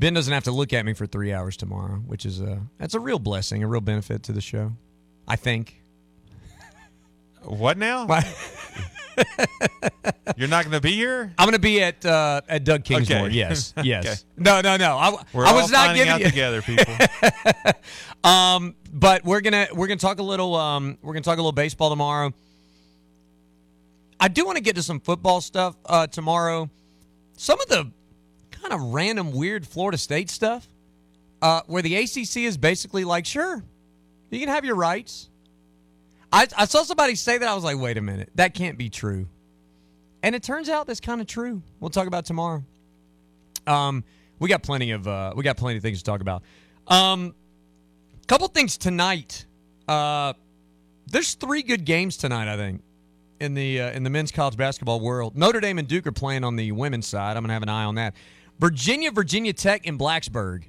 Ben 0.00 0.12
doesn't 0.12 0.34
have 0.34 0.42
to 0.42 0.50
look 0.50 0.72
at 0.72 0.84
me 0.84 0.92
for 0.92 1.06
three 1.06 1.32
hours 1.32 1.56
tomorrow, 1.56 2.02
which 2.04 2.26
is 2.26 2.40
a 2.40 2.60
that's 2.78 2.94
a 2.94 2.98
real 2.98 3.20
blessing, 3.20 3.62
a 3.62 3.68
real 3.68 3.80
benefit 3.80 4.24
to 4.24 4.32
the 4.32 4.40
show. 4.40 4.72
I 5.28 5.36
think. 5.36 5.80
What 7.44 7.78
now? 7.78 8.08
You're 10.36 10.48
not 10.48 10.64
going 10.64 10.72
to 10.72 10.80
be 10.80 10.92
here. 10.92 11.32
I'm 11.38 11.46
going 11.46 11.52
to 11.52 11.58
be 11.58 11.82
at 11.82 12.04
uh, 12.04 12.40
at 12.48 12.64
Doug 12.64 12.84
Kingsmore. 12.84 13.26
Okay. 13.26 13.34
Yes, 13.34 13.74
yes. 13.82 14.04
Okay. 14.04 14.16
No, 14.36 14.60
no, 14.60 14.76
no. 14.76 14.96
I, 14.96 15.16
We're 15.32 15.46
I 15.46 15.52
was 15.52 15.70
not 15.70 15.94
giving 15.94 16.08
out 16.08 16.20
you 16.20 16.26
together, 16.26 16.62
people. 16.62 16.94
um, 18.24 18.74
but 18.92 19.24
we're 19.24 19.40
gonna 19.40 19.68
we're 19.72 19.86
gonna 19.86 19.98
talk 19.98 20.18
a 20.18 20.22
little 20.22 20.54
um 20.54 20.98
we're 21.02 21.12
gonna 21.12 21.22
talk 21.22 21.36
a 21.36 21.40
little 21.40 21.52
baseball 21.52 21.90
tomorrow. 21.90 22.32
I 24.18 24.28
do 24.28 24.44
want 24.44 24.56
to 24.56 24.62
get 24.62 24.76
to 24.76 24.82
some 24.82 25.00
football 25.00 25.40
stuff 25.40 25.76
uh, 25.86 26.06
tomorrow. 26.06 26.70
Some 27.36 27.60
of 27.60 27.68
the 27.68 27.90
kind 28.50 28.72
of 28.72 28.80
random, 28.94 29.32
weird 29.32 29.66
Florida 29.66 29.98
State 29.98 30.30
stuff, 30.30 30.66
uh, 31.42 31.62
where 31.66 31.82
the 31.82 31.96
ACC 31.96 32.38
is 32.38 32.56
basically 32.56 33.04
like, 33.04 33.26
sure, 33.26 33.62
you 34.30 34.40
can 34.40 34.48
have 34.48 34.64
your 34.64 34.76
rights. 34.76 35.28
I, 36.34 36.48
I 36.56 36.64
saw 36.64 36.82
somebody 36.82 37.14
say 37.14 37.38
that. 37.38 37.48
I 37.48 37.54
was 37.54 37.62
like, 37.62 37.78
wait 37.78 37.96
a 37.96 38.00
minute, 38.00 38.30
that 38.34 38.54
can't 38.54 38.76
be 38.76 38.90
true. 38.90 39.28
And 40.24 40.34
it 40.34 40.42
turns 40.42 40.68
out 40.68 40.88
that's 40.88 40.98
kind 40.98 41.20
of 41.20 41.28
true. 41.28 41.62
We'll 41.78 41.90
talk 41.90 42.08
about 42.08 42.24
tomorrow. 42.24 42.64
Um, 43.68 44.02
we 44.40 44.48
got 44.48 44.64
plenty 44.64 44.90
of 44.90 45.06
uh, 45.06 45.32
we 45.36 45.44
got 45.44 45.56
plenty 45.56 45.76
of 45.76 45.82
things 45.82 45.98
to 45.98 46.04
talk 46.04 46.20
about. 46.20 46.42
Um, 46.88 47.36
couple 48.26 48.48
things 48.48 48.76
tonight. 48.76 49.46
Uh, 49.86 50.32
there's 51.06 51.34
three 51.34 51.62
good 51.62 51.84
games 51.84 52.16
tonight. 52.16 52.52
I 52.52 52.56
think 52.56 52.82
in 53.38 53.54
the 53.54 53.82
uh, 53.82 53.92
in 53.92 54.02
the 54.02 54.10
men's 54.10 54.32
college 54.32 54.56
basketball 54.56 54.98
world. 54.98 55.36
Notre 55.36 55.60
Dame 55.60 55.78
and 55.78 55.86
Duke 55.86 56.06
are 56.08 56.12
playing 56.12 56.42
on 56.42 56.56
the 56.56 56.72
women's 56.72 57.06
side. 57.06 57.36
I'm 57.36 57.44
gonna 57.44 57.52
have 57.52 57.62
an 57.62 57.68
eye 57.68 57.84
on 57.84 57.94
that. 57.94 58.14
Virginia, 58.58 59.12
Virginia 59.12 59.52
Tech, 59.52 59.86
and 59.86 60.00
Blacksburg. 60.00 60.64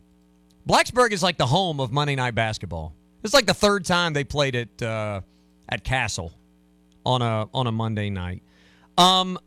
Blacksburg 0.68 1.12
is 1.12 1.24
like 1.24 1.40
the 1.40 1.48
home 1.48 1.80
of 1.80 1.92
Monday 1.92 2.16
Night 2.16 2.36
Basketball. 2.36 2.94
It's 3.24 3.34
like 3.34 3.48
the 3.48 3.54
third 3.56 3.84
time 3.84 4.14
they 4.14 4.24
played 4.24 4.54
it 4.54 4.82
uh, 4.84 5.22
at 5.70 5.84
Cassell 5.84 6.32
on 7.06 7.22
a 7.22 7.48
on 7.54 7.68
a 7.68 7.72
Monday 7.72 8.10
night. 8.10 8.42
Um, 8.98 9.38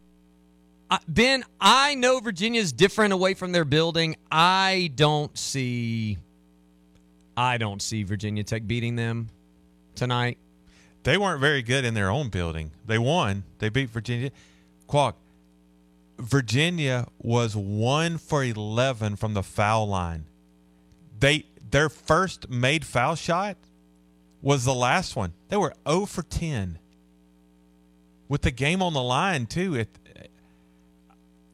Ben, 1.07 1.45
I 1.61 1.95
know 1.95 2.21
Virginia's 2.21 2.73
different 2.73 3.13
away 3.13 3.35
from 3.35 3.53
their 3.53 3.65
building. 3.65 4.17
I 4.31 4.91
don't 4.95 5.37
see. 5.37 6.19
I 7.37 7.59
don't 7.59 7.81
see 7.83 8.03
Virginia 8.03 8.43
Tech 8.43 8.67
beating 8.67 8.97
them 8.97 9.29
tonight. 9.95 10.39
They 11.03 11.17
weren't 11.17 11.41
very 11.41 11.63
good 11.63 11.85
in 11.85 11.95
their 11.95 12.11
own 12.11 12.29
building. 12.29 12.71
They 12.87 12.99
won. 12.99 13.45
They 13.59 13.69
beat 13.69 13.91
Virginia. 13.91 14.31
Quack. 14.87 15.15
Virginia 16.19 17.07
was 17.19 17.55
one 17.55 18.19
for 18.19 18.43
eleven 18.43 19.15
from 19.15 19.35
the 19.35 19.43
foul 19.43 19.87
line. 19.89 20.25
They 21.21 21.47
their 21.71 21.89
first 21.89 22.49
made 22.49 22.85
foul 22.85 23.15
shot 23.15 23.57
was 24.43 24.65
the 24.65 24.75
last 24.75 25.17
one. 25.17 25.33
They 25.49 25.57
were 25.57 25.73
0 25.89 26.07
for 26.07 26.23
10. 26.23 26.79
With 28.29 28.43
the 28.43 28.51
game 28.51 28.83
on 28.83 28.93
the 28.93 29.03
line 29.03 29.47
too. 29.47 29.75
It 29.75 29.89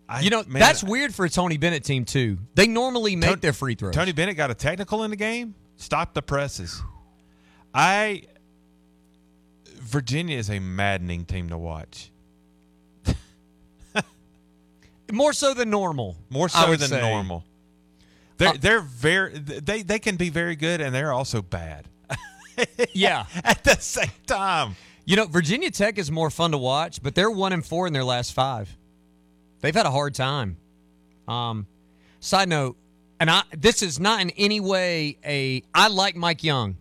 I- 0.09 0.21
you 0.21 0.31
know 0.31 0.43
man, 0.47 0.61
that's 0.61 0.83
weird 0.85 1.15
for 1.15 1.25
a 1.25 1.31
Tony 1.31 1.57
Bennett 1.57 1.85
team 1.85 2.05
too. 2.05 2.39
They 2.55 2.67
normally 2.67 3.17
make 3.17 3.31
Ton- 3.31 3.39
their 3.41 3.53
free 3.53 3.75
throws. 3.75 3.95
Tony 3.95 4.13
Bennett 4.13 4.37
got 4.37 4.51
a 4.51 4.55
technical 4.55 5.03
in 5.05 5.11
the 5.11 5.17
game. 5.17 5.55
Stop 5.77 6.15
the 6.15 6.23
presses. 6.23 6.83
I 7.73 8.25
Virginia 9.81 10.37
is 10.37 10.51
a 10.51 10.59
maddening 10.59 11.25
team 11.25 11.49
to 11.51 11.59
watch. 11.59 12.11
More 15.13 15.33
so 15.33 15.55
than 15.55 15.71
normal. 15.71 16.17
More 16.31 16.49
so 16.49 16.75
than 16.75 16.89
say. 16.89 17.01
normal. 17.01 17.45
They're 18.37 18.49
Uh, 18.49 18.55
they're 18.61 18.81
very 18.81 19.39
they 19.39 19.83
they 19.83 19.99
can 19.99 20.17
be 20.17 20.29
very 20.31 20.57
good 20.57 20.81
and 20.81 20.95
they're 20.95 21.13
also 21.13 21.41
bad. 21.41 21.89
Yeah. 22.93 23.27
At 23.43 23.65
the 23.65 23.77
same 23.77 24.11
time. 24.27 24.77
You 25.05 25.17
know, 25.17 25.27
Virginia 25.27 25.71
Tech 25.71 25.99
is 25.99 26.11
more 26.11 26.31
fun 26.31 26.53
to 26.53 26.59
watch, 26.59 27.03
but 27.03 27.15
they're 27.15 27.31
one 27.31 27.53
and 27.53 27.65
four 27.65 27.87
in 27.87 27.93
their 27.93 28.05
last 28.05 28.33
five. 28.33 28.75
They've 29.61 29.75
had 29.75 29.87
a 29.87 29.91
hard 29.91 30.15
time. 30.15 30.57
Um, 31.29 31.67
side 32.21 32.49
note, 32.49 32.77
and 33.21 33.31
I 33.31 33.43
this 33.57 33.83
is 33.83 34.01
not 34.01 34.21
in 34.21 34.31
any 34.31 34.61
way 34.61 35.19
a 35.25 35.63
I 35.75 35.89
like 35.89 36.17
Mike 36.17 36.43
Young. 36.43 36.77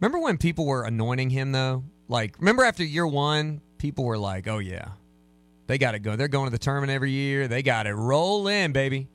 Remember 0.00 0.18
when 0.18 0.38
people 0.38 0.66
were 0.66 0.84
anointing 0.84 1.30
him 1.30 1.52
though? 1.52 1.84
Like 2.08 2.38
remember 2.38 2.64
after 2.64 2.84
year 2.84 3.06
1, 3.06 3.60
people 3.78 4.04
were 4.04 4.18
like, 4.18 4.46
"Oh 4.48 4.58
yeah. 4.58 4.88
They 5.66 5.76
got 5.76 5.92
to 5.92 5.98
go. 5.98 6.16
They're 6.16 6.28
going 6.28 6.46
to 6.46 6.50
the 6.50 6.58
tournament 6.58 6.92
every 6.92 7.10
year. 7.10 7.46
They 7.46 7.62
got 7.62 7.82
to 7.84 7.94
roll 7.94 8.48
in, 8.48 8.72
baby." 8.72 9.08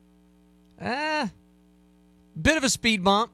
Ah. 0.80 1.30
Bit 2.40 2.56
of 2.56 2.64
a 2.64 2.68
speed 2.68 3.02
bump. 3.02 3.32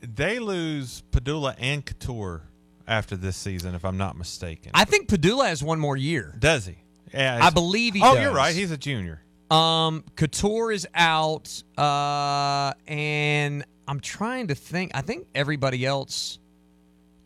They 0.00 0.38
lose 0.38 1.02
Pedulla 1.10 1.54
and 1.58 1.84
Cattoor 1.84 2.42
after 2.86 3.16
this 3.16 3.36
season, 3.36 3.74
if 3.74 3.84
I'm 3.84 3.96
not 3.98 4.16
mistaken. 4.16 4.70
I 4.74 4.84
think 4.84 5.08
Pedulla 5.08 5.48
has 5.48 5.62
one 5.62 5.78
more 5.80 5.96
year. 5.96 6.34
Does 6.38 6.66
he? 6.66 6.76
Yeah, 7.12 7.38
I 7.42 7.50
believe 7.50 7.94
he 7.94 8.00
Oh, 8.02 8.14
does. 8.14 8.22
you're 8.22 8.32
right. 8.34 8.54
He's 8.54 8.70
a 8.70 8.76
junior. 8.76 9.22
Um, 9.50 10.04
Cattoor 10.14 10.74
is 10.74 10.86
out, 10.94 11.62
uh, 11.78 12.74
and 12.86 13.64
I'm 13.86 14.00
trying 14.00 14.48
to 14.48 14.54
think. 14.54 14.90
I 14.94 15.00
think 15.00 15.26
everybody 15.34 15.86
else. 15.86 16.38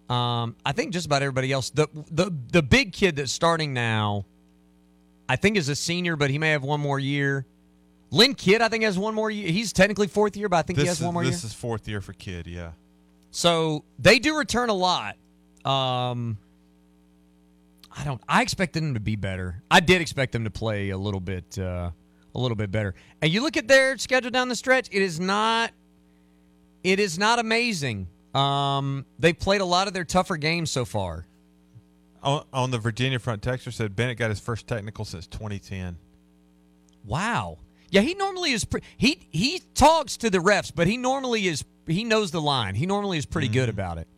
Um, 0.08 0.56
I 0.64 0.72
think 0.72 0.92
just 0.92 1.06
about 1.06 1.22
everybody 1.22 1.50
else. 1.52 1.70
The 1.70 1.88
the 2.10 2.30
the 2.52 2.62
big 2.62 2.92
kid 2.92 3.16
that's 3.16 3.32
starting 3.32 3.72
now, 3.72 4.24
I 5.28 5.36
think 5.36 5.56
is 5.56 5.68
a 5.68 5.74
senior, 5.74 6.14
but 6.16 6.30
he 6.30 6.38
may 6.38 6.50
have 6.50 6.62
one 6.62 6.80
more 6.80 6.98
year. 7.00 7.44
Lynn 8.12 8.34
Kidd, 8.34 8.60
I 8.60 8.68
think, 8.68 8.84
has 8.84 8.98
one 8.98 9.14
more 9.14 9.30
year. 9.30 9.50
He's 9.50 9.72
technically 9.72 10.06
fourth 10.06 10.36
year, 10.36 10.50
but 10.50 10.58
I 10.58 10.62
think 10.62 10.76
this 10.76 10.84
he 10.84 10.88
has 10.88 10.98
is, 10.98 11.04
one 11.04 11.14
more 11.14 11.24
this 11.24 11.30
year. 11.30 11.36
This 11.36 11.44
is 11.44 11.54
fourth 11.54 11.88
year 11.88 12.02
for 12.02 12.12
Kidd. 12.12 12.46
Yeah. 12.46 12.72
So 13.30 13.84
they 13.98 14.18
do 14.18 14.36
return 14.36 14.68
a 14.68 14.74
lot. 14.74 15.16
Um, 15.64 16.36
I 17.90 18.04
don't. 18.04 18.20
I 18.28 18.42
expected 18.42 18.82
them 18.82 18.94
to 18.94 19.00
be 19.00 19.16
better. 19.16 19.62
I 19.70 19.80
did 19.80 20.02
expect 20.02 20.32
them 20.32 20.44
to 20.44 20.50
play 20.50 20.90
a 20.90 20.98
little 20.98 21.20
bit, 21.20 21.58
uh, 21.58 21.90
a 22.34 22.38
little 22.38 22.54
bit 22.54 22.70
better. 22.70 22.94
And 23.22 23.32
you 23.32 23.42
look 23.42 23.56
at 23.56 23.66
their 23.66 23.96
schedule 23.96 24.30
down 24.30 24.50
the 24.50 24.56
stretch. 24.56 24.88
It 24.92 25.00
is 25.00 25.18
not. 25.18 25.72
It 26.84 27.00
is 27.00 27.18
not 27.18 27.38
amazing. 27.38 28.08
Um, 28.34 29.06
they've 29.18 29.38
played 29.38 29.62
a 29.62 29.64
lot 29.64 29.88
of 29.88 29.94
their 29.94 30.04
tougher 30.04 30.36
games 30.36 30.70
so 30.70 30.84
far. 30.84 31.26
On, 32.22 32.44
on 32.52 32.70
the 32.70 32.78
Virginia 32.78 33.18
front, 33.18 33.42
Texter 33.42 33.72
said 33.72 33.96
Bennett 33.96 34.18
got 34.18 34.30
his 34.30 34.40
first 34.40 34.66
technical 34.66 35.04
since 35.04 35.26
2010. 35.26 35.96
Wow. 37.04 37.58
Yeah, 37.92 38.00
he 38.00 38.14
normally 38.14 38.52
is. 38.52 38.64
Pre- 38.64 38.80
he 38.96 39.28
he 39.30 39.60
talks 39.74 40.16
to 40.16 40.30
the 40.30 40.38
refs, 40.38 40.72
but 40.74 40.86
he 40.86 40.96
normally 40.96 41.46
is. 41.46 41.62
He 41.86 42.04
knows 42.04 42.30
the 42.30 42.40
line. 42.40 42.74
He 42.74 42.86
normally 42.86 43.18
is 43.18 43.26
pretty 43.26 43.48
good 43.48 43.68
mm-hmm. 43.68 43.78
about 43.78 43.98
it. 43.98 44.08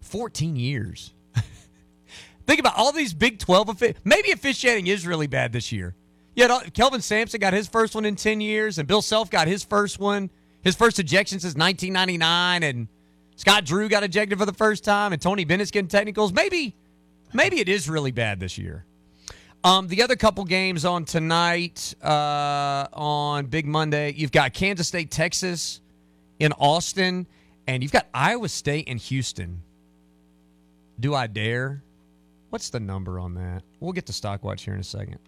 Fourteen 0.00 0.56
years. 0.56 1.14
Think 2.46 2.58
about 2.58 2.76
all 2.76 2.90
these 2.90 3.14
Big 3.14 3.38
Twelve. 3.38 3.70
Offi- 3.70 3.94
Maybe 4.02 4.32
officiating 4.32 4.88
is 4.88 5.06
really 5.06 5.28
bad 5.28 5.52
this 5.52 5.70
year. 5.70 5.94
Yeah, 6.34 6.60
Kelvin 6.74 7.00
Sampson 7.00 7.38
got 7.38 7.52
his 7.52 7.68
first 7.68 7.94
one 7.94 8.04
in 8.04 8.16
ten 8.16 8.40
years, 8.40 8.78
and 8.78 8.88
Bill 8.88 9.00
Self 9.00 9.30
got 9.30 9.46
his 9.46 9.62
first 9.62 10.00
one, 10.00 10.28
his 10.62 10.74
first 10.74 10.98
ejection 10.98 11.38
since 11.38 11.54
1999, 11.54 12.64
and 12.64 12.88
Scott 13.36 13.64
Drew 13.64 13.88
got 13.88 14.02
ejected 14.02 14.40
for 14.40 14.44
the 14.44 14.52
first 14.52 14.82
time, 14.82 15.12
and 15.12 15.22
Tony 15.22 15.44
Bennett's 15.44 15.70
getting 15.70 15.86
technicals. 15.86 16.32
Maybe, 16.32 16.74
maybe 17.32 17.60
it 17.60 17.68
is 17.68 17.88
really 17.88 18.10
bad 18.10 18.40
this 18.40 18.58
year. 18.58 18.84
Um, 19.64 19.88
the 19.88 20.02
other 20.02 20.14
couple 20.14 20.44
games 20.44 20.84
on 20.84 21.04
tonight, 21.04 21.94
uh, 22.02 22.86
on 22.92 23.46
Big 23.46 23.66
Monday, 23.66 24.12
you've 24.12 24.30
got 24.30 24.54
Kansas 24.54 24.86
State, 24.86 25.10
Texas 25.10 25.80
in 26.38 26.52
Austin, 26.52 27.26
and 27.66 27.82
you've 27.82 27.92
got 27.92 28.06
Iowa 28.14 28.48
State 28.48 28.86
in 28.86 28.98
Houston. 28.98 29.62
Do 31.00 31.14
I 31.14 31.26
dare? 31.26 31.82
What's 32.50 32.70
the 32.70 32.80
number 32.80 33.18
on 33.18 33.34
that? 33.34 33.62
We'll 33.80 33.92
get 33.92 34.06
to 34.06 34.12
stock 34.12 34.44
watch 34.44 34.64
here 34.64 34.74
in 34.74 34.80
a 34.80 34.84
second. 34.84 35.18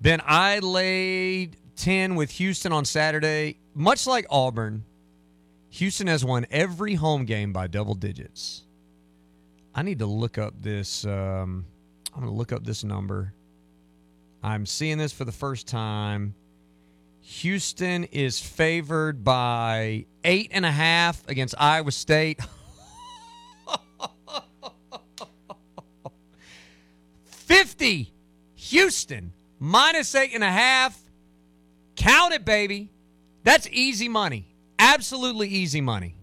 Ben, 0.00 0.20
I 0.26 0.58
laid 0.58 1.56
10 1.76 2.16
with 2.16 2.30
Houston 2.32 2.72
on 2.72 2.84
Saturday. 2.84 3.58
Much 3.74 4.06
like 4.06 4.26
Auburn, 4.28 4.84
Houston 5.70 6.08
has 6.08 6.24
won 6.24 6.46
every 6.50 6.94
home 6.94 7.24
game 7.24 7.52
by 7.52 7.68
double 7.68 7.94
digits. 7.94 8.62
I 9.74 9.82
need 9.82 10.00
to 10.00 10.06
look 10.06 10.36
up 10.36 10.54
this. 10.60 11.04
Um, 11.04 11.66
I'm 12.14 12.20
going 12.20 12.32
to 12.32 12.36
look 12.36 12.52
up 12.52 12.64
this 12.64 12.84
number. 12.84 13.34
I'm 14.42 14.66
seeing 14.66 14.98
this 14.98 15.12
for 15.12 15.24
the 15.24 15.32
first 15.32 15.66
time. 15.66 16.34
Houston 17.20 18.04
is 18.04 18.38
favored 18.38 19.24
by 19.24 20.06
eight 20.22 20.50
and 20.52 20.64
a 20.66 20.70
half 20.70 21.26
against 21.28 21.54
Iowa 21.58 21.90
State. 21.90 22.40
Fifty, 27.24 28.12
Houston 28.54 29.32
minus 29.58 30.14
eight 30.14 30.34
and 30.34 30.44
a 30.44 30.50
half. 30.50 31.00
Count 31.96 32.34
it, 32.34 32.44
baby. 32.44 32.90
That's 33.42 33.66
easy 33.70 34.08
money. 34.08 34.54
Absolutely 34.78 35.48
easy 35.48 35.80
money. 35.80 36.16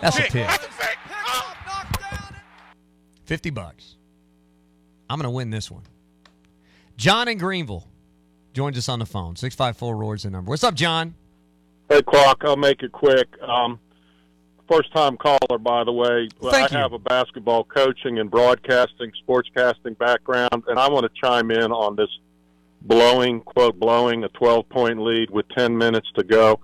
That's 0.00 0.18
a 0.18 0.22
pick. 0.22 0.48
50 3.26 3.50
bucks. 3.50 3.97
I'm 5.08 5.18
going 5.18 5.24
to 5.24 5.30
win 5.30 5.50
this 5.50 5.70
one. 5.70 5.82
John 6.96 7.28
in 7.28 7.38
Greenville 7.38 7.86
joins 8.52 8.76
us 8.76 8.88
on 8.88 8.98
the 8.98 9.06
phone. 9.06 9.36
654 9.36 9.96
Roar's 9.96 10.22
the 10.24 10.30
number. 10.30 10.50
What's 10.50 10.64
up, 10.64 10.74
John? 10.74 11.14
Hey, 11.88 12.02
Clark, 12.02 12.38
I'll 12.42 12.56
make 12.56 12.82
it 12.82 12.92
quick. 12.92 13.28
Um, 13.40 13.78
first 14.70 14.92
time 14.92 15.16
caller, 15.16 15.58
by 15.58 15.84
the 15.84 15.92
way. 15.92 16.28
Thank 16.42 16.72
I 16.72 16.76
you. 16.76 16.82
have 16.82 16.92
a 16.92 16.98
basketball 16.98 17.64
coaching 17.64 18.18
and 18.18 18.30
broadcasting, 18.30 19.12
sportscasting 19.26 19.96
background, 19.96 20.64
and 20.66 20.78
I 20.78 20.88
want 20.88 21.04
to 21.04 21.20
chime 21.20 21.50
in 21.50 21.72
on 21.72 21.96
this 21.96 22.10
blowing, 22.82 23.40
quote, 23.40 23.78
blowing 23.78 24.24
a 24.24 24.28
12 24.30 24.68
point 24.68 25.00
lead 25.00 25.30
with 25.30 25.48
10 25.50 25.76
minutes 25.76 26.08
to 26.16 26.24
go. 26.24 26.60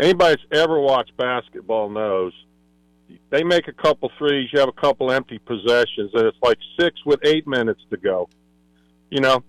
Anybody 0.00 0.36
that's 0.36 0.62
ever 0.62 0.80
watched 0.80 1.16
basketball 1.16 1.90
knows 1.90 2.32
they 3.30 3.42
make 3.42 3.68
a 3.68 3.72
couple 3.72 4.10
threes, 4.18 4.50
you 4.52 4.60
have 4.60 4.68
a 4.68 4.80
couple 4.80 5.10
empty 5.10 5.38
possessions, 5.38 6.10
and 6.14 6.26
it's 6.26 6.38
like 6.42 6.58
six 6.78 7.04
with 7.04 7.20
eight 7.24 7.46
minutes 7.46 7.80
to 7.90 7.96
go. 7.96 8.28
You 9.10 9.20
know, 9.20 9.42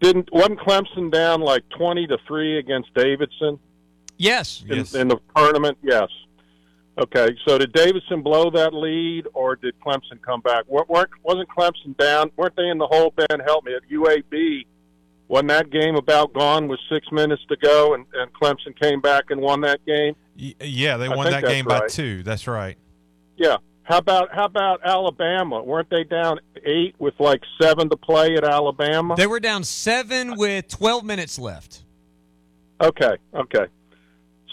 didn't 0.00 0.32
wasn't 0.32 0.60
Clemson 0.60 1.10
down 1.10 1.40
like 1.40 1.62
twenty 1.70 2.06
to 2.06 2.18
three 2.26 2.58
against 2.58 2.92
Davidson? 2.94 3.58
Yes. 4.18 4.64
in, 4.68 4.78
in 5.00 5.08
the 5.08 5.18
tournament. 5.36 5.78
Yes. 5.82 6.08
Okay. 6.98 7.28
So 7.46 7.58
did 7.58 7.72
Davidson 7.72 8.22
blow 8.22 8.50
that 8.50 8.74
lead, 8.74 9.26
or 9.34 9.56
did 9.56 9.74
Clemson 9.80 10.20
come 10.24 10.40
back? 10.40 10.64
Weren't 10.68 11.10
wasn't 11.22 11.48
Clemson 11.48 11.96
down? 11.96 12.30
Weren't 12.36 12.56
they 12.56 12.68
in 12.68 12.78
the 12.78 12.86
hole? 12.86 13.12
Ben, 13.16 13.40
help 13.40 13.64
me. 13.64 13.74
At 13.74 13.82
UAB, 13.90 14.66
wasn't 15.28 15.48
that 15.48 15.70
game 15.70 15.96
about 15.96 16.32
gone 16.34 16.68
with 16.68 16.78
six 16.90 17.06
minutes 17.10 17.42
to 17.48 17.56
go, 17.56 17.94
and, 17.94 18.04
and 18.14 18.32
Clemson 18.34 18.78
came 18.80 19.00
back 19.00 19.30
and 19.30 19.40
won 19.40 19.60
that 19.62 19.84
game? 19.86 20.14
Y- 20.38 20.54
Yeah, 20.60 20.96
they 20.96 21.06
I 21.06 21.14
won 21.14 21.30
that 21.30 21.42
that's 21.42 21.52
game 21.52 21.64
by 21.64 21.86
two. 21.88 22.22
That's 22.22 22.46
right. 22.46 22.76
Yeah. 23.36 23.56
How 23.84 23.98
about 23.98 24.32
how 24.32 24.44
about 24.44 24.80
Alabama? 24.84 25.62
Weren't 25.62 25.90
they 25.90 26.04
down 26.04 26.38
eight 26.64 26.94
with 26.98 27.14
like 27.18 27.42
seven 27.60 27.88
to 27.90 27.96
play 27.96 28.36
at 28.36 28.44
Alabama? 28.44 29.16
They 29.16 29.26
were 29.26 29.40
down 29.40 29.64
seven 29.64 30.36
with 30.36 30.68
12 30.68 31.04
minutes 31.04 31.38
left. 31.38 31.82
Okay, 32.80 33.16
okay. 33.34 33.66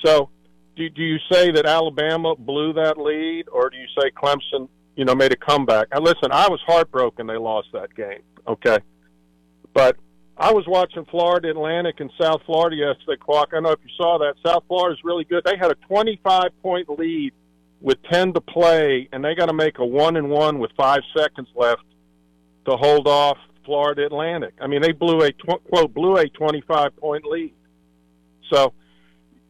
So, 0.04 0.30
do, 0.76 0.90
do 0.90 1.02
you 1.04 1.18
say 1.32 1.52
that 1.52 1.66
Alabama 1.66 2.36
blew 2.36 2.74
that 2.74 2.98
lead, 2.98 3.48
or 3.52 3.70
do 3.70 3.78
you 3.78 3.88
say 4.00 4.12
Clemson, 4.12 4.68
you 4.96 5.04
know, 5.06 5.14
made 5.16 5.32
a 5.32 5.36
comeback? 5.36 5.88
And 5.92 6.04
listen, 6.04 6.32
I 6.32 6.48
was 6.48 6.60
heartbroken 6.66 7.28
they 7.28 7.38
lost 7.38 7.68
that 7.74 7.94
game. 7.96 8.22
Okay, 8.48 8.80
but 9.74 9.96
I 10.40 10.54
was 10.54 10.66
watching 10.68 11.04
Florida 11.06 11.50
Atlantic 11.50 12.00
and 12.00 12.10
South 12.20 12.42
Florida 12.46 12.78
yesterday. 12.78 13.18
Clark, 13.20 13.50
I 13.52 13.58
don't 13.58 13.64
know 13.64 13.72
if 13.72 13.80
you 13.84 13.92
saw 13.98 14.18
that. 14.20 14.36
South 14.46 14.64
Florida's 14.70 15.04
really 15.04 15.26
good. 15.26 15.44
They 15.44 15.58
had 15.58 15.70
a 15.70 15.76
25 15.88 16.52
point 16.62 16.90
lead 16.98 17.34
with 17.82 17.98
10 18.10 18.34
to 18.34 18.42
play, 18.42 19.10
and 19.12 19.24
they 19.24 19.36
got 19.36 19.48
to 19.48 19.54
make 19.54 19.80
a 19.80 19.86
one 19.86 20.16
and 20.16 20.30
one 20.30 20.60
with 20.60 20.72
five 20.78 21.02
seconds 21.16 21.50
left 21.56 21.84
to 22.66 22.78
hold 22.78 23.06
off 23.06 23.38
Florida 23.66 24.06
Atlantic. 24.06 24.54
I 24.62 24.68
mean, 24.68 24.82
they 24.82 24.94
blew 24.94 25.22
a 25.24 25.32
tw- 25.34 25.62
quote 25.70 25.94
blew 25.94 26.16
a 26.16 26.30
25 26.30 26.96
point 26.96 27.26
lead. 27.26 27.54
So, 28.52 28.74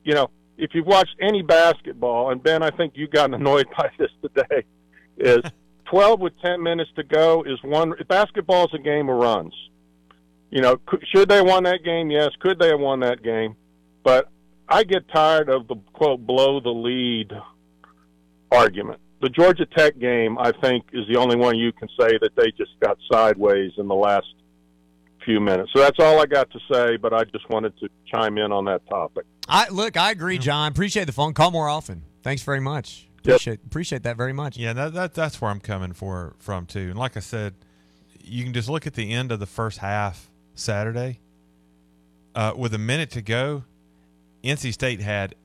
you 0.04 0.16
know, 0.16 0.32
if 0.58 0.72
you've 0.74 0.88
watched 0.88 1.16
any 1.22 1.44
basketball, 1.44 2.32
and 2.32 2.42
Ben, 2.42 2.64
I 2.64 2.72
think 2.72 2.94
you 2.96 3.08
got 3.08 3.32
annoyed 3.36 3.68
by 3.78 3.92
this 4.00 4.12
today, 4.24 4.64
is 5.18 5.44
12 5.86 6.20
with 6.20 6.34
10 6.42 6.64
minutes 6.64 6.90
to 6.96 7.04
go 7.04 7.44
is 7.44 7.60
one. 7.64 7.94
Basketball 8.08 8.66
is 8.66 8.74
a 8.74 8.80
game 8.80 9.08
of 9.08 9.18
runs. 9.18 9.54
You 10.52 10.62
know, 10.62 10.80
should 11.14 11.30
they 11.30 11.38
have 11.38 11.46
won 11.46 11.64
that 11.64 11.84
game? 11.84 12.10
Yes. 12.10 12.30
Could 12.40 12.60
they 12.60 12.70
have 12.70 12.80
won 12.80 13.02
that 13.02 13.22
game? 13.22 13.56
But 14.04 14.30
I 14.68 14.84
get 14.84 15.08
tired 15.10 15.50
of 15.50 15.68
the 15.68 15.76
quote 15.94 16.26
blow 16.26 16.60
the 16.60 16.70
lead 16.70 17.32
argument. 18.52 19.00
The 19.22 19.30
Georgia 19.30 19.66
Tech 19.66 20.00
game, 20.00 20.38
I 20.40 20.52
think, 20.62 20.86
is 20.94 21.06
the 21.08 21.18
only 21.18 21.36
one 21.36 21.58
you 21.58 21.72
can 21.74 21.90
say 22.00 22.18
that 22.22 22.32
they 22.36 22.52
just 22.52 22.72
got 22.80 22.98
sideways 23.12 23.72
in 23.78 23.88
the 23.88 23.96
last 23.96 24.28
few 25.26 25.40
minutes. 25.40 25.72
So 25.76 25.82
that's 25.82 26.00
all 26.00 26.20
I 26.22 26.26
got 26.26 26.50
to 26.52 26.60
say, 26.72 26.98
but 26.98 27.14
I 27.14 27.26
just 27.26 27.50
wanted 27.50 27.78
to 27.80 27.90
chime 28.12 28.38
in 28.38 28.52
on 28.52 28.66
that 28.66 28.88
topic. 28.88 29.26
I 29.48 29.68
look, 29.70 29.98
I 29.98 30.12
agree, 30.12 30.38
John. 30.38 30.72
Appreciate 30.72 31.06
the 31.06 31.12
phone. 31.12 31.34
Call 31.34 31.52
more 31.52 31.68
often. 31.68 32.04
Thanks 32.24 32.44
very 32.44 32.62
much. 32.62 33.08
Yep. 33.24 33.26
Appreciate 33.26 33.60
appreciate 33.66 34.04
that 34.04 34.16
very 34.16 34.34
much. 34.34 34.58
Yeah, 34.58 34.74
that, 34.74 34.94
that 34.94 35.14
that's 35.14 35.42
where 35.42 35.52
I'm 35.52 35.60
coming 35.60 35.94
for 35.94 36.36
from 36.40 36.66
too. 36.66 36.90
And 36.90 36.98
like 36.98 37.18
I 37.18 37.20
said, 37.20 37.56
you 38.24 38.44
can 38.44 38.54
just 38.54 38.70
look 38.70 38.88
at 38.88 38.94
the 38.94 39.12
end 39.12 39.32
of 39.32 39.40
the 39.40 39.46
first 39.46 39.80
half 39.80 40.29
Saturday. 40.60 41.20
Uh, 42.36 42.54
with 42.56 42.74
a 42.74 42.78
minute 42.78 43.10
to 43.12 43.22
go, 43.22 43.64
NC 44.44 44.74
State 44.74 45.02
had 45.02 45.36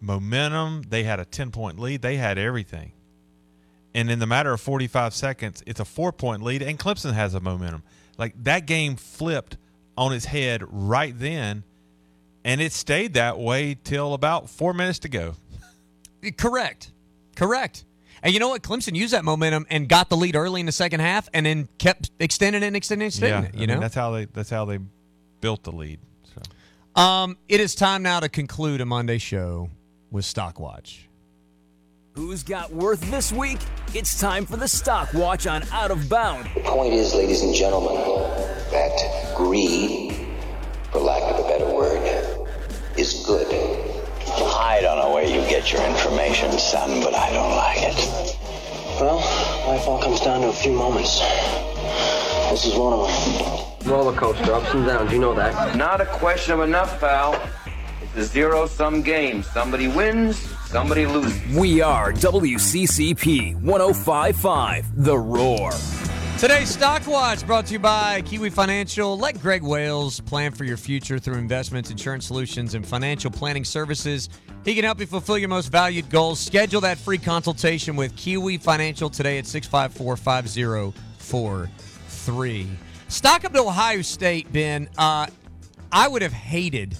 momentum. 0.00 0.82
They 0.88 1.04
had 1.04 1.20
a 1.20 1.24
10 1.24 1.50
point 1.50 1.78
lead. 1.78 2.02
They 2.02 2.16
had 2.16 2.38
everything. 2.38 2.92
And 3.94 4.10
in 4.10 4.18
the 4.20 4.26
matter 4.26 4.52
of 4.52 4.60
45 4.60 5.14
seconds, 5.14 5.62
it's 5.66 5.80
a 5.80 5.84
four 5.84 6.12
point 6.12 6.42
lead, 6.42 6.62
and 6.62 6.78
Clemson 6.78 7.12
has 7.12 7.34
a 7.34 7.40
momentum. 7.40 7.82
Like 8.18 8.34
that 8.44 8.66
game 8.66 8.96
flipped 8.96 9.56
on 9.96 10.12
its 10.12 10.26
head 10.26 10.62
right 10.68 11.18
then, 11.18 11.64
and 12.44 12.60
it 12.60 12.72
stayed 12.72 13.14
that 13.14 13.38
way 13.38 13.76
till 13.82 14.14
about 14.14 14.48
four 14.48 14.72
minutes 14.72 15.00
to 15.00 15.08
go. 15.08 15.34
Correct. 16.36 16.92
Correct. 17.34 17.84
And 18.22 18.34
you 18.34 18.40
know 18.40 18.48
what? 18.50 18.62
Clemson 18.62 18.94
used 18.94 19.12
that 19.14 19.24
momentum 19.24 19.66
and 19.70 19.88
got 19.88 20.08
the 20.08 20.16
lead 20.16 20.36
early 20.36 20.60
in 20.60 20.66
the 20.66 20.72
second 20.72 21.00
half, 21.00 21.28
and 21.32 21.46
then 21.46 21.68
kept 21.78 22.10
extending 22.18 22.62
it 22.62 22.66
and 22.66 22.76
extending 22.76 23.06
it. 23.06 23.08
Extending 23.08 23.42
yeah, 23.44 23.48
it, 23.48 23.54
I 23.54 23.60
you 23.60 23.66
mean, 23.66 23.76
know 23.76 23.80
that's 23.80 23.94
how 23.94 24.10
they 24.12 24.26
that's 24.26 24.50
how 24.50 24.64
they 24.64 24.78
built 25.40 25.62
the 25.62 25.72
lead. 25.72 26.00
So. 26.34 27.00
Um, 27.00 27.38
it 27.48 27.60
is 27.60 27.74
time 27.74 28.02
now 28.02 28.20
to 28.20 28.28
conclude 28.28 28.80
a 28.80 28.86
Monday 28.86 29.18
show 29.18 29.70
with 30.10 30.24
Stockwatch. 30.24 31.06
Who's 32.14 32.42
got 32.42 32.72
worth 32.72 33.00
this 33.10 33.32
week? 33.32 33.60
It's 33.94 34.18
time 34.20 34.44
for 34.44 34.56
the 34.56 34.66
Stock 34.68 35.14
Watch 35.14 35.46
on 35.46 35.62
Out 35.70 35.90
of 35.90 36.08
Bound. 36.08 36.50
The 36.54 36.60
point 36.60 36.92
is, 36.92 37.14
ladies 37.14 37.42
and 37.42 37.54
gentlemen, 37.54 37.94
that 38.72 39.32
greed, 39.36 40.26
for 40.90 40.98
lack 40.98 41.22
of 41.22 41.44
a 41.44 41.48
get 45.50 45.72
your 45.72 45.84
information, 45.84 46.52
son, 46.60 47.02
but 47.02 47.12
I 47.12 47.32
don't 47.32 47.56
like 47.56 47.78
it. 47.82 48.38
Well, 49.00 49.16
life 49.66 49.84
all 49.88 50.00
comes 50.00 50.20
down 50.20 50.42
to 50.42 50.48
a 50.48 50.52
few 50.52 50.70
moments. 50.70 51.18
This 52.50 52.66
is 52.66 52.76
one 52.76 52.92
of 52.92 53.80
them. 53.82 53.90
Roller 53.90 54.16
coaster, 54.16 54.54
ups 54.54 54.72
and 54.74 54.86
downs, 54.86 55.10
you 55.10 55.18
know 55.18 55.34
that. 55.34 55.74
Not 55.74 56.00
a 56.00 56.06
question 56.06 56.54
of 56.54 56.60
enough, 56.60 57.00
pal. 57.00 57.34
It's 58.00 58.16
a 58.16 58.24
zero 58.24 58.68
sum 58.68 59.02
game. 59.02 59.42
Somebody 59.42 59.88
wins, 59.88 60.38
somebody 60.68 61.04
loses. 61.06 61.56
We 61.56 61.80
are 61.80 62.12
WCCP 62.12 63.60
1055, 63.60 65.04
The 65.04 65.18
Roar. 65.18 65.72
Today's 66.40 66.70
Stock 66.70 67.06
Watch 67.06 67.46
brought 67.46 67.66
to 67.66 67.74
you 67.74 67.78
by 67.78 68.22
Kiwi 68.22 68.48
Financial. 68.48 69.18
Let 69.18 69.38
Greg 69.42 69.62
Wales 69.62 70.20
plan 70.20 70.52
for 70.52 70.64
your 70.64 70.78
future 70.78 71.18
through 71.18 71.34
investments, 71.34 71.90
insurance 71.90 72.24
solutions, 72.24 72.74
and 72.74 72.86
financial 72.86 73.30
planning 73.30 73.62
services. 73.62 74.30
He 74.64 74.74
can 74.74 74.84
help 74.84 75.00
you 75.00 75.06
fulfill 75.06 75.36
your 75.36 75.50
most 75.50 75.66
valued 75.66 76.08
goals. 76.08 76.40
Schedule 76.40 76.80
that 76.80 76.96
free 76.96 77.18
consultation 77.18 77.94
with 77.94 78.16
Kiwi 78.16 78.56
Financial 78.56 79.10
today 79.10 79.36
at 79.36 79.46
654 79.46 80.16
5043. 80.16 82.68
Stock 83.08 83.44
up 83.44 83.52
to 83.52 83.60
Ohio 83.60 84.00
State, 84.00 84.50
Ben. 84.50 84.88
Uh, 84.96 85.26
I 85.92 86.08
would 86.08 86.22
have 86.22 86.32
hated, 86.32 86.96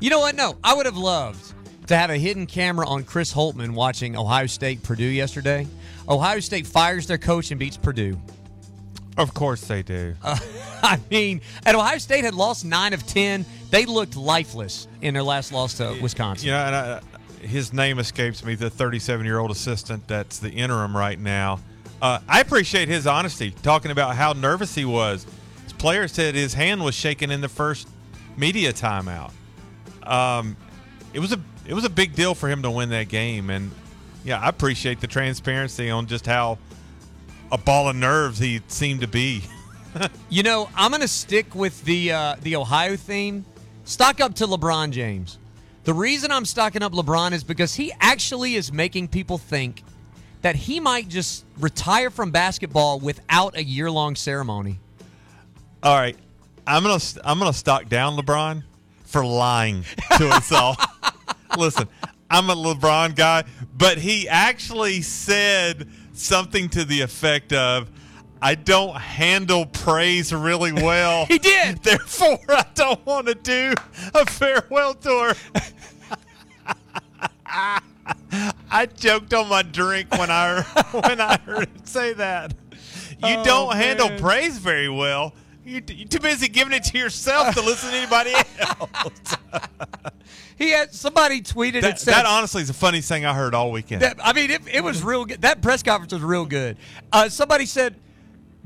you 0.00 0.08
know 0.08 0.20
what? 0.20 0.36
No, 0.36 0.56
I 0.64 0.72
would 0.72 0.86
have 0.86 0.96
loved 0.96 1.52
to 1.88 1.98
have 1.98 2.08
a 2.08 2.16
hidden 2.16 2.46
camera 2.46 2.88
on 2.88 3.04
Chris 3.04 3.30
Holtmann 3.30 3.74
watching 3.74 4.16
Ohio 4.16 4.46
State 4.46 4.82
Purdue 4.82 5.04
yesterday. 5.04 5.66
Ohio 6.08 6.40
State 6.40 6.66
fires 6.66 7.06
their 7.06 7.18
coach 7.18 7.50
and 7.50 7.60
beats 7.60 7.76
Purdue. 7.76 8.18
Of 9.16 9.34
course 9.34 9.62
they 9.62 9.82
do. 9.82 10.14
Uh, 10.22 10.38
I 10.82 10.98
mean, 11.10 11.40
and 11.66 11.76
Ohio 11.76 11.98
State 11.98 12.24
had 12.24 12.34
lost 12.34 12.64
nine 12.64 12.92
of 12.92 13.06
ten. 13.06 13.44
They 13.70 13.86
looked 13.86 14.16
lifeless 14.16 14.88
in 15.02 15.14
their 15.14 15.22
last 15.22 15.52
loss 15.52 15.74
to 15.74 15.96
Wisconsin. 16.00 16.46
You 16.46 16.52
know, 16.52 16.64
and 16.64 16.74
I, 16.74 17.00
his 17.40 17.72
name 17.72 17.98
escapes 17.98 18.44
me. 18.44 18.54
The 18.54 18.70
37 18.70 19.24
year 19.24 19.38
old 19.38 19.50
assistant 19.50 20.06
that's 20.08 20.38
the 20.38 20.50
interim 20.50 20.96
right 20.96 21.18
now. 21.18 21.60
Uh, 22.02 22.18
I 22.28 22.40
appreciate 22.40 22.88
his 22.88 23.06
honesty, 23.06 23.50
talking 23.62 23.90
about 23.90 24.16
how 24.16 24.32
nervous 24.32 24.74
he 24.74 24.84
was. 24.84 25.26
His 25.64 25.72
player 25.74 26.08
said 26.08 26.34
his 26.34 26.54
hand 26.54 26.82
was 26.82 26.94
shaking 26.94 27.30
in 27.30 27.40
the 27.40 27.48
first 27.48 27.88
media 28.36 28.72
timeout. 28.72 29.32
Um, 30.02 30.56
it 31.12 31.20
was 31.20 31.32
a 31.32 31.40
it 31.66 31.74
was 31.74 31.84
a 31.84 31.90
big 31.90 32.14
deal 32.14 32.34
for 32.34 32.48
him 32.48 32.62
to 32.62 32.70
win 32.70 32.88
that 32.90 33.08
game, 33.08 33.50
and 33.50 33.70
yeah, 34.24 34.40
I 34.40 34.48
appreciate 34.48 35.00
the 35.00 35.06
transparency 35.06 35.90
on 35.90 36.06
just 36.06 36.26
how 36.26 36.58
a 37.52 37.58
ball 37.58 37.88
of 37.88 37.96
nerves 37.96 38.38
he 38.38 38.60
seemed 38.68 39.00
to 39.00 39.08
be. 39.08 39.44
you 40.28 40.42
know, 40.42 40.68
I'm 40.76 40.90
going 40.90 41.00
to 41.02 41.08
stick 41.08 41.54
with 41.54 41.84
the 41.84 42.12
uh, 42.12 42.36
the 42.42 42.56
Ohio 42.56 42.96
theme. 42.96 43.44
Stock 43.84 44.20
up 44.20 44.34
to 44.36 44.46
LeBron 44.46 44.90
James. 44.92 45.38
The 45.84 45.94
reason 45.94 46.30
I'm 46.30 46.44
stocking 46.44 46.82
up 46.82 46.92
LeBron 46.92 47.32
is 47.32 47.42
because 47.42 47.74
he 47.74 47.92
actually 48.00 48.54
is 48.54 48.72
making 48.72 49.08
people 49.08 49.38
think 49.38 49.82
that 50.42 50.54
he 50.54 50.78
might 50.80 51.08
just 51.08 51.44
retire 51.58 52.10
from 52.10 52.30
basketball 52.30 53.00
without 53.00 53.56
a 53.56 53.64
year 53.64 53.90
long 53.90 54.14
ceremony. 54.14 54.78
All 55.82 55.96
right, 55.96 56.16
I'm 56.66 56.82
gonna 56.82 57.00
I'm 57.24 57.38
gonna 57.38 57.52
stock 57.52 57.88
down 57.88 58.16
LeBron 58.16 58.62
for 59.04 59.24
lying 59.24 59.84
to 60.18 60.28
us 60.28 60.52
all. 60.52 60.76
Listen, 61.58 61.88
I'm 62.30 62.48
a 62.50 62.54
LeBron 62.54 63.16
guy, 63.16 63.44
but 63.76 63.98
he 63.98 64.28
actually 64.28 65.02
said 65.02 65.88
something 66.20 66.68
to 66.70 66.84
the 66.84 67.00
effect 67.00 67.52
of, 67.52 67.90
I 68.42 68.54
don't 68.54 68.96
handle 68.96 69.66
praise 69.66 70.32
really 70.32 70.72
well. 70.72 71.24
he 71.28 71.38
did. 71.38 71.82
Therefore, 71.82 72.38
I 72.48 72.64
don't 72.74 73.04
want 73.04 73.26
to 73.26 73.34
do 73.34 73.74
a 74.14 74.24
farewell 74.26 74.94
tour. 74.94 75.32
I 78.72 78.86
joked 78.96 79.34
on 79.34 79.48
my 79.48 79.62
drink 79.62 80.10
when 80.16 80.30
I 80.30 80.62
when 80.92 81.20
I 81.20 81.36
heard 81.38 81.68
him 81.68 81.84
say 81.84 82.12
that. 82.14 82.54
You 83.22 83.36
Oh, 83.36 83.44
don't 83.44 83.76
handle 83.76 84.08
man. 84.08 84.20
praise 84.20 84.56
very 84.58 84.88
well. 84.88 85.34
You're, 85.64 85.80
too 85.82 86.20
busy 86.20 86.48
giving 86.48 86.72
it 86.72 86.84
to 86.84 86.98
yourself 86.98 87.54
to 87.54 87.60
listen 87.60 87.90
to 87.90 87.96
anybody 87.96 88.32
else. 88.58 89.36
He 90.56 90.70
had 90.70 90.92
somebody 90.92 91.42
tweeted 91.42 91.82
that, 91.82 92.00
said 92.00 92.12
that 92.12 92.26
honestly 92.26 92.62
is 92.62 92.68
the 92.68 92.74
funniest 92.74 93.08
thing 93.08 93.24
I 93.24 93.34
heard 93.34 93.54
all 93.54 93.70
weekend. 93.70 94.02
That, 94.02 94.16
I 94.22 94.32
mean, 94.32 94.50
it, 94.50 94.62
it 94.70 94.84
was 94.84 95.02
real 95.02 95.24
good. 95.24 95.42
That 95.42 95.62
press 95.62 95.82
conference 95.82 96.12
was 96.12 96.22
real 96.22 96.46
good. 96.46 96.76
Uh, 97.12 97.28
somebody 97.28 97.66
said, 97.66 97.96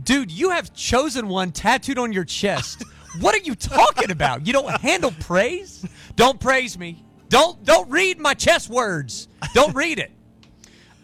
"Dude, 0.02 0.30
you 0.30 0.50
have 0.50 0.74
chosen 0.74 1.28
one 1.28 1.52
tattooed 1.52 1.98
on 1.98 2.12
your 2.12 2.24
chest. 2.24 2.84
what 3.20 3.34
are 3.34 3.42
you 3.44 3.54
talking 3.54 4.10
about? 4.10 4.46
You 4.46 4.52
don't 4.52 4.70
handle 4.80 5.12
praise. 5.20 5.86
Don't 6.16 6.40
praise 6.40 6.78
me. 6.78 7.04
Don't 7.28 7.62
don't 7.64 7.88
read 7.90 8.18
my 8.18 8.34
chess 8.34 8.68
words. 8.68 9.28
Don't 9.52 9.74
read 9.74 9.98
it. 9.98 10.10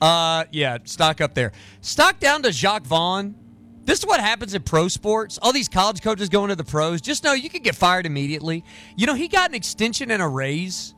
Uh, 0.01 0.45
yeah, 0.51 0.79
stock 0.85 1.21
up 1.21 1.35
there. 1.35 1.53
Stock 1.83 2.19
down 2.21 2.43
to 2.43 2.53
Jacques 2.53 2.85
Vaughn. 2.87 3.35
This 3.91 3.99
is 3.99 4.07
what 4.07 4.21
happens 4.21 4.55
in 4.55 4.63
pro 4.63 4.87
sports. 4.87 5.37
All 5.43 5.53
these 5.53 5.69
college 5.69 6.01
coaches 6.01 6.29
going 6.29 6.51
to 6.51 6.55
the 6.55 6.63
pros. 6.63 7.01
Just 7.01 7.25
know 7.25 7.33
you 7.33 7.51
could 7.51 7.65
get 7.65 7.75
fired 7.75 8.07
immediately. 8.07 8.63
You 8.95 9.05
know, 9.09 9.15
he 9.15 9.27
got 9.27 9.49
an 9.49 9.57
extension 9.57 10.13
and 10.13 10.23
a 10.23 10.29
raise 10.29 10.95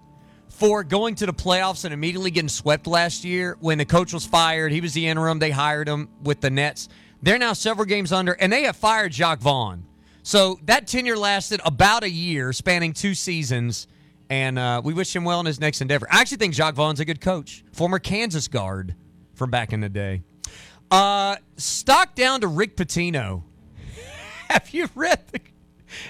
for 0.51 0.85
going 0.85 1.15
to 1.15 1.25
the 1.25 1.33
playoffs 1.33 1.87
and 1.87 1.95
immediately 1.95 2.31
getting 2.31 2.51
swept 2.51 2.87
last 2.87 3.25
year 3.25 3.57
when 3.61 3.79
the 3.79 3.87
coach 3.87 4.13
was 4.13 4.27
fired. 4.27 4.73
He 4.73 4.83
was 4.83 4.93
the 4.93 5.07
interim. 5.07 5.39
They 5.39 5.51
hired 5.51 5.89
him 5.89 6.11
with 6.23 6.43
the 6.43 6.51
Nets. 6.51 6.91
They're 7.23 7.39
now 7.39 7.55
several 7.55 7.87
games 7.87 8.13
under, 8.13 8.33
and 8.33 8.53
they 8.53 8.65
have 8.65 8.77
fired 8.77 9.15
Jacques 9.15 9.41
Vaughn. 9.41 9.87
So 10.23 10.61
that 10.65 10.87
tenure 10.87 11.17
lasted 11.17 11.63
about 11.65 12.03
a 12.03 12.11
year, 12.11 12.53
spanning 12.53 12.93
two 12.93 13.15
seasons. 13.15 13.87
And 14.29 14.59
uh, 14.59 14.83
we 14.85 14.93
wish 14.93 15.17
him 15.17 15.25
well 15.25 15.41
in 15.41 15.47
his 15.47 15.61
next 15.61 15.81
endeavor. 15.81 16.07
I 16.11 16.21
actually 16.21 16.37
think 16.37 16.53
Jacques 16.53 16.75
Vaughn's 16.75 17.01
a 17.01 17.07
good 17.07 17.23
coach, 17.23 17.65
former 17.73 17.99
Kansas 17.99 18.49
guard 18.49 18.95
from 19.33 19.51
back 19.51 19.73
in 19.73 19.81
the 19.81 19.89
day. 19.89 20.25
Uh, 20.93 21.37
stock 21.57 22.15
down 22.15 22.43
to 22.43 22.47
Rick 22.47 22.77
Pitino. 22.77 23.43
have 24.51 24.69
you 24.75 24.91
read 24.95 25.21
the 25.33 25.41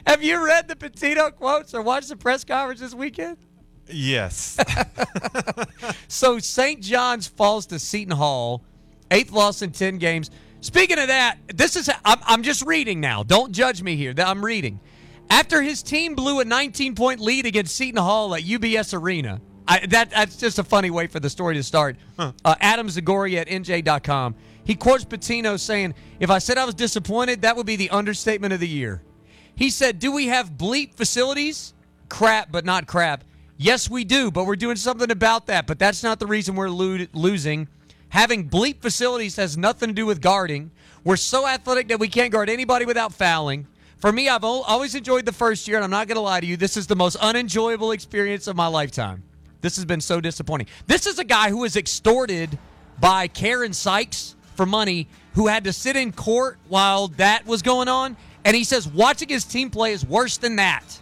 Have 0.09 0.25
you 0.25 0.45
read 0.45 0.67
the 0.67 0.75
Pitino 0.75 1.33
quotes 1.33 1.73
or 1.73 1.83
watched 1.83 2.09
the 2.09 2.17
press 2.17 2.43
conference 2.43 2.81
this 2.81 2.93
weekend? 2.93 3.39
yes. 3.89 4.59
so 6.09 6.41
St. 6.41 6.81
John's 6.81 7.29
falls 7.29 7.67
to 7.67 7.79
Seton 7.79 8.17
Hall, 8.17 8.65
eighth 9.13 9.31
loss 9.31 9.63
in 9.63 9.71
ten 9.71 9.99
games. 9.99 10.33
Speaking 10.61 10.99
of 10.99 11.07
that, 11.07 11.39
this 11.55 11.77
is 11.77 11.89
I'm, 12.05 12.19
I'm 12.25 12.43
just 12.43 12.67
reading 12.67 13.01
now. 13.01 13.23
Don't 13.23 13.53
judge 13.53 13.83
me 13.85 13.95
here. 13.95 14.13
I'm 14.19 14.45
reading. 14.45 14.81
After 15.31 15.63
his 15.63 15.83
team 15.83 16.17
blew 16.17 16.41
a 16.41 16.45
19 16.45 16.97
point 16.97 17.21
lead 17.21 17.47
against 17.47 17.77
Seton 17.77 18.03
Hall 18.03 18.35
at 18.35 18.43
UBS 18.43 18.99
Arena, 19.01 19.41
I, 19.69 19.87
that 19.87 20.11
that's 20.11 20.37
just 20.37 20.59
a 20.59 20.65
funny 20.65 20.91
way 20.91 21.07
for 21.07 21.21
the 21.21 21.31
story 21.31 21.55
to 21.55 21.63
start. 21.63 21.97
Uh, 22.19 22.33
Adam 22.61 22.89
Zagoria 22.89 23.43
at 23.43 23.47
NJ.com. 23.49 24.35
He 24.65 24.75
quotes 24.75 25.05
Pitino 25.05 25.59
saying, 25.59 25.95
"If 26.21 26.31
I 26.31 26.39
said 26.39 26.59
I 26.59 26.65
was 26.65 26.75
disappointed, 26.75 27.43
that 27.43 27.57
would 27.57 27.67
be 27.67 27.77
the 27.77 27.91
understatement 27.91 28.53
of 28.53 28.61
the 28.61 28.69
year." 28.69 29.03
He 29.55 29.71
said, 29.71 29.99
"Do 29.99 30.13
we 30.13 30.29
have 30.29 30.53
bleep 30.53 30.95
facilities? 30.95 31.75
Crap, 32.09 32.53
but 32.53 32.65
not 32.65 32.87
crap. 32.87 33.25
Yes, 33.57 33.89
we 33.89 34.05
do, 34.05 34.31
but 34.31 34.45
we're 34.45 34.57
doing 34.57 34.77
something 34.77 35.11
about 35.11 35.47
that. 35.47 35.67
But 35.67 35.79
that's 35.79 36.03
not 36.03 36.19
the 36.19 36.27
reason 36.27 36.55
we're 36.55 36.69
lo- 36.69 37.07
losing. 37.13 37.69
Having 38.09 38.51
bleep 38.51 38.83
facilities 38.83 39.37
has 39.37 39.57
nothing 39.57 39.89
to 39.89 39.95
do 39.95 40.05
with 40.05 40.21
guarding. 40.21 40.71
We're 41.05 41.17
so 41.17 41.47
athletic 41.47 41.89
that 41.89 41.99
we 41.99 42.09
can't 42.09 42.31
guard 42.31 42.51
anybody 42.51 42.85
without 42.85 43.15
fouling. 43.15 43.67
For 43.99 44.13
me, 44.13 44.29
I've 44.29 44.45
al- 44.45 44.63
always 44.63 44.95
enjoyed 44.95 45.27
the 45.27 45.33
first 45.33 45.67
year, 45.67 45.77
and 45.77 45.85
I'm 45.85 45.91
not 45.91 46.09
going 46.09 46.17
to 46.17 46.23
lie 46.23 46.41
to 46.41 46.47
you. 46.47 46.57
This 46.57 46.77
is 46.77 46.87
the 46.87 46.97
most 46.97 47.17
unenjoyable 47.17 47.93
experience 47.93 48.47
of 48.49 48.57
my 48.57 48.67
lifetime. 48.67 49.23
This 49.61 49.77
has 49.77 49.85
been 49.85 50.01
so 50.01 50.21
disappointing. 50.21 50.67
This 50.87 51.07
is 51.07 51.19
a 51.19 51.25
guy 51.25 51.49
who 51.49 51.59
was 51.59 51.77
extorted 51.77 52.59
by 53.01 53.29
Karen 53.29 53.73
Sypher 53.73 54.37
for 54.53 54.67
money, 54.67 55.09
who 55.35 55.47
had 55.47 55.65
to 55.65 55.73
sit 55.73 55.97
in 55.97 56.13
court 56.13 56.59
while 56.69 57.09
that 57.09 57.47
was 57.47 57.63
going 57.63 57.89
on. 57.89 58.17
And 58.45 58.57
he 58.57 58.65
says 58.65 58.89
watching 58.89 59.29
his 59.29 59.45
team 59.45 59.71
play 59.71 59.93
is 59.93 60.05
worse 60.05 60.37
than 60.37 60.57
that. 60.57 61.01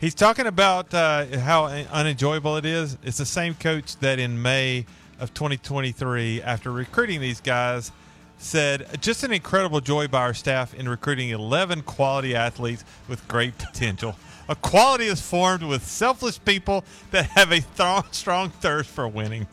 He's 0.00 0.14
talking 0.14 0.46
about 0.46 0.92
uh, 0.92 1.38
how 1.38 1.66
unenjoyable 1.66 2.56
it 2.56 2.64
is. 2.64 2.98
It's 3.04 3.18
the 3.18 3.26
same 3.26 3.54
coach 3.54 3.96
that 3.98 4.18
in 4.18 4.42
May 4.42 4.84
of 5.20 5.32
2023, 5.32 6.42
after 6.42 6.72
recruiting 6.72 7.20
these 7.20 7.40
guys, 7.40 7.92
said 8.38 8.88
just 9.00 9.22
an 9.22 9.32
incredible 9.32 9.80
joy 9.80 10.08
by 10.08 10.22
our 10.22 10.34
staff 10.34 10.74
in 10.74 10.88
recruiting 10.88 11.28
11 11.28 11.82
quality 11.82 12.34
athletes 12.34 12.84
with 13.08 13.26
great 13.28 13.56
potential. 13.58 14.16
A 14.48 14.56
quality 14.56 15.06
is 15.06 15.20
formed 15.20 15.62
with 15.62 15.86
selfless 15.86 16.38
people 16.38 16.84
that 17.12 17.26
have 17.26 17.52
a 17.52 17.60
th- 17.60 18.04
strong 18.10 18.50
thirst 18.50 18.90
for 18.90 19.06
winning. 19.06 19.46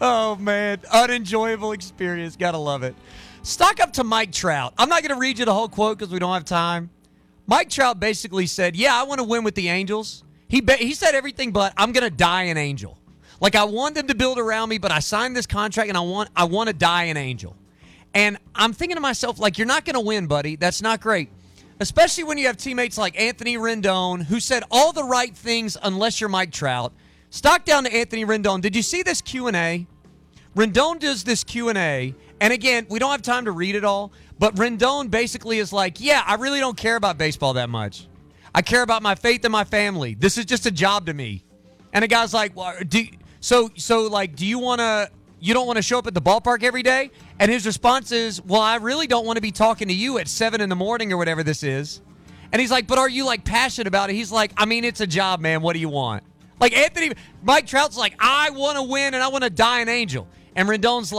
Oh 0.00 0.36
man, 0.36 0.80
unenjoyable 0.92 1.72
experience. 1.72 2.36
Gotta 2.36 2.58
love 2.58 2.82
it. 2.82 2.94
Stock 3.42 3.80
up 3.80 3.92
to 3.94 4.04
Mike 4.04 4.32
Trout. 4.32 4.72
I'm 4.78 4.88
not 4.88 5.02
gonna 5.02 5.18
read 5.18 5.38
you 5.38 5.44
the 5.44 5.52
whole 5.54 5.68
quote 5.68 5.98
because 5.98 6.12
we 6.12 6.18
don't 6.18 6.32
have 6.32 6.44
time. 6.44 6.90
Mike 7.46 7.68
Trout 7.68 8.00
basically 8.00 8.46
said, 8.46 8.76
"Yeah, 8.76 8.98
I 8.98 9.02
want 9.02 9.18
to 9.18 9.24
win 9.24 9.44
with 9.44 9.54
the 9.54 9.68
Angels." 9.68 10.24
He 10.48 10.60
ba- 10.60 10.76
he 10.76 10.94
said 10.94 11.14
everything 11.14 11.52
but 11.52 11.72
I'm 11.76 11.92
gonna 11.92 12.10
die 12.10 12.44
an 12.44 12.56
Angel. 12.56 12.96
Like 13.40 13.54
I 13.54 13.64
want 13.64 13.94
them 13.94 14.06
to 14.08 14.14
build 14.14 14.38
around 14.38 14.68
me, 14.70 14.78
but 14.78 14.90
I 14.90 15.00
signed 15.00 15.36
this 15.36 15.46
contract 15.46 15.88
and 15.88 15.96
I 15.98 16.00
want 16.00 16.30
I 16.34 16.44
want 16.44 16.68
to 16.68 16.74
die 16.74 17.04
an 17.04 17.16
Angel. 17.16 17.56
And 18.14 18.38
I'm 18.54 18.72
thinking 18.72 18.96
to 18.96 19.00
myself, 19.00 19.38
like, 19.38 19.56
you're 19.56 19.66
not 19.66 19.84
gonna 19.84 20.00
win, 20.00 20.26
buddy. 20.26 20.56
That's 20.56 20.82
not 20.82 21.00
great. 21.00 21.30
Especially 21.78 22.24
when 22.24 22.38
you 22.38 22.46
have 22.46 22.56
teammates 22.56 22.98
like 22.98 23.18
Anthony 23.18 23.56
Rendon, 23.56 24.24
who 24.24 24.40
said 24.40 24.64
all 24.70 24.92
the 24.92 25.04
right 25.04 25.34
things 25.34 25.76
unless 25.82 26.20
you're 26.20 26.28
Mike 26.28 26.52
Trout. 26.52 26.92
Stock 27.30 27.64
down 27.64 27.84
to 27.84 27.94
Anthony 27.94 28.24
Rendon. 28.24 28.60
Did 28.60 28.74
you 28.74 28.82
see 28.82 29.02
this 29.02 29.20
Q 29.20 29.46
and 29.46 29.56
A? 29.56 29.86
Rendon 30.56 30.98
does 30.98 31.22
this 31.22 31.44
Q 31.44 31.68
and 31.68 32.52
again, 32.52 32.86
we 32.90 32.98
don't 32.98 33.12
have 33.12 33.22
time 33.22 33.44
to 33.44 33.52
read 33.52 33.76
it 33.76 33.84
all. 33.84 34.12
But 34.38 34.56
Rendon 34.56 35.10
basically 35.10 35.58
is 35.58 35.72
like, 35.72 36.00
"Yeah, 36.00 36.24
I 36.26 36.34
really 36.34 36.60
don't 36.60 36.76
care 36.76 36.96
about 36.96 37.18
baseball 37.18 37.52
that 37.54 37.68
much. 37.68 38.08
I 38.54 38.62
care 38.62 38.82
about 38.82 39.02
my 39.02 39.14
faith 39.14 39.44
and 39.44 39.52
my 39.52 39.64
family. 39.64 40.14
This 40.14 40.38
is 40.38 40.44
just 40.44 40.66
a 40.66 40.70
job 40.70 41.06
to 41.06 41.14
me." 41.14 41.44
And 41.92 42.02
the 42.02 42.08
guy's 42.08 42.32
like, 42.34 42.56
well, 42.56 42.74
do, 42.88 43.06
"So, 43.40 43.70
so 43.76 44.08
like, 44.08 44.34
do 44.34 44.46
you 44.46 44.58
want 44.58 44.80
to? 44.80 45.10
You 45.38 45.54
don't 45.54 45.66
want 45.66 45.76
to 45.76 45.82
show 45.82 45.98
up 45.98 46.06
at 46.06 46.14
the 46.14 46.22
ballpark 46.22 46.62
every 46.62 46.82
day?" 46.82 47.10
And 47.38 47.50
his 47.50 47.66
response 47.66 48.10
is, 48.12 48.42
"Well, 48.42 48.60
I 48.60 48.76
really 48.76 49.06
don't 49.06 49.26
want 49.26 49.36
to 49.36 49.42
be 49.42 49.52
talking 49.52 49.88
to 49.88 49.94
you 49.94 50.18
at 50.18 50.26
seven 50.26 50.60
in 50.60 50.68
the 50.68 50.76
morning 50.76 51.12
or 51.12 51.16
whatever 51.18 51.42
this 51.42 51.62
is." 51.62 52.00
And 52.52 52.60
he's 52.60 52.70
like, 52.70 52.86
"But 52.86 52.98
are 52.98 53.08
you 53.08 53.24
like 53.24 53.44
passionate 53.44 53.86
about 53.86 54.10
it?" 54.10 54.14
He's 54.14 54.32
like, 54.32 54.52
"I 54.56 54.64
mean, 54.64 54.84
it's 54.84 55.00
a 55.00 55.06
job, 55.06 55.40
man. 55.40 55.60
What 55.60 55.74
do 55.74 55.78
you 55.78 55.90
want?" 55.90 56.24
Like 56.60 56.76
Anthony, 56.76 57.12
Mike 57.42 57.66
Trout's 57.66 57.96
like, 57.96 58.14
"I 58.18 58.50
want 58.50 58.76
to 58.76 58.82
win 58.82 59.14
and 59.14 59.22
I 59.22 59.28
want 59.28 59.44
to 59.44 59.50
die 59.50 59.80
an 59.80 59.88
angel." 59.88 60.28
And 60.54 60.68
Rendon's 60.68 61.12
like. 61.12 61.18